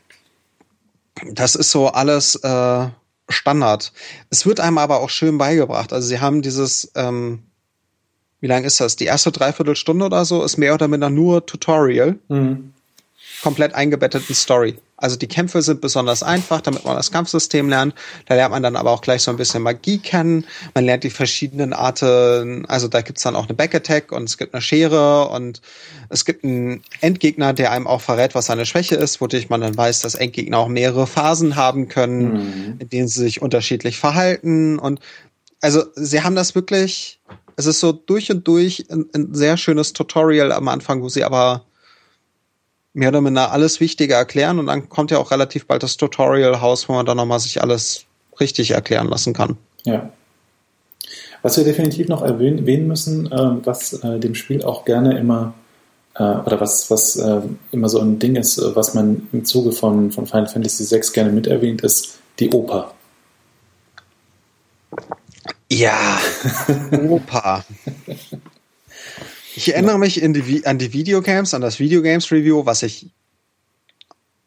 das 1.34 1.56
ist 1.56 1.72
so 1.72 1.88
alles 1.90 2.36
äh, 2.36 2.88
Standard. 3.28 3.92
Es 4.30 4.46
wird 4.46 4.60
einem 4.62 4.78
aber 4.78 5.02
auch 5.02 5.10
schön 5.10 5.38
beigebracht. 5.38 5.92
Also 5.92 6.08
sie 6.08 6.22
haben 6.22 6.42
dieses, 6.42 6.92
ähm, 6.96 7.44
wie 8.42 8.48
lang 8.48 8.64
ist 8.64 8.80
das? 8.80 8.96
Die 8.96 9.06
erste 9.06 9.32
Dreiviertelstunde 9.32 10.06
oder 10.06 10.26
so 10.26 10.44
ist 10.44 10.58
mehr 10.58 10.74
oder 10.74 10.88
minder 10.88 11.10
nur 11.10 11.46
Tutorial. 11.46 12.18
Mhm 12.28 12.74
komplett 13.42 13.74
eingebetteten 13.74 14.36
Story. 14.36 14.78
Also 14.98 15.16
die 15.16 15.28
Kämpfe 15.28 15.62
sind 15.62 15.80
besonders 15.80 16.24
einfach, 16.24 16.60
damit 16.60 16.84
man 16.84 16.98
das 16.98 17.12
Kampfsystem 17.12 17.70
lernt. 17.70 17.96
Da 18.26 18.36
lernt 18.36 18.52
man 18.52 18.62
dann 18.62 18.76
aber 18.76 18.92
auch 18.92 19.02
gleich 19.02 19.22
so 19.22 19.32
ein 19.32 19.38
bisschen 19.38 19.64
Magie 19.64 20.00
kennen. 20.00 20.46
Man 20.74 20.84
lernt 20.84 21.06
die 21.06 21.10
verschiedenen 21.10 21.72
Arten, 21.72 22.66
also 22.66 22.90
da 22.90 23.02
gibt's 23.02 23.24
dann 23.24 23.38
auch 23.38 23.48
eine 23.48 23.54
Backattack 23.54 24.12
und 24.12 24.24
es 24.24 24.38
gibt 24.38 24.54
eine 24.54 24.62
Schere 24.62 25.30
und 25.30 25.62
es 26.10 26.26
gibt 26.26 26.44
einen 26.44 26.82
Endgegner, 27.00 27.54
der 27.54 27.72
einem 27.72 27.88
auch 27.88 28.02
verrät, 28.02 28.36
was 28.36 28.48
seine 28.48 28.66
Schwäche 28.66 28.96
ist, 28.96 29.22
wodurch 29.22 29.50
man 29.50 29.62
dann 29.62 29.78
weiß, 29.78 30.02
dass 30.02 30.16
Endgegner 30.16 30.58
auch 30.58 30.68
mehrere 30.68 31.08
Phasen 31.08 31.56
haben 31.56 31.88
können, 31.88 32.34
mhm. 32.34 32.76
in 32.80 32.90
denen 32.90 33.08
sie 33.08 33.22
sich 33.22 33.42
unterschiedlich 33.42 33.98
verhalten. 33.98 34.80
Und 34.80 35.00
also 35.62 35.84
sie 35.96 36.24
haben 36.24 36.36
das 36.36 36.56
wirklich, 36.56 37.22
es 37.60 37.66
ist 37.66 37.82
so 37.82 37.92
durch 37.92 38.32
und 38.32 38.48
durch 38.48 38.86
ein, 38.90 39.10
ein 39.14 39.34
sehr 39.34 39.58
schönes 39.58 39.92
Tutorial 39.92 40.54
am 40.54 40.70
Anfang, 40.70 41.02
wo 41.02 41.10
sie 41.10 41.26
aber 41.26 41.66
mehr 42.94 43.10
oder 43.10 43.20
minder 43.20 43.52
alles 43.52 43.82
Wichtige 43.82 44.14
erklären 44.14 44.60
und 44.60 44.68
dann 44.68 44.88
kommt 44.88 45.12
ja 45.12 45.18
auch 45.18 45.30
relativ 45.30 45.68
bald 45.68 45.84
das 45.84 45.98
Tutorial-Haus, 45.98 46.88
wo 46.88 46.94
man 46.94 47.06
dann 47.06 47.18
nochmal 47.18 47.42
sich 47.42 47.62
alles 47.62 48.06
richtig 48.40 48.72
erklären 48.72 49.10
lassen 49.10 49.34
kann. 49.34 49.58
Ja. 49.84 50.10
Was 51.42 51.58
wir 51.58 51.66
definitiv 51.66 52.08
noch 52.08 52.22
erwähnen 52.22 52.88
müssen, 52.88 53.30
äh, 53.30 53.66
was 53.66 53.92
äh, 53.92 54.20
dem 54.20 54.36
Spiel 54.36 54.64
auch 54.64 54.86
gerne 54.86 55.20
immer 55.20 55.54
äh, 56.16 56.24
oder 56.24 56.62
was, 56.62 56.90
was 56.90 57.18
äh, 57.18 57.42
immer 57.74 57.90
so 57.90 58.00
ein 58.00 58.20
Ding 58.20 58.38
ist, 58.38 58.58
was 58.74 58.94
man 58.94 59.28
im 59.34 59.44
Zuge 59.44 59.74
von, 59.74 60.14
von 60.14 60.28
Final 60.28 60.48
Fantasy 60.48 60.90
VI 60.90 61.02
gerne 61.14 61.34
mit 61.34 61.46
erwähnt, 61.46 61.82
ist 61.82 62.20
die 62.40 62.52
Oper. 62.52 62.94
Ja, 65.72 66.20
Oper. 66.92 67.64
Ich 69.56 69.74
erinnere 69.74 70.00
mich 70.00 70.16
die, 70.16 70.66
an 70.66 70.78
die 70.78 70.94
Videogames, 70.94 71.54
an 71.54 71.62
das 71.62 71.80
Videogames 71.80 72.32
Review, 72.32 72.66
was 72.66 72.82
ich 72.84 73.08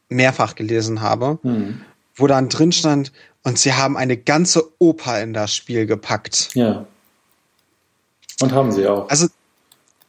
mehrfach 0.09 0.55
gelesen 0.55 1.01
habe, 1.01 1.39
hm. 1.43 1.81
wo 2.15 2.27
dann 2.27 2.49
drin 2.49 2.73
stand, 2.73 3.13
und 3.45 3.59
sie 3.59 3.73
haben 3.73 3.97
eine 3.97 4.17
ganze 4.17 4.71
Oper 4.79 5.21
in 5.21 5.33
das 5.33 5.55
Spiel 5.55 5.87
gepackt. 5.87 6.51
Ja. 6.55 6.87
Und 8.41 8.53
haben 8.53 8.71
sie 8.71 8.87
auch. 8.87 9.09
Also, 9.09 9.27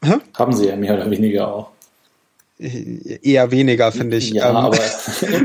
hä? 0.03 0.16
haben 0.36 0.53
sie 0.53 0.68
ja 0.68 0.76
mehr 0.76 0.93
oder 0.93 1.09
weniger 1.09 1.53
auch. 1.53 1.70
Eher 2.59 3.51
weniger, 3.51 3.91
finde 3.91 4.18
ich. 4.18 4.30
Ja, 4.30 4.49
ähm. 4.51 4.55
aber 4.55 4.80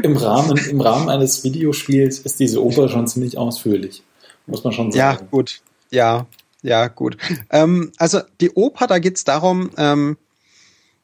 im 0.03 0.17
Rahmen, 0.17 0.59
im 0.59 0.81
Rahmen 0.81 1.09
eines 1.09 1.43
Videospiels 1.43 2.19
ist 2.21 2.39
diese 2.39 2.63
Oper 2.63 2.89
schon 2.89 3.09
ziemlich 3.09 3.39
ausführlich. 3.39 4.03
Muss 4.49 4.65
man 4.65 4.73
schon 4.73 4.93
sagen. 4.93 5.19
Ja, 5.21 5.27
gut. 5.31 5.61
Ja, 5.91 6.27
ja, 6.63 6.89
gut. 6.89 7.17
Ähm, 7.51 7.93
also 7.99 8.21
die 8.41 8.51
Oper, 8.51 8.87
da 8.87 8.99
geht's 8.99 9.25
darum, 9.25 9.71
ähm, 9.77 10.17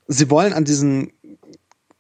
sie 0.09 0.31
wollen 0.31 0.53
an 0.53 0.65
diesen 0.65 1.13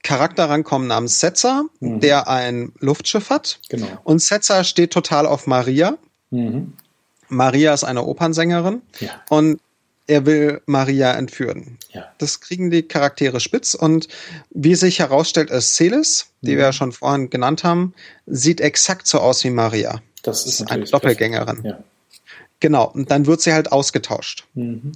Charakter 0.02 0.50
rankommen 0.50 0.88
namens 0.88 1.20
Setzer, 1.20 1.64
mhm. 1.80 2.00
der 2.00 2.28
ein 2.28 2.72
Luftschiff 2.80 3.30
hat. 3.30 3.60
Genau. 3.68 3.86
Und 4.04 4.20
Setzer 4.20 4.64
steht 4.64 4.92
total 4.92 5.26
auf 5.26 5.46
Maria. 5.46 5.96
Mhm. 6.30 6.74
Maria 7.28 7.72
ist 7.72 7.84
eine 7.84 8.04
Opernsängerin. 8.04 8.82
Ja. 9.00 9.10
Und 9.30 9.60
er 10.06 10.26
will 10.26 10.60
Maria 10.66 11.12
entführen. 11.12 11.78
Ja. 11.92 12.04
Das 12.18 12.40
kriegen 12.40 12.70
die 12.70 12.82
Charaktere 12.82 13.40
spitz 13.40 13.72
und 13.74 14.08
wie 14.50 14.74
sich 14.74 14.98
herausstellt, 14.98 15.50
ist 15.50 15.76
Celis, 15.76 16.26
die 16.42 16.52
mhm. 16.52 16.56
wir 16.56 16.64
ja 16.64 16.72
schon 16.72 16.92
vorhin 16.92 17.30
genannt 17.30 17.64
haben, 17.64 17.94
sieht 18.26 18.60
exakt 18.60 19.06
so 19.06 19.20
aus 19.20 19.42
wie 19.44 19.50
Maria. 19.50 20.02
Das 20.24 20.46
ist, 20.46 20.70
eine 20.70 20.84
Doppelgängerin. 20.84 21.60
Ja. 21.62 21.84
Genau, 22.58 22.86
und 22.86 23.10
dann 23.10 23.26
wird 23.26 23.42
sie 23.42 23.52
halt 23.52 23.70
ausgetauscht. 23.70 24.46
Mhm. 24.54 24.92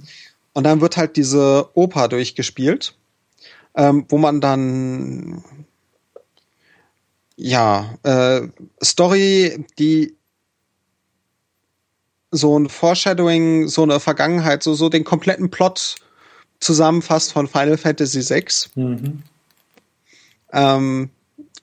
Und 0.53 0.63
dann 0.63 0.81
wird 0.81 0.97
halt 0.97 1.15
diese 1.17 1.69
Oper 1.75 2.07
durchgespielt, 2.07 2.95
ähm, 3.75 4.05
wo 4.09 4.17
man 4.17 4.41
dann 4.41 5.43
ja 7.35 7.95
äh, 8.03 8.47
Story, 8.83 9.65
die 9.77 10.15
so 12.31 12.57
ein 12.57 12.67
Foreshadowing, 12.67 13.67
so 13.67 13.83
eine 13.83 13.99
Vergangenheit, 13.99 14.63
so 14.63 14.73
so 14.73 14.89
den 14.89 15.03
kompletten 15.03 15.51
Plot 15.51 15.95
zusammenfasst 16.59 17.33
von 17.33 17.47
Final 17.47 17.77
Fantasy 17.77 18.27
VI. 18.27 18.45
Mhm. 18.75 19.23
Ähm, 20.51 21.11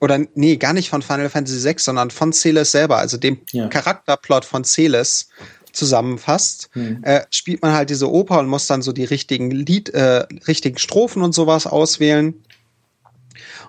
oder 0.01 0.19
nee, 0.35 0.57
gar 0.57 0.73
nicht 0.73 0.91
von 0.91 1.03
Final 1.03 1.31
Fantasy 1.31 1.65
VI, 1.65 1.77
sondern 1.79 2.11
von 2.11 2.33
Celes 2.33 2.73
selber, 2.73 2.99
also 2.99 3.17
dem 3.17 3.41
ja. 3.53 3.69
Charakterplot 3.69 4.45
von 4.45 4.65
Celes 4.65 5.29
zusammenfasst, 5.73 6.71
mhm. 6.75 7.03
äh, 7.03 7.25
spielt 7.31 7.63
man 7.63 7.73
halt 7.73 7.91
diese 7.91 8.11
Oper 8.11 8.39
und 8.41 8.49
muss 8.49 8.67
dann 8.67 8.83
so 8.83 8.93
die 8.93 9.05
richtigen 9.05 9.51
Lied, 9.51 9.91
äh, 9.91 10.27
richtigen 10.49 10.79
Strophen 10.79 11.23
und 11.23 11.33
sowas 11.33 11.67
auswählen. 11.67 12.35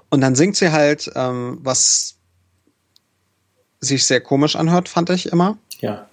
Und 0.09 0.21
dann 0.21 0.35
singt 0.35 0.55
sie 0.55 0.71
halt, 0.71 1.11
ähm, 1.15 1.59
was 1.61 2.15
sich 3.79 4.05
sehr 4.05 4.21
komisch 4.21 4.55
anhört, 4.55 4.89
fand 4.89 5.09
ich 5.09 5.31
immer. 5.31 5.57
Ja. 5.79 6.09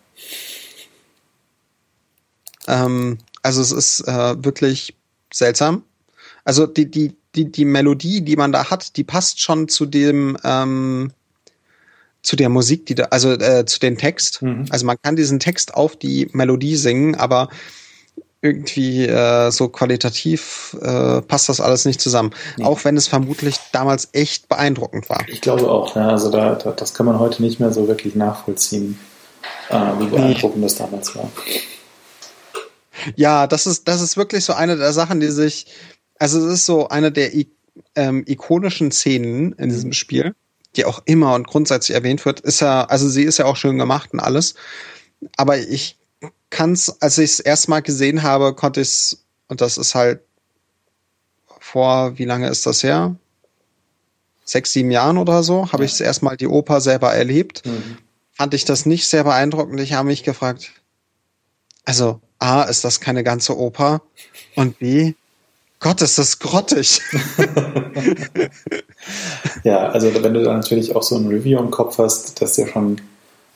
Ähm, 2.67 3.19
also 3.43 3.61
es 3.61 3.73
ist 3.73 4.01
äh, 4.01 4.45
wirklich 4.45 4.97
seltsam. 5.33 5.85
Also 6.45 6.67
die, 6.67 6.91
die, 6.91 7.17
die, 7.35 7.51
die 7.51 7.65
Melodie, 7.65 8.21
die 8.21 8.37
man 8.37 8.53
da 8.53 8.71
hat, 8.71 8.97
die 8.97 9.05
passt 9.05 9.41
schon 9.41 9.69
zu 9.69 9.87
dem, 9.87 10.37
ähm, 10.45 11.13
zu 12.23 12.37
der 12.37 12.49
Musik, 12.49 12.87
die 12.87 12.95
da, 12.95 13.05
also 13.05 13.33
äh, 13.33 13.65
zu 13.67 13.81
dem 13.81 13.99
Text. 13.99 14.43
Mhm. 14.43 14.67
Also 14.71 14.87
man 14.87 14.97
kann 15.03 15.17
diesen 15.17 15.41
Text 15.41 15.75
auf 15.75 15.97
die 15.97 16.29
Melodie 16.33 16.77
singen, 16.77 17.15
aber 17.15 17.49
irgendwie 18.45 19.07
äh, 19.07 19.51
so 19.51 19.69
qualitativ 19.69 20.77
äh, 20.83 21.23
passt 21.23 21.49
das 21.49 21.61
alles 21.61 21.87
nicht 21.87 22.01
zusammen. 22.01 22.31
Nee. 22.59 22.65
Auch 22.65 22.85
wenn 22.85 22.97
es 22.97 23.09
vermutlich 23.09 23.57
damals 23.73 24.09
echt 24.13 24.51
beeindruckend 24.51 25.09
war. 25.09 25.25
Ich 25.29 25.41
glaube 25.41 25.71
auch, 25.71 25.97
ja, 25.97 26.09
also 26.11 26.31
da, 26.31 26.55
da 26.55 26.73
das 26.73 26.93
kann 26.93 27.07
man 27.07 27.19
heute 27.19 27.43
nicht 27.43 27.59
mehr 27.59 27.73
so 27.73 27.89
wirklich 27.89 28.15
nachvollziehen, 28.15 28.99
äh, 29.71 29.77
wie 29.99 30.07
beeindruckend 30.07 30.61
nee. 30.61 30.67
das 30.67 30.77
damals 30.77 31.17
war. 31.17 31.31
Ja, 33.17 33.47
das 33.47 33.67
ist, 33.67 33.89
das 33.89 34.03
ist 34.03 34.19
wirklich 34.19 34.45
so 34.45 34.53
eine 34.53 34.77
der 34.77 34.93
Sachen, 34.93 35.21
die 35.21 35.29
sich, 35.29 35.67
also 36.25 36.47
es 36.47 36.55
ist 36.55 36.67
so 36.67 36.89
eine 36.89 37.13
der 37.13 37.31
ähm, 37.95 38.25
ikonischen 38.27 38.91
Szenen 38.91 39.53
in 39.53 39.69
diesem 39.69 39.93
Spiel 39.93 40.35
die 40.77 40.85
auch 40.85 41.03
immer 41.05 41.35
und 41.35 41.47
grundsätzlich 41.47 41.95
erwähnt 41.95 42.25
wird, 42.25 42.41
ist 42.41 42.61
ja, 42.61 42.85
also 42.85 43.09
sie 43.09 43.23
ist 43.23 43.39
ja 43.39 43.45
auch 43.45 43.57
schön 43.57 43.79
gemacht 43.79 44.13
und 44.13 44.21
alles. 44.21 44.55
Aber 45.37 45.59
ich 45.59 45.99
kann's, 46.51 47.01
als 47.01 47.19
ich 47.19 47.33
es 47.33 47.41
erstmal 47.41 47.83
gesehen 47.83 48.23
habe, 48.23 48.55
konnte 48.55 48.81
ich 48.81 48.89
es, 48.89 49.25
und 49.49 49.61
das 49.61 49.79
ist 49.79 49.95
halt 49.95 50.21
vor, 51.61 52.19
wie 52.19 52.25
lange 52.25 52.49
ist 52.49 52.67
das 52.67 52.83
her? 52.83 53.17
Sechs, 54.45 54.73
sieben 54.73 54.91
Jahren 54.91 55.17
oder 55.17 55.43
so, 55.43 55.73
habe 55.73 55.83
ja. 55.83 55.87
ich 55.87 55.93
es 55.93 56.01
erstmal 56.01 56.37
die 56.37 56.47
Oper 56.47 56.81
selber 56.81 57.15
erlebt. 57.15 57.65
Mhm. 57.65 57.99
Fand 58.33 58.53
ich 58.53 58.65
das 58.65 58.85
nicht 58.85 59.07
sehr 59.07 59.25
beeindruckend. 59.25 59.81
Ich 59.81 59.93
habe 59.93 60.09
mich 60.09 60.23
gefragt, 60.23 60.73
also 61.85 62.21
A, 62.39 62.63
ist 62.65 62.85
das 62.85 63.01
keine 63.01 63.23
ganze 63.23 63.57
Oper? 63.57 64.03
Und 64.55 64.79
B, 64.79 65.15
Gott, 65.85 66.01
ist 66.01 66.17
das 66.17 66.39
grottig. 66.39 67.03
ja, 69.65 69.91
also 69.91 70.15
wenn 70.15 70.33
du 70.33 70.43
dann 70.43 70.57
natürlich 70.57 70.97
auch 70.97 71.03
so 71.03 71.15
ein 71.15 71.29
Review 71.29 71.59
im 71.59 71.71
Kopf 71.71 71.99
hast, 71.99 72.41
dass 72.41 72.57
du 72.57 72.67
schon 72.67 73.03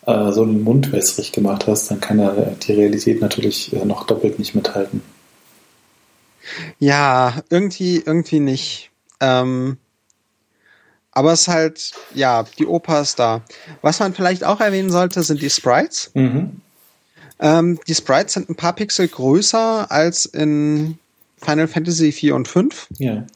äh, 0.04 0.30
so 0.32 0.44
den 0.44 0.62
Mund 0.62 0.92
wässrig 0.92 1.32
gemacht 1.32 1.66
hast, 1.66 1.90
dann 1.90 2.02
kann 2.02 2.18
ja 2.18 2.32
die 2.32 2.74
Realität 2.74 3.22
natürlich 3.22 3.72
äh, 3.72 3.82
noch 3.86 4.06
doppelt 4.06 4.38
nicht 4.38 4.54
mithalten. 4.54 5.00
Ja, 6.78 7.32
irgendwie, 7.48 8.02
irgendwie 8.04 8.40
nicht. 8.40 8.90
Ähm, 9.20 9.78
aber 11.12 11.32
es 11.32 11.40
ist 11.40 11.48
halt, 11.48 11.92
ja, 12.12 12.44
die 12.58 12.66
Oper 12.66 13.00
ist 13.00 13.18
da. 13.18 13.40
Was 13.80 14.00
man 14.00 14.12
vielleicht 14.12 14.44
auch 14.44 14.60
erwähnen 14.60 14.90
sollte, 14.90 15.22
sind 15.22 15.40
die 15.40 15.48
Sprites. 15.48 16.10
Mhm. 16.12 16.60
Ähm, 17.40 17.80
die 17.88 17.94
Sprites 17.94 18.34
sind 18.34 18.50
ein 18.50 18.56
paar 18.56 18.74
Pixel 18.74 19.08
größer 19.08 19.90
als 19.90 20.26
in 20.26 20.98
Final 21.40 21.68
Fantasy 21.68 22.12
4 22.12 22.34
und 22.34 22.48
5. 22.48 22.88
Ja. 22.98 23.26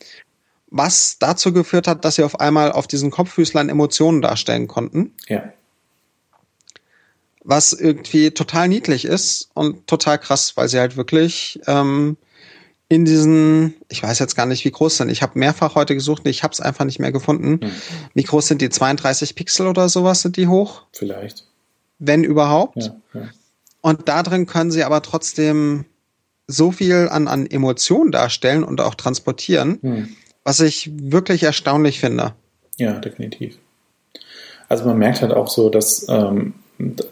Was 0.69 1.19
dazu 1.19 1.53
geführt 1.53 1.87
hat, 1.87 2.05
dass 2.05 2.17
sie 2.17 2.25
auf 2.25 2.41
einmal 2.41 2.73
auf 2.73 2.87
diesen 2.87 3.11
Kopffüßlein 3.11 3.69
Emotionen 3.69 4.23
darstellen 4.23 4.69
konnten. 4.69 5.13
Ja. 5.29 5.53
was 7.45 7.73
irgendwie 7.73 8.31
total 8.31 8.69
niedlich 8.69 9.05
ist 9.05 9.51
und 9.55 9.87
total 9.87 10.19
krass, 10.19 10.57
weil 10.57 10.69
sie 10.69 10.79
halt 10.79 10.97
wirklich 10.97 11.61
ähm, 11.67 12.17
in 12.89 13.05
diesen, 13.05 13.75
ich 13.89 14.03
weiß 14.03 14.19
jetzt 14.19 14.37
gar 14.37 14.45
nicht, 14.47 14.65
wie 14.65 14.71
groß 14.71 14.99
sind. 14.99 15.09
Ich 15.09 15.23
habe 15.23 15.39
mehrfach 15.39 15.75
heute 15.75 15.95
gesucht, 15.95 16.27
ich 16.27 16.43
habe 16.43 16.53
es 16.53 16.61
einfach 16.61 16.85
nicht 16.85 16.99
mehr 16.99 17.11
gefunden. 17.11 17.59
Hm. 17.63 17.73
Wie 18.13 18.23
groß 18.23 18.49
sind 18.49 18.61
die? 18.61 18.69
32 18.69 19.35
Pixel 19.35 19.67
oder 19.67 19.89
sowas 19.89 20.21
sind 20.21 20.37
die 20.37 20.47
hoch? 20.47 20.83
Vielleicht. 20.93 21.47
Wenn 21.99 22.23
überhaupt. 22.23 22.77
Ja, 22.77 22.97
ja. 23.15 23.29
Und 23.81 24.09
da 24.09 24.23
drin 24.23 24.47
können 24.47 24.71
sie 24.71 24.85
aber 24.85 25.01
trotzdem 25.03 25.87
so 26.53 26.73
viel 26.73 27.09
an, 27.11 27.29
an 27.29 27.47
Emotionen 27.47 28.13
darstellen 28.13 28.65
und 28.65 28.81
auch 28.81 28.95
transportieren, 28.95 29.79
hm. 29.83 30.17
was 30.45 30.61
ich 30.61 30.91
wirklich 30.95 31.43
erstaunlich 31.43 32.01
finde. 32.01 32.35
Ja, 32.77 32.93
definitiv. 32.93 33.59
Also 34.69 34.85
man 34.87 34.99
merkt 34.99 35.21
halt 35.21 35.33
auch 35.33 35.49
so, 35.49 35.69
dass 35.69 36.07
ähm, 36.09 36.55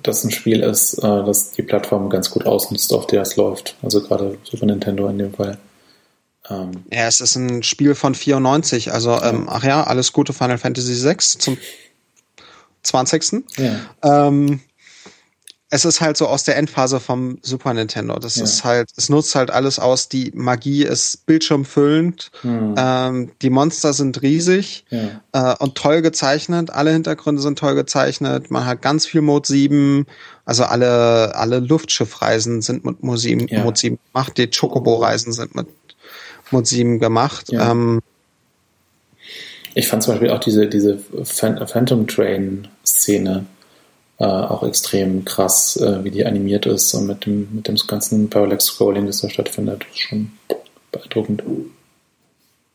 das 0.02 0.24
ein 0.24 0.30
Spiel 0.30 0.60
ist, 0.60 0.94
äh, 0.98 1.24
das 1.24 1.52
die 1.52 1.62
Plattform 1.62 2.08
ganz 2.08 2.30
gut 2.30 2.46
ausnutzt, 2.46 2.92
auf 2.92 3.06
der 3.06 3.22
es 3.22 3.36
läuft. 3.36 3.76
Also 3.82 4.00
gerade 4.00 4.38
Super 4.44 4.66
Nintendo 4.66 5.08
in 5.08 5.18
dem 5.18 5.34
Fall. 5.34 5.58
Ähm, 6.48 6.84
ja, 6.92 7.06
es 7.06 7.20
ist 7.20 7.36
ein 7.36 7.62
Spiel 7.62 7.94
von 7.94 8.14
94, 8.14 8.92
also. 8.92 9.20
Ähm, 9.22 9.46
ach 9.48 9.62
ja, 9.62 9.84
alles 9.84 10.12
Gute 10.12 10.32
Final 10.32 10.58
Fantasy 10.58 11.04
VI 11.04 11.16
zum 11.18 11.58
20. 12.82 13.44
Ja. 13.58 14.26
Ähm, 14.26 14.60
es 15.72 15.84
ist 15.84 16.00
halt 16.00 16.16
so 16.16 16.26
aus 16.26 16.42
der 16.42 16.56
Endphase 16.56 16.98
vom 16.98 17.38
Super 17.42 17.72
Nintendo. 17.72 18.18
Das 18.18 18.34
ja. 18.36 18.42
ist 18.42 18.64
halt, 18.64 18.90
es 18.96 19.08
nutzt 19.08 19.36
halt 19.36 19.52
alles 19.52 19.78
aus. 19.78 20.08
Die 20.08 20.32
Magie 20.34 20.82
ist 20.82 21.26
bildschirmfüllend. 21.26 22.32
Hm. 22.42 22.74
Ähm, 22.76 23.30
die 23.40 23.50
Monster 23.50 23.92
sind 23.92 24.20
riesig 24.20 24.84
ja. 24.90 25.52
äh, 25.52 25.56
und 25.62 25.76
toll 25.76 26.02
gezeichnet. 26.02 26.70
Alle 26.70 26.90
Hintergründe 26.90 27.40
sind 27.40 27.56
toll 27.56 27.76
gezeichnet. 27.76 28.50
Man 28.50 28.66
hat 28.66 28.82
ganz 28.82 29.06
viel 29.06 29.20
Mode 29.20 29.46
7. 29.46 30.06
Also 30.44 30.64
alle, 30.64 31.36
alle 31.36 31.60
Luftschiffreisen 31.60 32.62
sind 32.62 32.84
mit 32.84 33.04
Mode 33.04 33.18
7, 33.18 33.46
ja. 33.46 33.62
Mode 33.62 33.78
7 33.78 33.98
gemacht. 34.12 34.38
Die 34.38 34.50
Chocobo-Reisen 34.50 35.32
sind 35.32 35.54
mit 35.54 35.68
Mode 36.50 36.66
7 36.66 36.98
gemacht. 36.98 37.46
Ähm, 37.52 38.00
ich 39.76 39.86
fand 39.86 40.02
zum 40.02 40.14
Beispiel 40.14 40.30
auch 40.30 40.40
diese, 40.40 40.66
diese 40.66 40.98
Phantom 40.98 42.08
Train 42.08 42.66
Szene 42.84 43.46
äh, 44.20 44.24
auch 44.24 44.62
extrem 44.62 45.24
krass, 45.24 45.76
äh, 45.76 46.04
wie 46.04 46.10
die 46.10 46.26
animiert 46.26 46.66
ist 46.66 46.92
und 46.92 47.06
mit 47.06 47.24
dem, 47.24 47.48
mit 47.52 47.68
dem 47.68 47.76
ganzen 47.76 48.28
Parallax 48.28 48.66
Scrolling, 48.66 49.06
das 49.06 49.22
da 49.22 49.30
stattfindet, 49.30 49.86
ist 49.90 50.00
schon 50.00 50.32
beeindruckend. 50.92 51.42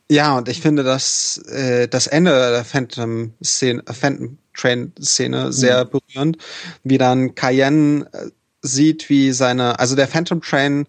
Ja, 0.10 0.38
und 0.38 0.50
ich 0.50 0.60
finde, 0.60 0.84
dass 0.84 1.38
äh, 1.50 1.88
das 1.88 2.08
Ende 2.08 2.32
der 2.32 2.66
Phantom, 2.66 3.34
Szene, 3.44 3.84
Phantom 3.92 4.40
Train 4.56 4.92
Szene 5.00 5.54
sehr 5.54 5.86
mhm. 5.86 5.90
berührend, 5.90 6.38
wie 6.84 6.98
dann 6.98 7.36
Cayenne 7.36 8.08
äh, 8.12 8.30
sieht, 8.64 9.10
wie 9.10 9.32
seine, 9.32 9.80
also 9.80 9.96
der 9.96 10.08
Phantom 10.08 10.42
Train 10.42 10.88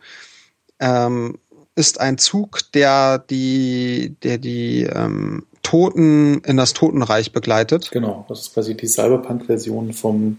ähm, 0.81 1.39
ist 1.75 2.01
ein 2.01 2.17
Zug, 2.17 2.61
der 2.73 3.19
die, 3.19 4.17
der 4.23 4.39
die 4.39 4.85
ähm, 4.85 5.45
Toten 5.63 6.41
in 6.45 6.57
das 6.57 6.73
Totenreich 6.73 7.33
begleitet. 7.33 7.91
Genau, 7.91 8.25
das 8.29 8.43
ist 8.43 8.55
quasi 8.55 8.75
die 8.75 8.87
Cyberpunk-Version 8.87 9.93
vom 9.93 10.39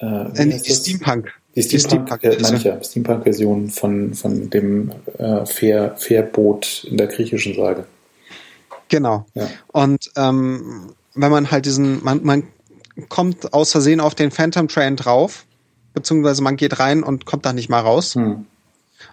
äh, 0.00 0.46
die 0.46 0.74
Steampunk. 0.74 1.32
Die 1.54 1.62
Steampunk, 1.62 2.22
äh, 2.24 2.32
Steampunk, 2.44 2.84
Steampunk-Version 2.84 3.70
von, 3.70 4.14
von 4.14 4.50
dem 4.50 4.92
äh, 5.18 5.44
Fair, 5.46 5.96
Fairboot 5.96 6.84
in 6.84 6.96
der 6.96 7.08
griechischen 7.08 7.54
Sage. 7.54 7.86
Genau. 8.88 9.26
Ja. 9.34 9.48
Und 9.68 10.10
ähm, 10.16 10.94
wenn 11.14 11.30
man 11.30 11.50
halt 11.50 11.66
diesen, 11.66 12.02
man, 12.04 12.24
man 12.24 12.44
kommt 13.08 13.52
aus 13.52 13.72
Versehen 13.72 14.00
auf 14.00 14.14
den 14.14 14.30
Phantom 14.30 14.68
Train 14.68 14.96
drauf, 14.96 15.44
beziehungsweise 15.94 16.42
man 16.42 16.56
geht 16.56 16.78
rein 16.78 17.02
und 17.02 17.26
kommt 17.26 17.44
da 17.44 17.52
nicht 17.52 17.68
mal 17.68 17.80
raus, 17.80 18.14
hm. 18.14 18.46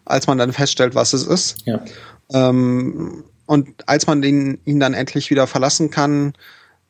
als 0.06 0.28
man 0.28 0.38
dann 0.38 0.54
feststellt, 0.54 0.96
was 0.96 1.14
es 1.14 1.26
ist. 1.26 1.58
Ja. 1.66 1.84
Ähm, 2.32 3.24
und 3.46 3.88
als 3.88 4.08
man 4.08 4.22
den, 4.22 4.60
ihn 4.66 4.80
dann 4.80 4.94
endlich 4.94 5.30
wieder 5.30 5.48
verlassen 5.48 5.90
kann, 5.90 6.34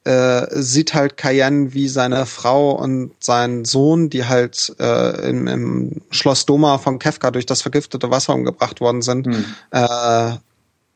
äh, 0.08 0.48
sieht 0.62 0.94
halt 0.94 1.18
Cayenne 1.18 1.74
wie 1.74 1.90
seine 1.90 2.26
Frau 2.26 2.72
und 2.72 3.12
sein 3.20 3.66
Sohn, 3.66 4.10
die 4.10 4.24
halt 4.24 4.74
äh, 4.80 5.30
im, 5.30 5.48
im 5.48 6.02
Schloss 6.12 6.46
Doma 6.46 6.78
von 6.78 6.98
Kefka 6.98 7.30
durch 7.32 7.46
das 7.46 7.62
vergiftete 7.62 8.10
Wasser 8.10 8.34
umgebracht 8.34 8.80
worden 8.80 9.02
sind, 9.02 9.28
hm. 9.28 9.46
äh, 9.72 10.38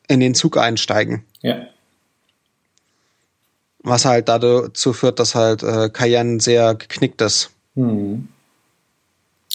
in 0.08 0.20
den 0.20 0.34
Zug 0.34 0.56
einsteigen. 0.56 1.24
Ja. 1.42 1.66
Was 3.80 4.06
halt 4.06 4.28
dazu 4.28 4.94
führt, 4.94 5.18
dass 5.18 5.34
halt 5.34 5.62
äh, 5.62 5.90
Cayenne 5.90 6.40
sehr 6.40 6.74
geknickt 6.74 7.20
ist. 7.20 7.50
Hm. 7.74 8.28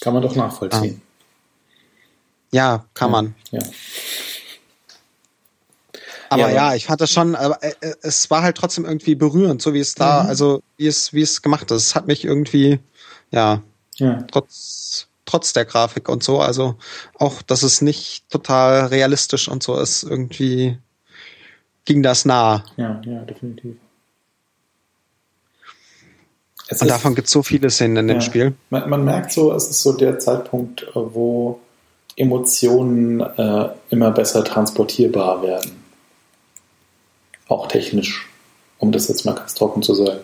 Kann 0.01 0.14
man 0.14 0.22
doch 0.22 0.36
nachvollziehen. 0.36 1.01
Ah. 1.01 1.08
Ja, 2.51 2.86
kann 2.93 3.10
ja. 3.10 3.12
man. 3.12 3.36
Ja. 3.51 3.60
Aber 6.30 6.49
ja, 6.49 6.49
ja, 6.49 6.75
ich 6.75 6.86
fand 6.86 7.01
das 7.01 7.11
schon, 7.11 7.36
aber 7.36 7.61
äh, 7.63 7.73
äh, 7.82 7.95
es 8.01 8.30
war 8.30 8.41
halt 8.41 8.57
trotzdem 8.57 8.86
irgendwie 8.86 9.15
berührend, 9.15 9.61
so 9.61 9.73
wie 9.73 9.80
es 9.80 9.95
da, 9.95 10.23
mhm. 10.23 10.30
also 10.30 10.63
wie 10.78 10.88
es, 10.88 11.13
wie 11.13 11.21
es 11.21 11.41
gemacht 11.41 11.71
ist. 11.71 11.88
Es 11.88 11.95
hat 11.95 12.07
mich 12.07 12.25
irgendwie, 12.25 12.80
ja, 13.32 13.61
ja, 13.95 14.23
trotz, 14.32 15.07
trotz 15.25 15.53
der 15.53 15.65
Grafik 15.65 16.09
und 16.09 16.23
so, 16.23 16.39
also 16.39 16.75
auch, 17.17 17.41
dass 17.41 17.63
es 17.63 17.82
nicht 17.82 18.30
total 18.30 18.88
realistisch 18.88 19.47
und 19.47 19.63
so 19.63 19.80
ist, 19.80 20.03
irgendwie 20.03 20.78
ging 21.86 22.03
das 22.03 22.25
nah. 22.25 22.63
Ja, 22.75 23.01
ja, 23.05 23.21
definitiv. 23.21 23.75
Es 26.69 26.82
und 26.82 26.88
ist, 26.88 26.93
davon 26.93 27.15
gibt 27.15 27.28
es 27.28 27.34
so 27.34 27.43
viele 27.43 27.69
Szenen 27.69 27.97
in 27.97 28.07
dem 28.09 28.21
Spiel. 28.21 28.53
Man, 28.69 28.89
man, 28.89 29.05
merkt 29.05 29.32
so, 29.32 29.53
es 29.53 29.69
ist 29.69 29.82
so 29.82 29.93
der 29.93 30.19
Zeitpunkt, 30.19 30.86
wo 30.93 31.61
Emotionen 32.17 33.21
äh, 33.21 33.69
immer 33.89 34.11
besser 34.11 34.43
transportierbar 34.43 35.41
werden. 35.43 35.87
Auch 37.48 37.68
technisch, 37.68 38.28
um 38.78 38.91
das 38.91 39.08
jetzt 39.08 39.26
mal 39.26 39.36
ganz 39.36 39.54
trocken 39.54 39.82
zu 39.82 39.93
sagen. 39.93 40.20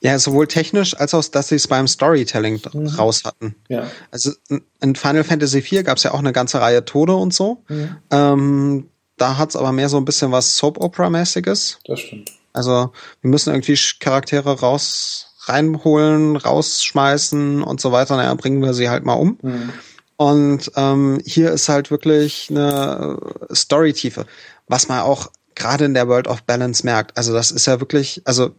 Ja, 0.00 0.18
sowohl 0.18 0.46
technisch 0.46 0.96
als 0.96 1.14
auch, 1.14 1.24
dass 1.24 1.48
sie 1.48 1.56
es 1.56 1.66
beim 1.66 1.88
Storytelling 1.88 2.60
mhm. 2.72 2.86
raus 2.88 3.24
hatten. 3.24 3.56
Ja. 3.68 3.90
Also 4.10 4.32
in 4.80 4.94
Final 4.94 5.24
Fantasy 5.24 5.58
IV 5.58 5.84
gab 5.84 5.96
es 5.96 6.04
ja 6.04 6.12
auch 6.12 6.20
eine 6.20 6.32
ganze 6.32 6.60
Reihe 6.60 6.84
Tode 6.84 7.14
und 7.14 7.34
so. 7.34 7.62
Mhm. 7.68 7.96
Ähm, 8.10 8.88
da 9.16 9.36
hat 9.36 9.50
es 9.50 9.56
aber 9.56 9.72
mehr 9.72 9.88
so 9.88 9.96
ein 9.96 10.04
bisschen 10.04 10.30
was 10.32 10.56
Soap-Opera-mäßiges. 10.56 11.80
Das 11.84 12.00
stimmt. 12.00 12.30
Also 12.52 12.92
wir 13.20 13.30
müssen 13.30 13.50
irgendwie 13.52 13.78
Charaktere 13.98 14.60
raus 14.60 15.34
reinholen, 15.48 16.36
rausschmeißen 16.36 17.62
und 17.62 17.80
so 17.80 17.90
weiter. 17.90 18.16
Naja, 18.16 18.34
bringen 18.34 18.62
wir 18.62 18.74
sie 18.74 18.88
halt 18.88 19.04
mal 19.04 19.14
um. 19.14 19.38
Mhm. 19.42 19.72
Und 20.16 20.72
ähm, 20.76 21.20
hier 21.24 21.52
ist 21.52 21.68
halt 21.68 21.90
wirklich 21.90 22.48
eine 22.50 23.18
Storytiefe, 23.52 24.26
was 24.66 24.88
man 24.88 25.00
auch 25.00 25.30
gerade 25.58 25.84
in 25.84 25.94
der 25.94 26.08
World 26.08 26.28
of 26.28 26.42
Balance 26.44 26.84
merkt. 26.84 27.16
Also 27.16 27.32
das 27.32 27.50
ist 27.50 27.66
ja 27.66 27.80
wirklich, 27.80 28.22
also 28.24 28.52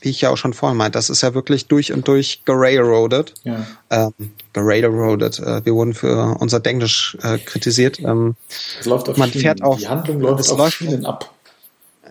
wie 0.00 0.10
ich 0.10 0.20
ja 0.20 0.30
auch 0.30 0.36
schon 0.36 0.52
vorhin 0.52 0.76
meinte, 0.76 0.98
das 0.98 1.10
ist 1.10 1.22
ja 1.22 1.34
wirklich 1.34 1.66
durch 1.66 1.92
und 1.92 2.06
durch 2.08 2.44
gerailroadet. 2.44 3.34
Ja. 3.44 3.66
Ähm, 3.90 4.12
gerailroadet. 4.52 5.38
Äh, 5.38 5.64
wir 5.64 5.74
wurden 5.74 5.94
für 5.94 6.36
unser 6.40 6.60
Denglisch 6.60 7.16
äh, 7.22 7.38
kritisiert. 7.38 8.00
Ähm, 8.00 8.36
es 8.80 8.86
läuft 8.86 9.08
auf 9.08 9.16
man 9.16 9.30
Schienen. 9.30 9.42
Fährt 9.42 9.62
auf, 9.62 9.78
die 9.78 9.88
Handlung 9.88 10.20
läuft 10.20 10.50
auf 10.50 10.58
läuft, 10.58 10.74
Schienen 10.74 11.06
ab. 11.06 11.32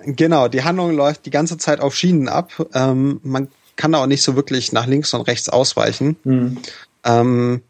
Genau, 0.06 0.48
die 0.48 0.64
Handlung 0.64 0.96
läuft 0.96 1.26
die 1.26 1.32
ganze 1.32 1.58
Zeit 1.58 1.80
auf 1.80 1.96
Schienen 1.96 2.28
ab. 2.28 2.52
Ähm, 2.74 3.20
man 3.24 3.50
kann 3.76 3.92
da 3.92 4.02
auch 4.02 4.08
nicht 4.08 4.24
so 4.24 4.36
wirklich 4.36 4.72
nach 4.72 4.88
links 4.88 5.14
und 5.14 5.22
rechts 5.22 5.50
ausweichen. 5.50 6.18
Mhm. 6.24 6.58
Ähm, 7.04 7.62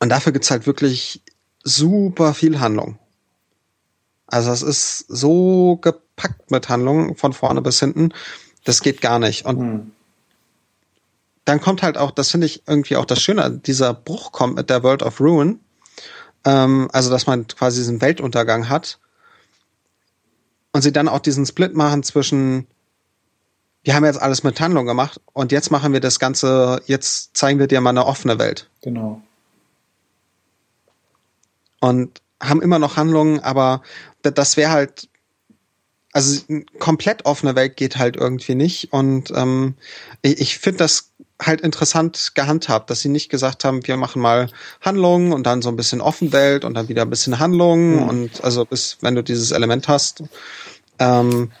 und 0.00 0.08
dafür 0.08 0.32
gibt's 0.32 0.50
halt 0.50 0.66
wirklich 0.66 1.22
super 1.64 2.34
viel 2.34 2.60
Handlung. 2.60 2.98
Also 4.28 4.52
es 4.52 4.62
ist 4.62 5.06
so 5.08 5.76
gepackt 5.80 6.50
mit 6.50 6.68
Handlungen 6.68 7.16
von 7.16 7.32
vorne 7.32 7.62
bis 7.62 7.80
hinten, 7.80 8.12
das 8.64 8.82
geht 8.82 9.00
gar 9.00 9.18
nicht. 9.18 9.46
Und 9.46 9.58
hm. 9.58 9.92
dann 11.44 11.60
kommt 11.60 11.82
halt 11.82 11.96
auch, 11.96 12.10
das 12.10 12.30
finde 12.30 12.46
ich 12.46 12.62
irgendwie 12.66 12.96
auch 12.96 13.06
das 13.06 13.22
Schöne, 13.22 13.50
dieser 13.50 13.94
Bruch 13.94 14.30
kommt 14.32 14.56
mit 14.56 14.70
der 14.70 14.82
World 14.82 15.02
of 15.02 15.20
Ruin. 15.20 15.60
Ähm, 16.44 16.88
also 16.92 17.10
dass 17.10 17.26
man 17.26 17.46
quasi 17.46 17.80
diesen 17.80 18.00
Weltuntergang 18.00 18.68
hat. 18.68 18.98
Und 20.72 20.82
sie 20.82 20.92
dann 20.92 21.08
auch 21.08 21.20
diesen 21.20 21.46
Split 21.46 21.74
machen 21.74 22.02
zwischen, 22.02 22.66
wir 23.82 23.94
haben 23.94 24.04
jetzt 24.04 24.20
alles 24.20 24.44
mit 24.44 24.60
Handlung 24.60 24.84
gemacht 24.84 25.18
und 25.32 25.50
jetzt 25.50 25.70
machen 25.70 25.94
wir 25.94 26.00
das 26.00 26.18
Ganze, 26.18 26.82
jetzt 26.84 27.36
zeigen 27.36 27.58
wir 27.58 27.66
dir 27.66 27.80
mal 27.80 27.90
eine 27.90 28.04
offene 28.04 28.38
Welt. 28.38 28.68
Genau. 28.82 29.22
Und 31.80 32.20
haben 32.40 32.62
immer 32.62 32.78
noch 32.78 32.96
Handlungen, 32.96 33.40
aber 33.40 33.82
das 34.22 34.56
wäre 34.56 34.70
halt, 34.70 35.08
also 36.12 36.40
komplett 36.78 37.24
offene 37.26 37.54
Welt 37.54 37.76
geht 37.76 37.96
halt 37.96 38.16
irgendwie 38.16 38.54
nicht. 38.54 38.92
Und 38.92 39.30
ähm, 39.34 39.74
ich, 40.22 40.40
ich 40.40 40.58
finde 40.58 40.78
das 40.78 41.12
halt 41.40 41.60
interessant 41.60 42.32
gehandhabt, 42.34 42.90
dass 42.90 43.00
sie 43.00 43.08
nicht 43.08 43.28
gesagt 43.28 43.64
haben, 43.64 43.86
wir 43.86 43.96
machen 43.96 44.20
mal 44.20 44.50
Handlungen 44.80 45.32
und 45.32 45.44
dann 45.44 45.62
so 45.62 45.68
ein 45.68 45.76
bisschen 45.76 46.00
Offenwelt 46.00 46.64
und 46.64 46.74
dann 46.74 46.88
wieder 46.88 47.02
ein 47.02 47.10
bisschen 47.10 47.38
Handlungen 47.38 47.96
mhm. 47.96 48.08
und 48.08 48.44
also 48.44 48.64
bis 48.64 48.98
wenn 49.00 49.14
du 49.14 49.22
dieses 49.22 49.52
Element 49.52 49.86
hast. 49.88 50.24
Ähm, 50.98 51.52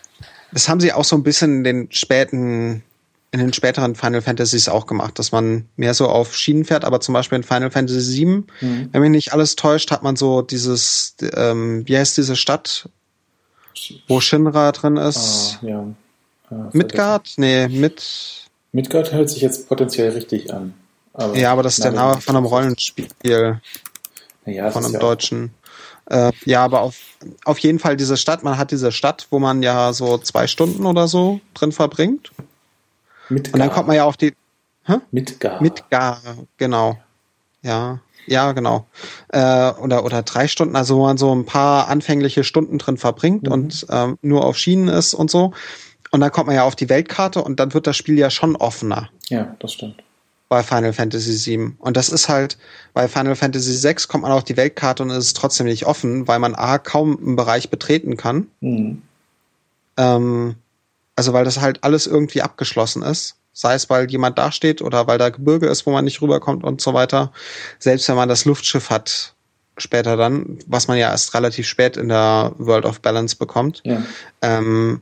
das 0.50 0.68
haben 0.68 0.80
sie 0.80 0.92
auch 0.92 1.04
so 1.04 1.14
ein 1.14 1.22
bisschen 1.22 1.58
in 1.58 1.64
den 1.64 1.92
späten 1.92 2.82
in 3.30 3.40
den 3.40 3.52
späteren 3.52 3.94
Final 3.94 4.22
Fantasies 4.22 4.68
auch 4.68 4.86
gemacht, 4.86 5.18
dass 5.18 5.32
man 5.32 5.68
mehr 5.76 5.92
so 5.94 6.08
auf 6.08 6.34
Schienen 6.34 6.64
fährt, 6.64 6.84
aber 6.84 7.00
zum 7.00 7.12
Beispiel 7.12 7.36
in 7.36 7.44
Final 7.44 7.70
Fantasy 7.70 8.24
VII, 8.24 8.44
mhm. 8.60 8.88
wenn 8.90 9.02
mich 9.02 9.10
nicht 9.10 9.32
alles 9.32 9.56
täuscht, 9.56 9.90
hat 9.90 10.02
man 10.02 10.16
so 10.16 10.40
dieses, 10.42 11.14
ähm, 11.34 11.86
wie 11.86 11.98
heißt 11.98 12.16
diese 12.16 12.36
Stadt, 12.36 12.88
wo 14.08 14.20
Shinra 14.20 14.72
drin 14.72 14.96
ist? 14.96 15.58
Ah, 15.62 15.66
ja. 15.66 15.84
Ah, 16.50 16.70
Midgard? 16.72 17.34
Nee, 17.36 17.68
mit. 17.68 18.48
Midgard 18.72 19.12
hört 19.12 19.28
sich 19.28 19.42
jetzt 19.42 19.68
potenziell 19.68 20.10
richtig 20.10 20.52
an. 20.52 20.74
Aber 21.12 21.36
ja, 21.36 21.52
aber 21.52 21.62
das 21.62 21.78
ist 21.78 21.84
der 21.84 21.92
Name 21.92 22.20
von 22.20 22.36
einem 22.36 22.46
Rollenspiel. 22.46 23.08
Ja, 23.22 24.70
von 24.70 24.84
einem 24.84 24.94
ja 24.94 25.00
deutschen. 25.00 25.52
Äh, 26.06 26.32
ja, 26.46 26.64
aber 26.64 26.80
auf, 26.80 26.96
auf 27.44 27.58
jeden 27.58 27.78
Fall 27.78 27.96
diese 27.96 28.16
Stadt, 28.16 28.42
man 28.42 28.56
hat 28.56 28.70
diese 28.70 28.92
Stadt, 28.92 29.26
wo 29.30 29.38
man 29.38 29.62
ja 29.62 29.92
so 29.92 30.16
zwei 30.18 30.46
Stunden 30.46 30.86
oder 30.86 31.06
so 31.06 31.40
drin 31.54 31.72
verbringt. 31.72 32.30
Midgar. 33.28 33.54
Und 33.54 33.60
dann 33.60 33.70
kommt 33.70 33.86
man 33.86 33.96
ja 33.96 34.04
auf 34.04 34.16
die. 34.16 34.34
Hä? 34.84 34.96
Midgar. 35.10 35.60
Midgar, 35.62 36.20
genau. 36.56 36.98
Ja. 37.62 38.00
Ja, 38.26 38.52
genau. 38.52 38.86
Äh, 39.28 39.70
oder, 39.72 40.04
oder 40.04 40.22
drei 40.22 40.48
Stunden, 40.48 40.76
also 40.76 40.98
wo 40.98 41.06
man 41.06 41.16
so 41.16 41.34
ein 41.34 41.46
paar 41.46 41.88
anfängliche 41.88 42.44
Stunden 42.44 42.78
drin 42.78 42.98
verbringt 42.98 43.44
mhm. 43.44 43.52
und 43.52 43.86
ähm, 43.90 44.18
nur 44.20 44.44
auf 44.44 44.58
Schienen 44.58 44.88
ist 44.88 45.14
und 45.14 45.30
so. 45.30 45.52
Und 46.10 46.20
dann 46.20 46.30
kommt 46.30 46.46
man 46.46 46.56
ja 46.56 46.64
auf 46.64 46.76
die 46.76 46.88
Weltkarte 46.88 47.42
und 47.42 47.58
dann 47.60 47.74
wird 47.74 47.86
das 47.86 47.96
Spiel 47.96 48.18
ja 48.18 48.30
schon 48.30 48.56
offener. 48.56 49.10
Ja, 49.28 49.56
das 49.60 49.72
stimmt. 49.72 50.02
Bei 50.48 50.62
Final 50.62 50.94
Fantasy 50.94 51.50
VII. 51.50 51.74
Und 51.78 51.96
das 51.96 52.08
ist 52.08 52.28
halt, 52.28 52.56
bei 52.94 53.08
Final 53.08 53.36
Fantasy 53.36 53.86
VI 53.86 53.94
kommt 54.08 54.22
man 54.22 54.32
auf 54.32 54.44
die 54.44 54.56
Weltkarte 54.56 55.02
und 55.02 55.10
ist 55.10 55.36
trotzdem 55.36 55.66
nicht 55.66 55.86
offen, 55.86 56.26
weil 56.26 56.38
man 56.38 56.54
A 56.54 56.78
kaum 56.78 57.18
einen 57.18 57.36
Bereich 57.36 57.68
betreten 57.68 58.16
kann. 58.16 58.46
Mhm. 58.60 59.02
Ähm, 59.98 60.54
also 61.18 61.32
weil 61.32 61.44
das 61.44 61.60
halt 61.60 61.82
alles 61.82 62.06
irgendwie 62.06 62.42
abgeschlossen 62.42 63.02
ist. 63.02 63.34
Sei 63.52 63.74
es, 63.74 63.90
weil 63.90 64.08
jemand 64.08 64.38
dasteht 64.38 64.80
oder 64.80 65.08
weil 65.08 65.18
da 65.18 65.30
Gebirge 65.30 65.66
ist, 65.66 65.84
wo 65.84 65.90
man 65.90 66.04
nicht 66.04 66.22
rüberkommt 66.22 66.62
und 66.62 66.80
so 66.80 66.94
weiter. 66.94 67.32
Selbst 67.80 68.08
wenn 68.08 68.14
man 68.14 68.28
das 68.28 68.44
Luftschiff 68.44 68.88
hat, 68.88 69.34
später 69.78 70.16
dann, 70.16 70.60
was 70.68 70.86
man 70.86 70.96
ja 70.96 71.10
erst 71.10 71.34
relativ 71.34 71.66
spät 71.66 71.96
in 71.96 72.08
der 72.08 72.52
World 72.58 72.84
of 72.84 73.00
Balance 73.00 73.34
bekommt, 73.34 73.82
ja. 73.84 74.00
ähm, 74.42 75.00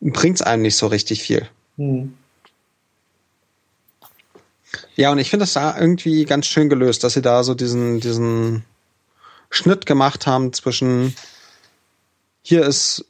bringt 0.00 0.36
es 0.36 0.42
einem 0.42 0.62
nicht 0.62 0.78
so 0.78 0.86
richtig 0.86 1.22
viel. 1.22 1.46
Mhm. 1.76 2.14
Ja, 4.96 5.12
und 5.12 5.18
ich 5.18 5.28
finde 5.28 5.44
es 5.44 5.52
da 5.52 5.78
irgendwie 5.78 6.24
ganz 6.24 6.46
schön 6.46 6.70
gelöst, 6.70 7.04
dass 7.04 7.12
sie 7.12 7.20
da 7.20 7.44
so 7.44 7.54
diesen, 7.54 8.00
diesen 8.00 8.64
Schnitt 9.50 9.84
gemacht 9.84 10.26
haben 10.26 10.54
zwischen 10.54 11.14
hier 12.40 12.64
ist 12.64 13.04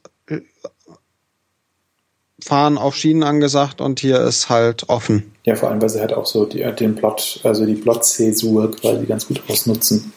Fahren 2.43 2.77
auf 2.77 2.95
Schienen 2.95 3.23
angesagt 3.23 3.81
und 3.81 3.99
hier 3.99 4.19
ist 4.21 4.49
halt 4.49 4.89
offen. 4.89 5.31
Ja, 5.43 5.55
vor 5.55 5.69
allem, 5.69 5.81
weil 5.81 5.89
sie 5.89 5.99
halt 5.99 6.13
auch 6.13 6.25
so 6.25 6.45
die, 6.45 6.63
den 6.79 6.95
Plot, 6.95 7.39
also 7.43 7.65
die 7.65 7.75
Plot-Zäsur 7.75 8.71
quasi 8.71 9.05
ganz 9.05 9.27
gut 9.27 9.41
ausnutzen, 9.47 10.13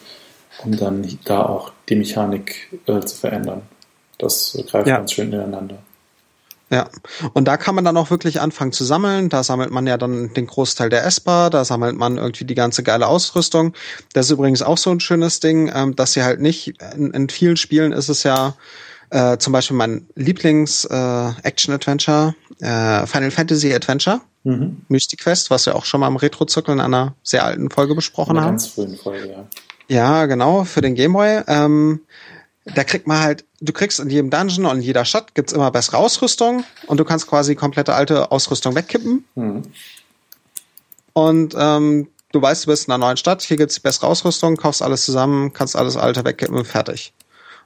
um 0.63 0.75
dann 0.75 1.17
da 1.25 1.45
auch 1.45 1.71
die 1.89 1.95
Mechanik 1.95 2.77
äh, 2.85 2.99
zu 3.01 3.15
verändern. 3.15 3.61
Das 4.17 4.57
greift 4.69 4.87
ja. 4.87 4.97
ganz 4.97 5.11
schön 5.11 5.31
ineinander. 5.31 5.77
Ja, 6.69 6.89
und 7.33 7.47
da 7.47 7.55
kann 7.55 7.75
man 7.75 7.85
dann 7.85 7.95
auch 7.95 8.09
wirklich 8.09 8.41
anfangen 8.41 8.73
zu 8.73 8.83
sammeln. 8.83 9.29
Da 9.29 9.41
sammelt 9.41 9.71
man 9.71 9.87
ja 9.87 9.97
dann 9.97 10.33
den 10.33 10.47
Großteil 10.47 10.89
der 10.89 11.05
S-Bar, 11.05 11.49
da 11.49 11.63
sammelt 11.63 11.95
man 11.95 12.17
irgendwie 12.17 12.43
die 12.43 12.55
ganze 12.55 12.83
geile 12.83 13.07
Ausrüstung. 13.07 13.73
Das 14.11 14.25
ist 14.25 14.31
übrigens 14.33 14.61
auch 14.61 14.77
so 14.77 14.91
ein 14.91 14.99
schönes 14.99 15.39
Ding, 15.39 15.71
ähm, 15.73 15.95
dass 15.95 16.13
sie 16.13 16.23
halt 16.23 16.41
nicht, 16.41 16.73
in, 16.93 17.11
in 17.11 17.29
vielen 17.29 17.55
Spielen 17.55 17.93
ist 17.93 18.09
es 18.09 18.23
ja, 18.23 18.55
äh, 19.09 19.37
zum 19.37 19.53
Beispiel 19.53 19.77
mein 19.77 20.05
Lieblings-Action-Adventure, 20.15 22.35
äh, 22.61 23.03
äh, 23.03 23.07
Final 23.07 23.31
Fantasy 23.31 23.73
Adventure, 23.73 24.19
mhm. 24.43 24.81
Mystic 24.89 25.21
Quest, 25.21 25.49
was 25.49 25.65
wir 25.65 25.75
auch 25.75 25.85
schon 25.85 26.01
mal 26.01 26.07
im 26.07 26.17
Retro-Zirkel 26.17 26.73
in 26.73 26.81
einer 26.81 27.15
sehr 27.23 27.45
alten 27.45 27.69
Folge 27.69 27.95
besprochen 27.95 28.31
in 28.31 28.37
einer 28.37 28.47
haben. 28.47 28.53
Ganz 28.53 28.67
frühen 28.67 28.97
Folge, 28.97 29.29
ja. 29.29 29.47
Ja, 29.89 30.25
genau, 30.25 30.65
für 30.65 30.81
den 30.81 30.95
Gameboy. 30.95 31.43
Ähm, 31.47 32.01
da 32.65 32.83
kriegt 32.83 33.07
man 33.07 33.19
halt, 33.19 33.45
du 33.61 33.71
kriegst 33.71 33.99
in 33.99 34.09
jedem 34.09 34.29
Dungeon 34.29 34.65
und 34.65 34.77
in 34.77 34.83
jeder 34.83 35.05
Stadt 35.05 35.35
gibt's 35.35 35.53
immer 35.53 35.71
bessere 35.71 35.97
Ausrüstung 35.97 36.65
und 36.87 36.99
du 36.99 37.05
kannst 37.05 37.27
quasi 37.27 37.55
komplette 37.55 37.93
alte 37.93 38.31
Ausrüstung 38.31 38.75
wegkippen. 38.75 39.25
Mhm. 39.35 39.63
Und 41.13 41.55
ähm, 41.57 42.09
du 42.33 42.41
weißt, 42.41 42.65
du 42.65 42.71
bist 42.71 42.87
in 42.87 42.93
einer 42.93 43.05
neuen 43.05 43.17
Stadt, 43.17 43.41
hier 43.41 43.57
gibt's 43.57 43.79
bessere 43.79 44.07
Ausrüstung, 44.07 44.57
kaufst 44.57 44.81
alles 44.81 45.05
zusammen, 45.05 45.53
kannst 45.53 45.77
alles 45.77 45.95
alte 45.95 46.25
wegkippen, 46.25 46.65
fertig. 46.65 47.13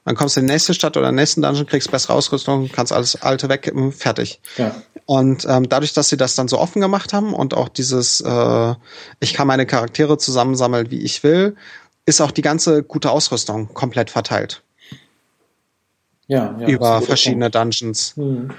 Dann 0.04 0.16
kommst 0.16 0.36
du 0.36 0.40
in 0.40 0.48
die 0.48 0.54
nächste 0.54 0.74
Stadt 0.74 0.98
oder 0.98 1.10
in 1.10 1.16
den 1.16 1.22
nächsten 1.22 1.42
Dungeon, 1.42 1.68
kriegst 1.68 1.92
bessere 1.92 2.14
Ausrüstung, 2.14 2.70
kannst 2.72 2.92
alles 2.92 3.22
alte 3.22 3.50
wegkippen, 3.50 3.92
fertig. 3.92 4.40
Ja. 4.58 4.76
Und 5.06 5.46
ähm, 5.48 5.70
dadurch, 5.70 5.94
dass 5.94 6.10
sie 6.10 6.18
das 6.18 6.36
dann 6.36 6.48
so 6.48 6.58
offen 6.58 6.82
gemacht 6.82 7.14
haben 7.14 7.34
und 7.34 7.54
auch 7.54 7.70
dieses, 7.70 8.22
äh, 8.22 8.76
ich 9.20 9.34
kann 9.34 9.48
meine 9.48 9.66
Charaktere 9.66 10.18
zusammensammeln, 10.18 10.90
wie 10.90 11.02
ich 11.02 11.24
will, 11.24 11.56
ist 12.06 12.22
auch 12.22 12.32
die 12.32 12.42
ganze 12.42 12.82
gute 12.82 13.12
Ausrüstung 13.12 13.74
komplett 13.74 14.10
verteilt. 14.10 14.64
Ja, 16.28 16.56
ja 16.60 16.68
über 16.68 17.02
verschiedene 17.02 17.52
Dungeons. 17.52 18.18
Mhm. 18.18 18.52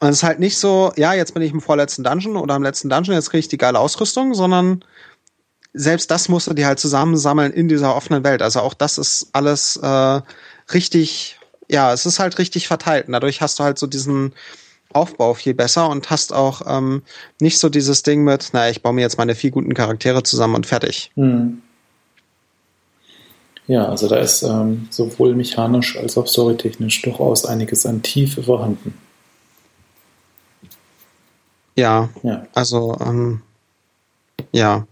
Und 0.00 0.08
es 0.08 0.18
ist 0.18 0.22
halt 0.22 0.38
nicht 0.38 0.58
so, 0.58 0.92
ja, 0.96 1.12
jetzt 1.12 1.34
bin 1.34 1.42
ich 1.42 1.52
im 1.52 1.60
vorletzten 1.60 2.04
Dungeon 2.04 2.36
oder 2.36 2.54
im 2.54 2.62
letzten 2.62 2.88
Dungeon, 2.88 3.16
jetzt 3.16 3.30
kriege 3.30 3.40
ich 3.40 3.48
die 3.48 3.58
geile 3.58 3.80
Ausrüstung, 3.80 4.34
sondern 4.34 4.84
selbst 5.72 6.10
das 6.10 6.28
musst 6.28 6.46
du 6.46 6.54
dir 6.54 6.66
halt 6.66 6.78
zusammensammeln 6.78 7.52
in 7.52 7.68
dieser 7.68 7.96
offenen 7.96 8.24
Welt. 8.24 8.42
Also 8.42 8.60
auch 8.60 8.74
das 8.74 8.98
ist 8.98 9.28
alles 9.32 9.76
äh, 9.76 10.20
richtig, 10.74 11.38
ja, 11.68 11.92
es 11.92 12.06
ist 12.06 12.18
halt 12.18 12.38
richtig 12.38 12.68
verteilt. 12.68 13.06
Und 13.06 13.12
dadurch 13.12 13.40
hast 13.40 13.58
du 13.58 13.64
halt 13.64 13.78
so 13.78 13.86
diesen 13.86 14.32
Aufbau 14.92 15.34
viel 15.34 15.54
besser 15.54 15.88
und 15.90 16.10
hast 16.10 16.32
auch 16.32 16.62
ähm, 16.66 17.02
nicht 17.40 17.58
so 17.58 17.68
dieses 17.68 18.02
Ding 18.02 18.24
mit, 18.24 18.52
naja, 18.52 18.70
ich 18.70 18.82
baue 18.82 18.94
mir 18.94 19.02
jetzt 19.02 19.18
meine 19.18 19.34
vier 19.34 19.50
guten 19.50 19.74
Charaktere 19.74 20.22
zusammen 20.22 20.54
und 20.54 20.66
fertig. 20.66 21.10
Hm. 21.14 21.62
Ja, 23.66 23.86
also 23.86 24.08
da 24.08 24.16
ist 24.16 24.42
ähm, 24.42 24.88
sowohl 24.90 25.34
mechanisch 25.34 25.98
als 25.98 26.16
auch 26.16 26.26
storytechnisch 26.26 27.02
durchaus 27.02 27.44
einiges 27.44 27.84
an 27.84 28.00
Tiefe 28.00 28.42
vorhanden. 28.42 28.94
Ja, 31.76 32.08
ja. 32.22 32.46
also 32.54 32.96
ähm, 33.00 33.42
ja. 34.52 34.86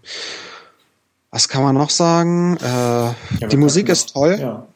Was 1.31 1.49
kann 1.49 1.63
man 1.63 1.75
noch 1.75 1.91
sagen? 1.91 2.59
Äh, 2.59 2.67
ja, 2.67 3.15
die 3.51 3.57
Musik 3.57 3.89
ist 3.89 4.13
toll. 4.13 4.37
Ja. 4.39 4.67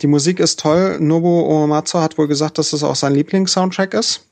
Die 0.00 0.06
Musik 0.06 0.40
ist 0.40 0.60
toll. 0.60 0.98
Nobuo 1.00 1.62
Uematsu 1.62 1.98
hat 1.98 2.18
wohl 2.18 2.28
gesagt, 2.28 2.58
dass 2.58 2.72
es 2.72 2.82
auch 2.82 2.96
sein 2.96 3.14
Lieblings-Soundtrack 3.14 3.94
ist. 3.94 4.26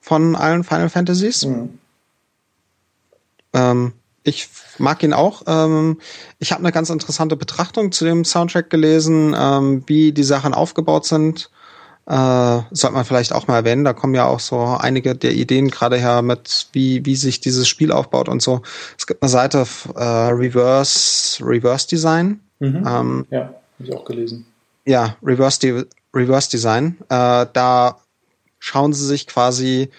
Von 0.00 0.36
allen 0.36 0.64
Final 0.64 0.88
Fantasies. 0.88 1.44
Mhm. 1.44 1.78
Ähm, 3.52 3.92
ich 4.24 4.48
mag 4.78 5.02
ihn 5.02 5.12
auch. 5.12 5.42
Ähm, 5.46 5.98
ich 6.38 6.52
habe 6.52 6.62
eine 6.62 6.72
ganz 6.72 6.90
interessante 6.90 7.36
Betrachtung 7.36 7.92
zu 7.92 8.04
dem 8.04 8.24
Soundtrack 8.24 8.70
gelesen, 8.70 9.34
ähm, 9.38 9.84
wie 9.86 10.12
die 10.12 10.24
Sachen 10.24 10.54
aufgebaut 10.54 11.06
sind. 11.06 11.50
Äh, 12.06 12.62
sollte 12.70 12.94
man 12.94 13.04
vielleicht 13.04 13.34
auch 13.34 13.48
mal 13.48 13.56
erwähnen. 13.56 13.84
Da 13.84 13.92
kommen 13.92 14.14
ja 14.14 14.26
auch 14.26 14.40
so 14.40 14.60
einige 14.60 15.14
der 15.14 15.32
Ideen 15.32 15.68
gerade 15.70 15.98
her 15.98 16.22
mit, 16.22 16.68
wie, 16.72 17.04
wie 17.04 17.16
sich 17.16 17.40
dieses 17.40 17.68
Spiel 17.68 17.92
aufbaut 17.92 18.28
und 18.28 18.40
so. 18.40 18.62
Es 18.96 19.06
gibt 19.06 19.22
eine 19.22 19.28
Seite 19.28 19.66
äh, 19.94 20.02
Reverse, 20.02 21.44
Reverse 21.44 21.86
Design. 21.86 22.40
Mhm. 22.60 22.84
Ähm, 22.86 23.26
ja. 23.30 23.40
Habe 23.40 23.54
ich 23.80 23.92
auch 23.94 24.04
gelesen. 24.04 24.46
Ja, 24.84 25.16
Reverse, 25.22 25.60
De 25.60 25.86
Reverse 26.14 26.50
Design. 26.50 26.98
Äh, 27.08 27.46
da 27.52 27.98
schauen 28.58 28.92
sie 28.92 29.06
sich 29.06 29.26
quasi 29.26 29.90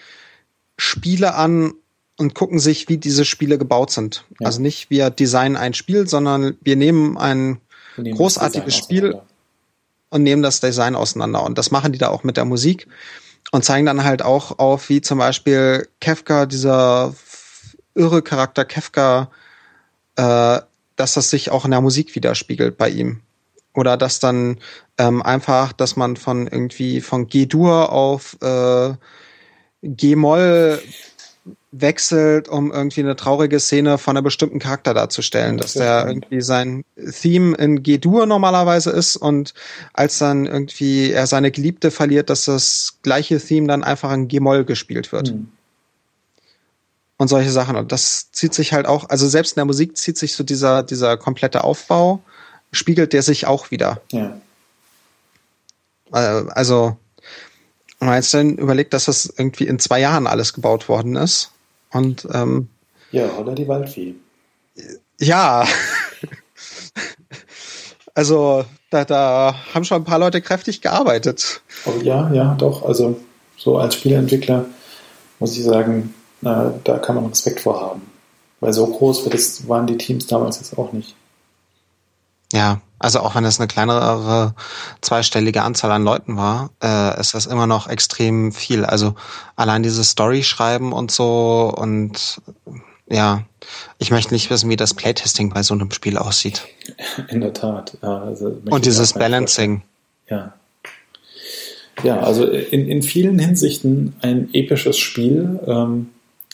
Spiele 0.76 1.34
an 1.34 1.74
und 2.18 2.34
gucken 2.34 2.58
sich, 2.58 2.88
wie 2.88 2.98
diese 2.98 3.24
Spiele 3.24 3.56
gebaut 3.56 3.90
sind. 3.90 4.24
Ja. 4.38 4.46
Also 4.46 4.60
nicht 4.60 4.90
wir 4.90 5.10
designen 5.10 5.56
ein 5.56 5.74
Spiel, 5.74 6.06
sondern 6.06 6.56
wir 6.60 6.76
nehmen 6.76 7.16
ein 7.16 7.60
wir 7.96 8.04
nehmen 8.04 8.16
großartiges 8.16 8.76
Spiel 8.76 9.20
und 10.10 10.22
nehmen 10.22 10.42
das 10.42 10.60
Design 10.60 10.94
auseinander. 10.94 11.42
Und 11.44 11.56
das 11.56 11.70
machen 11.70 11.92
die 11.92 11.98
da 11.98 12.08
auch 12.08 12.24
mit 12.24 12.36
der 12.36 12.44
Musik 12.44 12.86
und 13.52 13.64
zeigen 13.64 13.86
dann 13.86 14.04
halt 14.04 14.22
auch 14.22 14.58
auf, 14.58 14.88
wie 14.88 15.00
zum 15.00 15.18
Beispiel 15.18 15.88
Kefka, 16.00 16.46
dieser 16.46 17.14
irre 17.94 18.22
Charakter 18.22 18.64
Kefka, 18.64 19.30
äh, 20.16 20.60
dass 21.00 21.14
das 21.14 21.30
sich 21.30 21.50
auch 21.50 21.64
in 21.64 21.70
der 21.70 21.80
Musik 21.80 22.14
widerspiegelt 22.14 22.76
bei 22.76 22.90
ihm. 22.90 23.20
Oder 23.74 23.96
dass 23.96 24.20
dann 24.20 24.58
ähm, 24.98 25.22
einfach, 25.22 25.72
dass 25.72 25.96
man 25.96 26.16
von 26.16 26.46
irgendwie 26.46 27.00
von 27.00 27.26
G-Dur 27.26 27.90
auf 27.90 28.36
äh, 28.42 28.92
G-Moll 29.82 30.80
wechselt, 31.72 32.48
um 32.48 32.72
irgendwie 32.72 33.00
eine 33.00 33.16
traurige 33.16 33.60
Szene 33.60 33.96
von 33.96 34.16
einem 34.16 34.24
bestimmten 34.24 34.58
Charakter 34.58 34.92
darzustellen, 34.92 35.56
dass 35.56 35.74
der 35.74 36.06
irgendwie 36.06 36.42
sein 36.42 36.84
Theme 36.96 37.56
in 37.56 37.82
G-Dur 37.82 38.26
normalerweise 38.26 38.90
ist 38.90 39.16
und 39.16 39.54
als 39.94 40.18
dann 40.18 40.46
irgendwie 40.46 41.12
er 41.12 41.26
seine 41.26 41.50
Geliebte 41.50 41.90
verliert, 41.90 42.28
dass 42.28 42.44
das 42.44 42.98
gleiche 43.02 43.38
Theme 43.38 43.68
dann 43.68 43.84
einfach 43.84 44.12
in 44.12 44.28
G-Moll 44.28 44.64
gespielt 44.64 45.12
wird. 45.12 45.32
Mhm. 45.32 45.48
Und 47.20 47.28
solche 47.28 47.50
Sachen. 47.50 47.76
Und 47.76 47.92
das 47.92 48.32
zieht 48.32 48.54
sich 48.54 48.72
halt 48.72 48.86
auch, 48.86 49.10
also 49.10 49.28
selbst 49.28 49.52
in 49.52 49.56
der 49.56 49.66
Musik 49.66 49.98
zieht 49.98 50.16
sich 50.16 50.32
so 50.32 50.42
dieser, 50.42 50.82
dieser 50.82 51.18
komplette 51.18 51.64
Aufbau 51.64 52.22
spiegelt 52.72 53.12
der 53.12 53.22
sich 53.22 53.46
auch 53.46 53.70
wieder. 53.70 54.00
Ja. 54.12 54.40
Äh, 56.12 56.44
also, 56.54 56.96
Meinst 58.02 58.32
du 58.32 58.38
denn 58.38 58.56
überlegt, 58.56 58.94
dass 58.94 59.04
das 59.04 59.32
irgendwie 59.36 59.66
in 59.66 59.78
zwei 59.78 60.00
Jahren 60.00 60.26
alles 60.26 60.54
gebaut 60.54 60.88
worden 60.88 61.16
ist? 61.16 61.50
Und 61.92 62.26
ähm, 62.32 62.68
ja, 63.12 63.28
oder 63.36 63.54
die 63.54 63.68
Waldvieh. 63.68 64.14
Ja. 65.18 65.66
also 68.14 68.64
da, 68.88 69.04
da 69.04 69.54
haben 69.74 69.84
schon 69.84 70.00
ein 70.00 70.06
paar 70.06 70.18
Leute 70.18 70.40
kräftig 70.40 70.80
gearbeitet. 70.80 71.60
Oh, 71.84 72.00
ja, 72.02 72.32
ja, 72.32 72.54
doch. 72.54 72.86
Also 72.86 73.20
so 73.58 73.76
als 73.76 73.96
Spieleentwickler 73.96 74.64
muss 75.38 75.54
ich 75.58 75.64
sagen, 75.64 76.14
na, 76.40 76.74
da 76.84 76.98
kann 76.98 77.16
man 77.16 77.26
Respekt 77.26 77.60
vor 77.60 77.80
haben. 77.80 78.02
Weil 78.60 78.72
so 78.72 78.86
groß 78.86 79.24
das, 79.30 79.68
waren 79.68 79.86
die 79.86 79.96
Teams 79.96 80.26
damals 80.26 80.58
jetzt 80.58 80.76
auch 80.76 80.92
nicht. 80.92 81.14
Ja, 82.52 82.80
also 82.98 83.20
auch 83.20 83.34
wenn 83.34 83.44
es 83.44 83.58
eine 83.58 83.68
kleinere 83.68 84.54
zweistellige 85.00 85.62
Anzahl 85.62 85.90
an 85.92 86.04
Leuten 86.04 86.36
war, 86.36 86.70
äh, 86.82 87.18
ist 87.18 87.32
das 87.32 87.46
immer 87.46 87.66
noch 87.66 87.88
extrem 87.88 88.52
viel. 88.52 88.84
Also 88.84 89.14
allein 89.56 89.82
dieses 89.82 90.10
Story 90.10 90.42
schreiben 90.42 90.92
und 90.92 91.10
so 91.10 91.72
und 91.74 92.42
ja, 93.08 93.44
ich 93.98 94.10
möchte 94.10 94.34
nicht 94.34 94.50
wissen, 94.50 94.70
wie 94.70 94.76
das 94.76 94.94
Playtesting 94.94 95.50
bei 95.50 95.62
so 95.62 95.74
einem 95.74 95.90
Spiel 95.90 96.16
aussieht. 96.16 96.66
In 97.28 97.40
der 97.40 97.52
Tat. 97.52 97.96
Ja, 98.02 98.18
also 98.18 98.60
und 98.70 98.84
dieses 98.84 99.14
Balancing. 99.14 99.82
Ja. 100.28 100.54
Ja, 102.02 102.20
also 102.20 102.46
in, 102.46 102.88
in 102.88 103.02
vielen 103.02 103.38
Hinsichten 103.38 104.14
ein 104.22 104.48
episches 104.52 104.96
Spiel. 104.98 105.60
Ähm, 105.66 106.10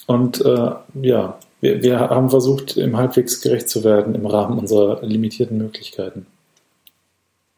und 0.06 0.40
äh, 0.44 0.70
ja, 1.02 1.38
wir, 1.60 1.82
wir 1.82 1.98
haben 1.98 2.30
versucht, 2.30 2.76
im 2.76 2.96
halbwegs 2.96 3.40
gerecht 3.40 3.68
zu 3.68 3.84
werden 3.84 4.14
im 4.14 4.26
Rahmen 4.26 4.58
unserer 4.58 5.02
limitierten 5.02 5.58
Möglichkeiten. 5.58 6.26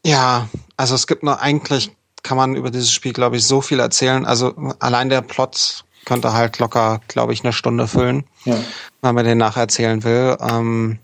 Ja, 0.04 0.48
also 0.76 0.94
es 0.94 1.06
gibt 1.06 1.22
nur 1.22 1.40
eigentlich, 1.40 1.90
kann 2.22 2.36
man 2.36 2.56
über 2.56 2.70
dieses 2.70 2.92
Spiel, 2.92 3.12
glaube 3.12 3.36
ich, 3.36 3.44
so 3.44 3.60
viel 3.60 3.80
erzählen. 3.80 4.24
Also 4.24 4.54
allein 4.78 5.08
der 5.10 5.22
Plot 5.22 5.84
könnte 6.04 6.32
halt 6.32 6.58
locker, 6.58 7.00
glaube 7.08 7.32
ich, 7.32 7.44
eine 7.44 7.52
Stunde 7.52 7.86
füllen, 7.86 8.24
ja. 8.44 8.56
wenn 9.02 9.14
man 9.14 9.24
den 9.24 9.38
nacherzählen 9.38 10.02
will. 10.04 10.36
Ähm, 10.40 10.98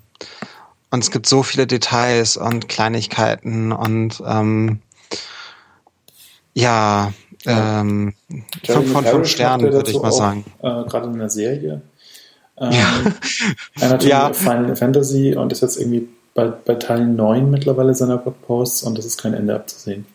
und 0.91 1.05
es 1.05 1.11
gibt 1.11 1.27
so 1.27 1.43
viele 1.43 1.67
Details 1.67 2.37
und 2.37 2.69
Kleinigkeiten 2.69 3.73
und 3.73 4.23
ähm, 4.27 4.81
ja, 6.55 7.13
ähm, 7.47 8.15
fünf 8.65 8.93
von 8.93 9.05
fünf 9.05 9.29
Sternen, 9.29 9.73
würde 9.73 9.91
ich 9.91 10.01
mal 10.01 10.09
auch, 10.09 10.13
sagen. 10.13 10.45
Äh, 10.61 10.85
Gerade 10.85 11.09
in 11.09 11.19
der 11.19 11.31
Serie. 11.31 11.83
Ähm, 12.59 12.73
ja. 12.73 13.99
Ja. 14.01 14.33
Final 14.33 14.77
Fantasy 14.77 15.35
und 15.35 15.53
ist 15.53 15.63
jetzt 15.63 15.77
irgendwie 15.77 16.09
bei, 16.35 16.47
bei 16.47 16.75
Teil 16.75 17.07
9 17.07 17.51
mittlerweile 17.51 17.95
seiner 17.95 18.19
Blogposts 18.19 18.83
und 18.83 18.99
es 18.99 19.05
ist 19.05 19.21
kein 19.21 19.35
Ende 19.35 19.55
abzusehen. 19.55 20.07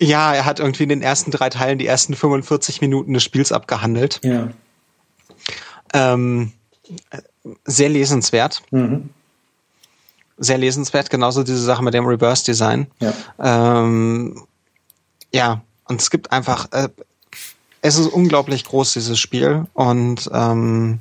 Ja, 0.00 0.32
er 0.32 0.44
hat 0.44 0.60
irgendwie 0.60 0.84
in 0.84 0.88
den 0.90 1.02
ersten 1.02 1.30
drei 1.30 1.48
Teilen 1.48 1.78
die 1.78 1.86
ersten 1.86 2.14
45 2.14 2.80
Minuten 2.80 3.14
des 3.14 3.24
Spiels 3.24 3.50
abgehandelt. 3.50 4.20
Ja. 4.22 4.48
Ähm, 5.92 6.52
sehr 7.64 7.88
lesenswert. 7.88 8.62
Mhm. 8.70 9.10
Sehr 10.36 10.58
lesenswert, 10.58 11.10
genauso 11.10 11.42
diese 11.42 11.62
Sache 11.62 11.82
mit 11.82 11.94
dem 11.94 12.06
Reverse 12.06 12.44
Design. 12.44 12.86
Ja. 13.00 13.12
Ähm, 13.82 14.40
ja, 15.32 15.62
und 15.88 16.00
es 16.00 16.10
gibt 16.10 16.32
einfach, 16.32 16.70
äh, 16.72 16.88
es 17.80 17.98
ist 17.98 18.06
unglaublich 18.06 18.64
groß, 18.64 18.92
dieses 18.92 19.18
Spiel. 19.18 19.66
Und 19.74 20.28
ähm, 20.32 21.00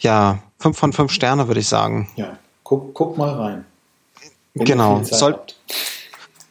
ja, 0.00 0.38
fünf 0.58 0.78
von 0.78 0.92
fünf 0.92 1.12
Sterne, 1.12 1.48
würde 1.48 1.60
ich 1.60 1.68
sagen. 1.68 2.10
Ja, 2.16 2.38
guck, 2.62 2.94
guck 2.94 3.18
mal 3.18 3.34
rein. 3.34 3.64
Genau. 4.54 5.02
Soll, 5.04 5.38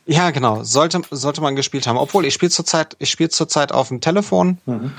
ja, 0.06 0.32
genau. 0.32 0.64
Sollte, 0.64 1.02
sollte 1.12 1.41
man 1.41 1.56
gespielt 1.56 1.88
haben. 1.88 1.97
Obwohl, 1.97 2.26
ich 2.26 2.34
spiele 2.34 2.52
zurzeit, 2.52 2.95
ich 3.00 3.10
spiele 3.10 3.30
zurzeit 3.30 3.72
auf 3.72 3.89
dem 3.89 4.02
Telefon 4.02 4.58
mhm. 4.66 4.93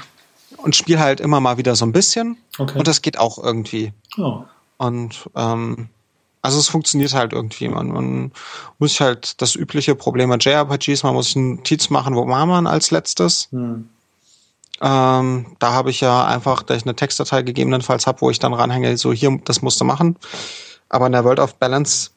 und 0.58 0.76
spiele 0.76 1.00
halt 1.00 1.20
immer 1.20 1.40
mal 1.40 1.58
wieder 1.58 1.74
so 1.76 1.84
ein 1.84 1.92
bisschen. 1.92 2.36
Okay. 2.58 2.78
Und 2.78 2.86
das 2.86 3.02
geht 3.02 3.18
auch 3.18 3.38
irgendwie. 3.38 3.92
Oh. 4.18 4.42
Und 4.78 5.28
ähm, 5.34 5.88
also 6.42 6.58
es 6.58 6.68
funktioniert 6.68 7.14
halt 7.14 7.32
irgendwie. 7.32 7.68
Man, 7.68 7.88
man 7.88 8.32
muss 8.78 9.00
halt 9.00 9.40
das 9.42 9.54
übliche 9.54 9.94
Problem 9.94 10.30
mit 10.30 10.44
JRPGs, 10.44 11.02
man 11.02 11.14
muss 11.14 11.26
sich 11.26 11.36
einen 11.36 11.56
Notiz 11.56 11.90
machen, 11.90 12.14
wo 12.14 12.26
war 12.26 12.46
man 12.46 12.66
als 12.66 12.90
letztes. 12.90 13.48
Mhm. 13.50 13.88
Ähm, 14.82 15.56
da 15.58 15.72
habe 15.72 15.90
ich 15.90 16.00
ja 16.00 16.24
einfach, 16.24 16.62
da 16.62 16.74
ich 16.74 16.84
eine 16.84 16.96
Textdatei 16.96 17.42
gegebenenfalls 17.42 18.06
habe, 18.06 18.22
wo 18.22 18.30
ich 18.30 18.38
dann 18.38 18.54
ranhänge, 18.54 18.96
so 18.96 19.12
hier, 19.12 19.38
das 19.44 19.60
musst 19.60 19.80
du 19.80 19.84
machen. 19.84 20.16
Aber 20.88 21.06
in 21.06 21.12
der 21.12 21.24
World 21.24 21.38
of 21.38 21.56
Balance 21.56 22.10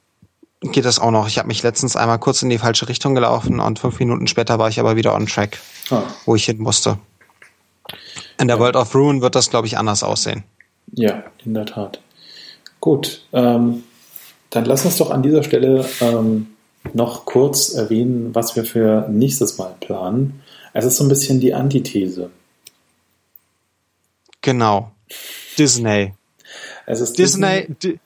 geht 0.61 0.86
das 0.86 0.99
auch 0.99 1.11
noch. 1.11 1.28
Ich 1.28 1.38
habe 1.38 1.49
mich 1.49 1.61
letztens 1.61 1.97
einmal 1.97 2.19
kurz 2.19 2.41
in 2.41 2.49
die 2.49 2.57
falsche 2.57 2.88
Richtung 2.88 3.15
gelaufen 3.15 3.59
und 3.59 3.80
fünf 3.80 3.99
Minuten 3.99 4.28
später 4.28 4.59
war 4.59 4.69
ich 4.69 4.80
aber 4.80 4.95
wieder 4.95 5.13
on 5.13 5.28
track, 5.28 5.59
ah. 5.89 6.03
wo 6.26 6.36
ich 6.36 6.45
hin 6.45 6.59
musste. 6.59 6.97
In 8.39 8.47
der 8.47 8.55
ja. 8.55 8.61
World 8.61 8.78
of 8.78 8.95
Ruin 8.95 9.21
wird 9.21 9.36
das, 9.36 9.49
glaube 9.49 9.67
ich, 9.67 9.78
anders 9.78 10.01
aussehen. 10.01 10.43
Ja, 10.93 11.24
in 11.43 11.53
der 11.53 11.65
Tat. 11.65 11.99
Gut, 12.80 13.26
ähm, 13.34 13.84
dann 14.54 14.66
lass 14.66 14.86
uns 14.86 14.97
doch 14.97 15.10
an 15.10 15.24
dieser 15.24 15.43
Stelle 15.43 15.86
ähm, 15.99 16.47
noch 16.93 17.26
kurz 17.26 17.74
erwähnen, 17.74 18.36
was 18.36 18.56
wir 18.56 18.66
für 18.66 19.08
nächstes 19.10 19.58
Mal 19.58 19.76
planen. 19.80 20.41
Es 20.74 20.86
ist 20.86 20.97
so 20.97 21.04
ein 21.04 21.10
bisschen 21.10 21.39
die 21.39 21.54
Antithese. 21.54 22.30
Genau. 24.41 24.91
Disney. 25.58 26.14
Es 26.86 26.99
ist 26.99 27.18
Disney, 27.18 27.68
Disney 27.68 27.99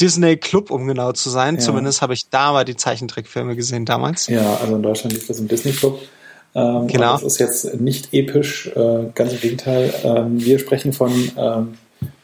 Disney 0.00 0.36
Club, 0.36 0.70
um 0.70 0.86
genau 0.86 1.12
zu 1.12 1.30
sein. 1.30 1.56
Ja. 1.56 1.60
Zumindest 1.60 2.02
habe 2.02 2.14
ich 2.14 2.28
da 2.28 2.52
mal 2.52 2.64
die 2.64 2.76
Zeichentrickfilme 2.76 3.56
gesehen 3.56 3.84
damals. 3.84 4.26
Ja, 4.26 4.56
also 4.56 4.76
in 4.76 4.82
Deutschland 4.82 5.14
lief 5.14 5.26
das 5.26 5.38
im 5.38 5.48
Disney 5.48 5.72
Club. 5.72 6.00
Ähm, 6.54 6.86
genau. 6.88 7.12
Das 7.12 7.22
ist 7.22 7.38
jetzt 7.38 7.80
nicht 7.80 8.12
episch, 8.12 8.68
äh, 8.74 9.06
ganz 9.14 9.32
im 9.32 9.40
Gegenteil. 9.40 9.92
Ähm, 10.04 10.44
wir 10.44 10.58
sprechen 10.58 10.92
von 10.92 11.12
ähm, 11.36 11.78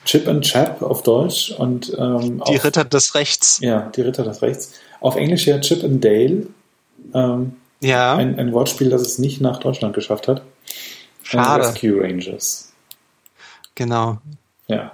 Chip 0.05 0.29
and 0.29 0.45
Chap 0.45 0.83
auf 0.83 1.03
Deutsch 1.03 1.51
und 1.51 1.93
ähm, 1.99 2.43
die 2.47 2.57
auf, 2.57 2.65
Ritter 2.65 2.85
des 2.85 3.15
Rechts. 3.15 3.59
Ja, 3.61 3.91
die 3.95 4.03
Ritter 4.03 4.25
des 4.25 4.43
Rechts. 4.43 4.73
Auf 5.01 5.17
Englisch 5.17 5.47
ja 5.47 5.59
Chip 5.61 5.83
and 5.83 6.05
Dale. 6.05 6.47
Ähm, 7.13 7.57
ja. 7.81 8.15
Ein, 8.15 8.39
ein, 8.39 8.53
Wortspiel, 8.53 8.91
das 8.91 9.03
es 9.03 9.19
nicht 9.19 9.41
nach 9.41 9.59
Deutschland 9.59 9.95
geschafft 9.95 10.29
hat. 10.29 10.43
Schade. 11.23 11.65
Rescue 11.65 12.01
Rangers. 12.01 12.73
Genau. 13.75 14.19
Ja. 14.69 14.93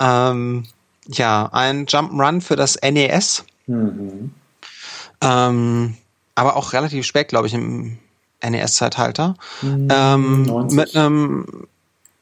Ähm, 0.00 0.66
ja, 1.06 1.48
ein 1.52 1.86
Jump'n'Run 1.86 2.40
für 2.40 2.56
das 2.56 2.78
NES. 2.82 3.44
Mhm. 3.66 4.32
Ähm, 5.20 5.96
aber 6.34 6.56
auch 6.56 6.72
relativ 6.72 7.04
spät, 7.04 7.28
glaube 7.28 7.48
ich, 7.48 7.54
im 7.54 7.98
NES-Zeitalter. 8.42 9.34
Mhm, 9.62 9.88
ähm, 9.90 10.66
mit 10.70 10.94
einem, 10.94 11.66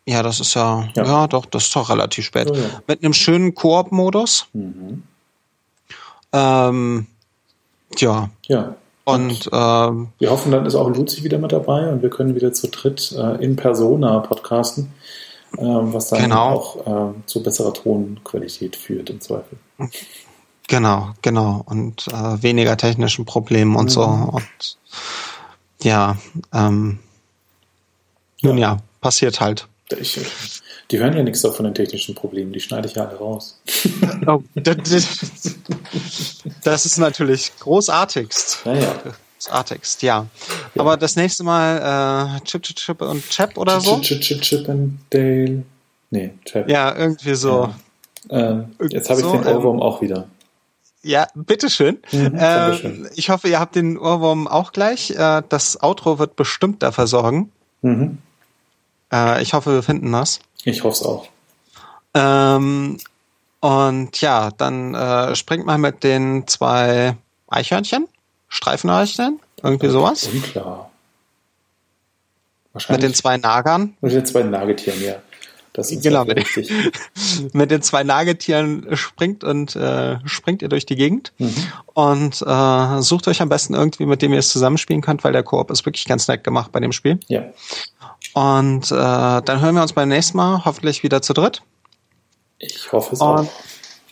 ja, 0.06 0.22
das 0.22 0.40
ist 0.40 0.54
ja, 0.54 0.88
ja, 0.94 1.04
ja, 1.04 1.26
doch, 1.26 1.46
das 1.46 1.64
ist 1.64 1.76
doch 1.76 1.90
relativ 1.90 2.24
spät. 2.24 2.48
Oh, 2.50 2.54
ja. 2.54 2.82
Mit 2.86 3.02
einem 3.02 3.12
schönen 3.12 3.54
Koop-Modus. 3.54 4.46
Mhm. 4.52 5.02
Ähm, 6.32 7.06
ja. 7.98 8.30
Ja. 8.46 8.74
Und 9.04 9.48
ähm, 9.52 10.08
wir 10.18 10.30
hoffen, 10.30 10.50
dann 10.50 10.66
ist 10.66 10.74
auch 10.74 10.88
Luzi 10.88 11.22
wieder 11.22 11.38
mit 11.38 11.52
dabei 11.52 11.88
und 11.90 12.02
wir 12.02 12.10
können 12.10 12.34
wieder 12.34 12.52
zu 12.52 12.68
dritt 12.68 13.12
äh, 13.12 13.44
in 13.44 13.54
Persona 13.54 14.18
podcasten 14.18 14.92
ähm, 15.58 15.92
was 15.92 16.08
dann 16.08 16.22
genau. 16.22 16.50
auch 16.50 16.86
ähm, 16.86 17.22
zu 17.26 17.42
besserer 17.42 17.72
Tonqualität 17.72 18.76
führt 18.76 19.10
im 19.10 19.20
Zweifel. 19.20 19.58
Genau, 20.68 21.10
genau. 21.22 21.62
Und 21.66 22.08
äh, 22.08 22.42
weniger 22.42 22.76
technischen 22.76 23.24
Problemen 23.24 23.76
und 23.76 23.86
mhm. 23.86 23.90
so. 23.90 24.02
Und 24.02 24.78
ja, 25.82 26.16
ähm, 26.52 26.98
nun 28.42 28.58
ja. 28.58 28.72
ja, 28.72 28.76
passiert 29.00 29.40
halt. 29.40 29.68
Ich, 29.98 30.20
die 30.90 30.98
hören 30.98 31.16
ja 31.16 31.22
nichts 31.22 31.42
von 31.42 31.64
den 31.64 31.74
technischen 31.74 32.14
Problemen, 32.14 32.52
die 32.52 32.60
schneide 32.60 32.88
ich 32.88 32.94
ja 32.94 33.06
alle 33.06 33.16
raus. 33.16 33.60
Oh, 34.26 34.42
das, 34.54 34.86
ist 36.86 36.98
natürlich 36.98 37.52
großartigst. 37.60 38.62
Ja, 38.64 38.74
ja. 38.74 38.94
Artext, 39.50 40.02
ja. 40.02 40.26
ja. 40.74 40.80
Aber 40.80 40.96
das 40.96 41.14
nächste 41.14 41.44
Mal 41.44 42.38
äh, 42.38 42.44
Chip, 42.44 42.62
Chip, 42.62 42.76
Chip 42.76 43.00
und 43.02 43.28
Chap 43.28 43.56
oder 43.56 43.80
so? 43.80 44.00
Chip, 44.00 44.20
Chip, 44.20 44.40
Chip, 44.40 44.60
Chip 44.60 44.68
and 44.68 44.98
Dale. 45.10 45.62
Nee, 46.10 46.32
Chap. 46.44 46.68
Ja, 46.68 46.96
irgendwie 46.96 47.34
so. 47.34 47.70
Ja. 48.30 48.50
Ähm, 48.50 48.74
jetzt 48.90 49.08
habe 49.10 49.20
ich 49.20 49.26
so, 49.26 49.32
den 49.32 49.46
Ohrwurm 49.46 49.76
ähm, 49.76 49.82
auch 49.82 50.00
wieder. 50.00 50.26
Ja, 51.02 51.28
bitteschön. 51.34 51.98
Mhm, 52.10 52.34
äh, 52.36 52.76
ich 53.14 53.30
hoffe, 53.30 53.48
ihr 53.48 53.60
habt 53.60 53.76
den 53.76 53.96
Ohrwurm 53.98 54.48
auch 54.48 54.72
gleich. 54.72 55.10
Äh, 55.10 55.42
das 55.48 55.80
Outro 55.80 56.18
wird 56.18 56.34
bestimmt 56.34 56.82
dafür 56.82 57.06
sorgen. 57.06 57.52
Mhm. 57.82 58.18
Äh, 59.16 59.42
ich 59.42 59.52
hoffe, 59.54 59.72
wir 59.72 59.82
finden 59.82 60.12
das. 60.12 60.40
Ich 60.64 60.84
hoffe 60.84 60.94
es 60.94 61.02
auch. 61.02 61.28
Ähm, 62.14 62.98
und 63.60 64.20
ja, 64.20 64.50
dann 64.56 64.94
äh, 64.94 65.34
springt 65.34 65.66
mal 65.66 65.78
mit 65.78 66.04
den 66.04 66.46
zwei 66.46 67.16
Eichhörnchen. 67.48 68.08
Streifeneichlein? 68.48 69.40
Irgendwie 69.62 69.88
sowas? 69.88 70.28
Unklar. 70.32 70.90
Wahrscheinlich. 72.72 73.02
Mit 73.02 73.10
den 73.10 73.14
zwei 73.14 73.36
Nagern? 73.38 73.96
Mit 74.00 74.12
den 74.12 74.26
zwei 74.26 74.42
Nagetieren, 74.42 75.02
ja. 75.02 75.16
Das 75.72 75.90
ist 75.90 76.02
genau, 76.02 76.24
mit, 76.24 76.42
mit, 77.52 77.70
den 77.70 77.82
zwei 77.82 78.02
Nagetieren 78.02 78.96
springt 78.96 79.44
und 79.44 79.76
äh, 79.76 80.16
springt 80.24 80.62
ihr 80.62 80.70
durch 80.70 80.86
die 80.86 80.96
Gegend 80.96 81.32
mhm. 81.36 81.54
und 81.92 82.40
äh, 82.40 83.02
sucht 83.02 83.28
euch 83.28 83.42
am 83.42 83.50
besten 83.50 83.74
irgendwie, 83.74 84.06
mit 84.06 84.22
dem 84.22 84.32
ihr 84.32 84.38
es 84.38 84.48
zusammenspielen 84.48 85.02
könnt, 85.02 85.22
weil 85.22 85.34
der 85.34 85.42
Koop 85.42 85.70
ist 85.70 85.84
wirklich 85.84 86.06
ganz 86.06 86.28
nett 86.28 86.44
gemacht 86.44 86.72
bei 86.72 86.80
dem 86.80 86.92
Spiel. 86.92 87.20
Ja. 87.28 87.44
Und 88.36 88.92
äh, 88.92 88.94
dann 88.94 89.60
hören 89.62 89.76
wir 89.76 89.80
uns 89.80 89.94
beim 89.94 90.10
nächsten 90.10 90.36
Mal 90.36 90.62
hoffentlich 90.66 91.02
wieder 91.02 91.22
zu 91.22 91.32
dritt. 91.32 91.62
Ich 92.58 92.92
hoffe 92.92 93.14
es 93.14 93.20
und, 93.22 93.26
auch. 93.26 93.50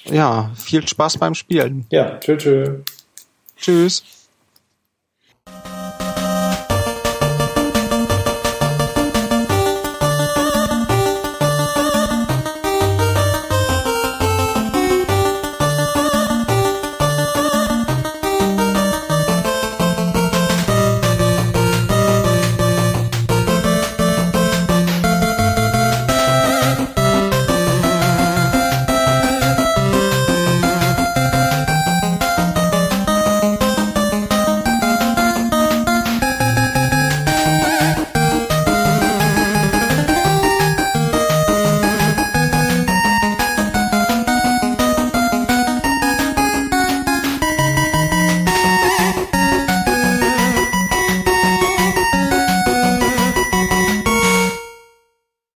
Ja, 0.05 0.51
viel 0.57 0.89
Spaß 0.89 1.19
beim 1.19 1.35
Spielen. 1.35 1.87
Ja, 1.91 2.19
tschö, 2.21 2.39
tschö. 2.39 2.79
Tschüss. 3.59 4.03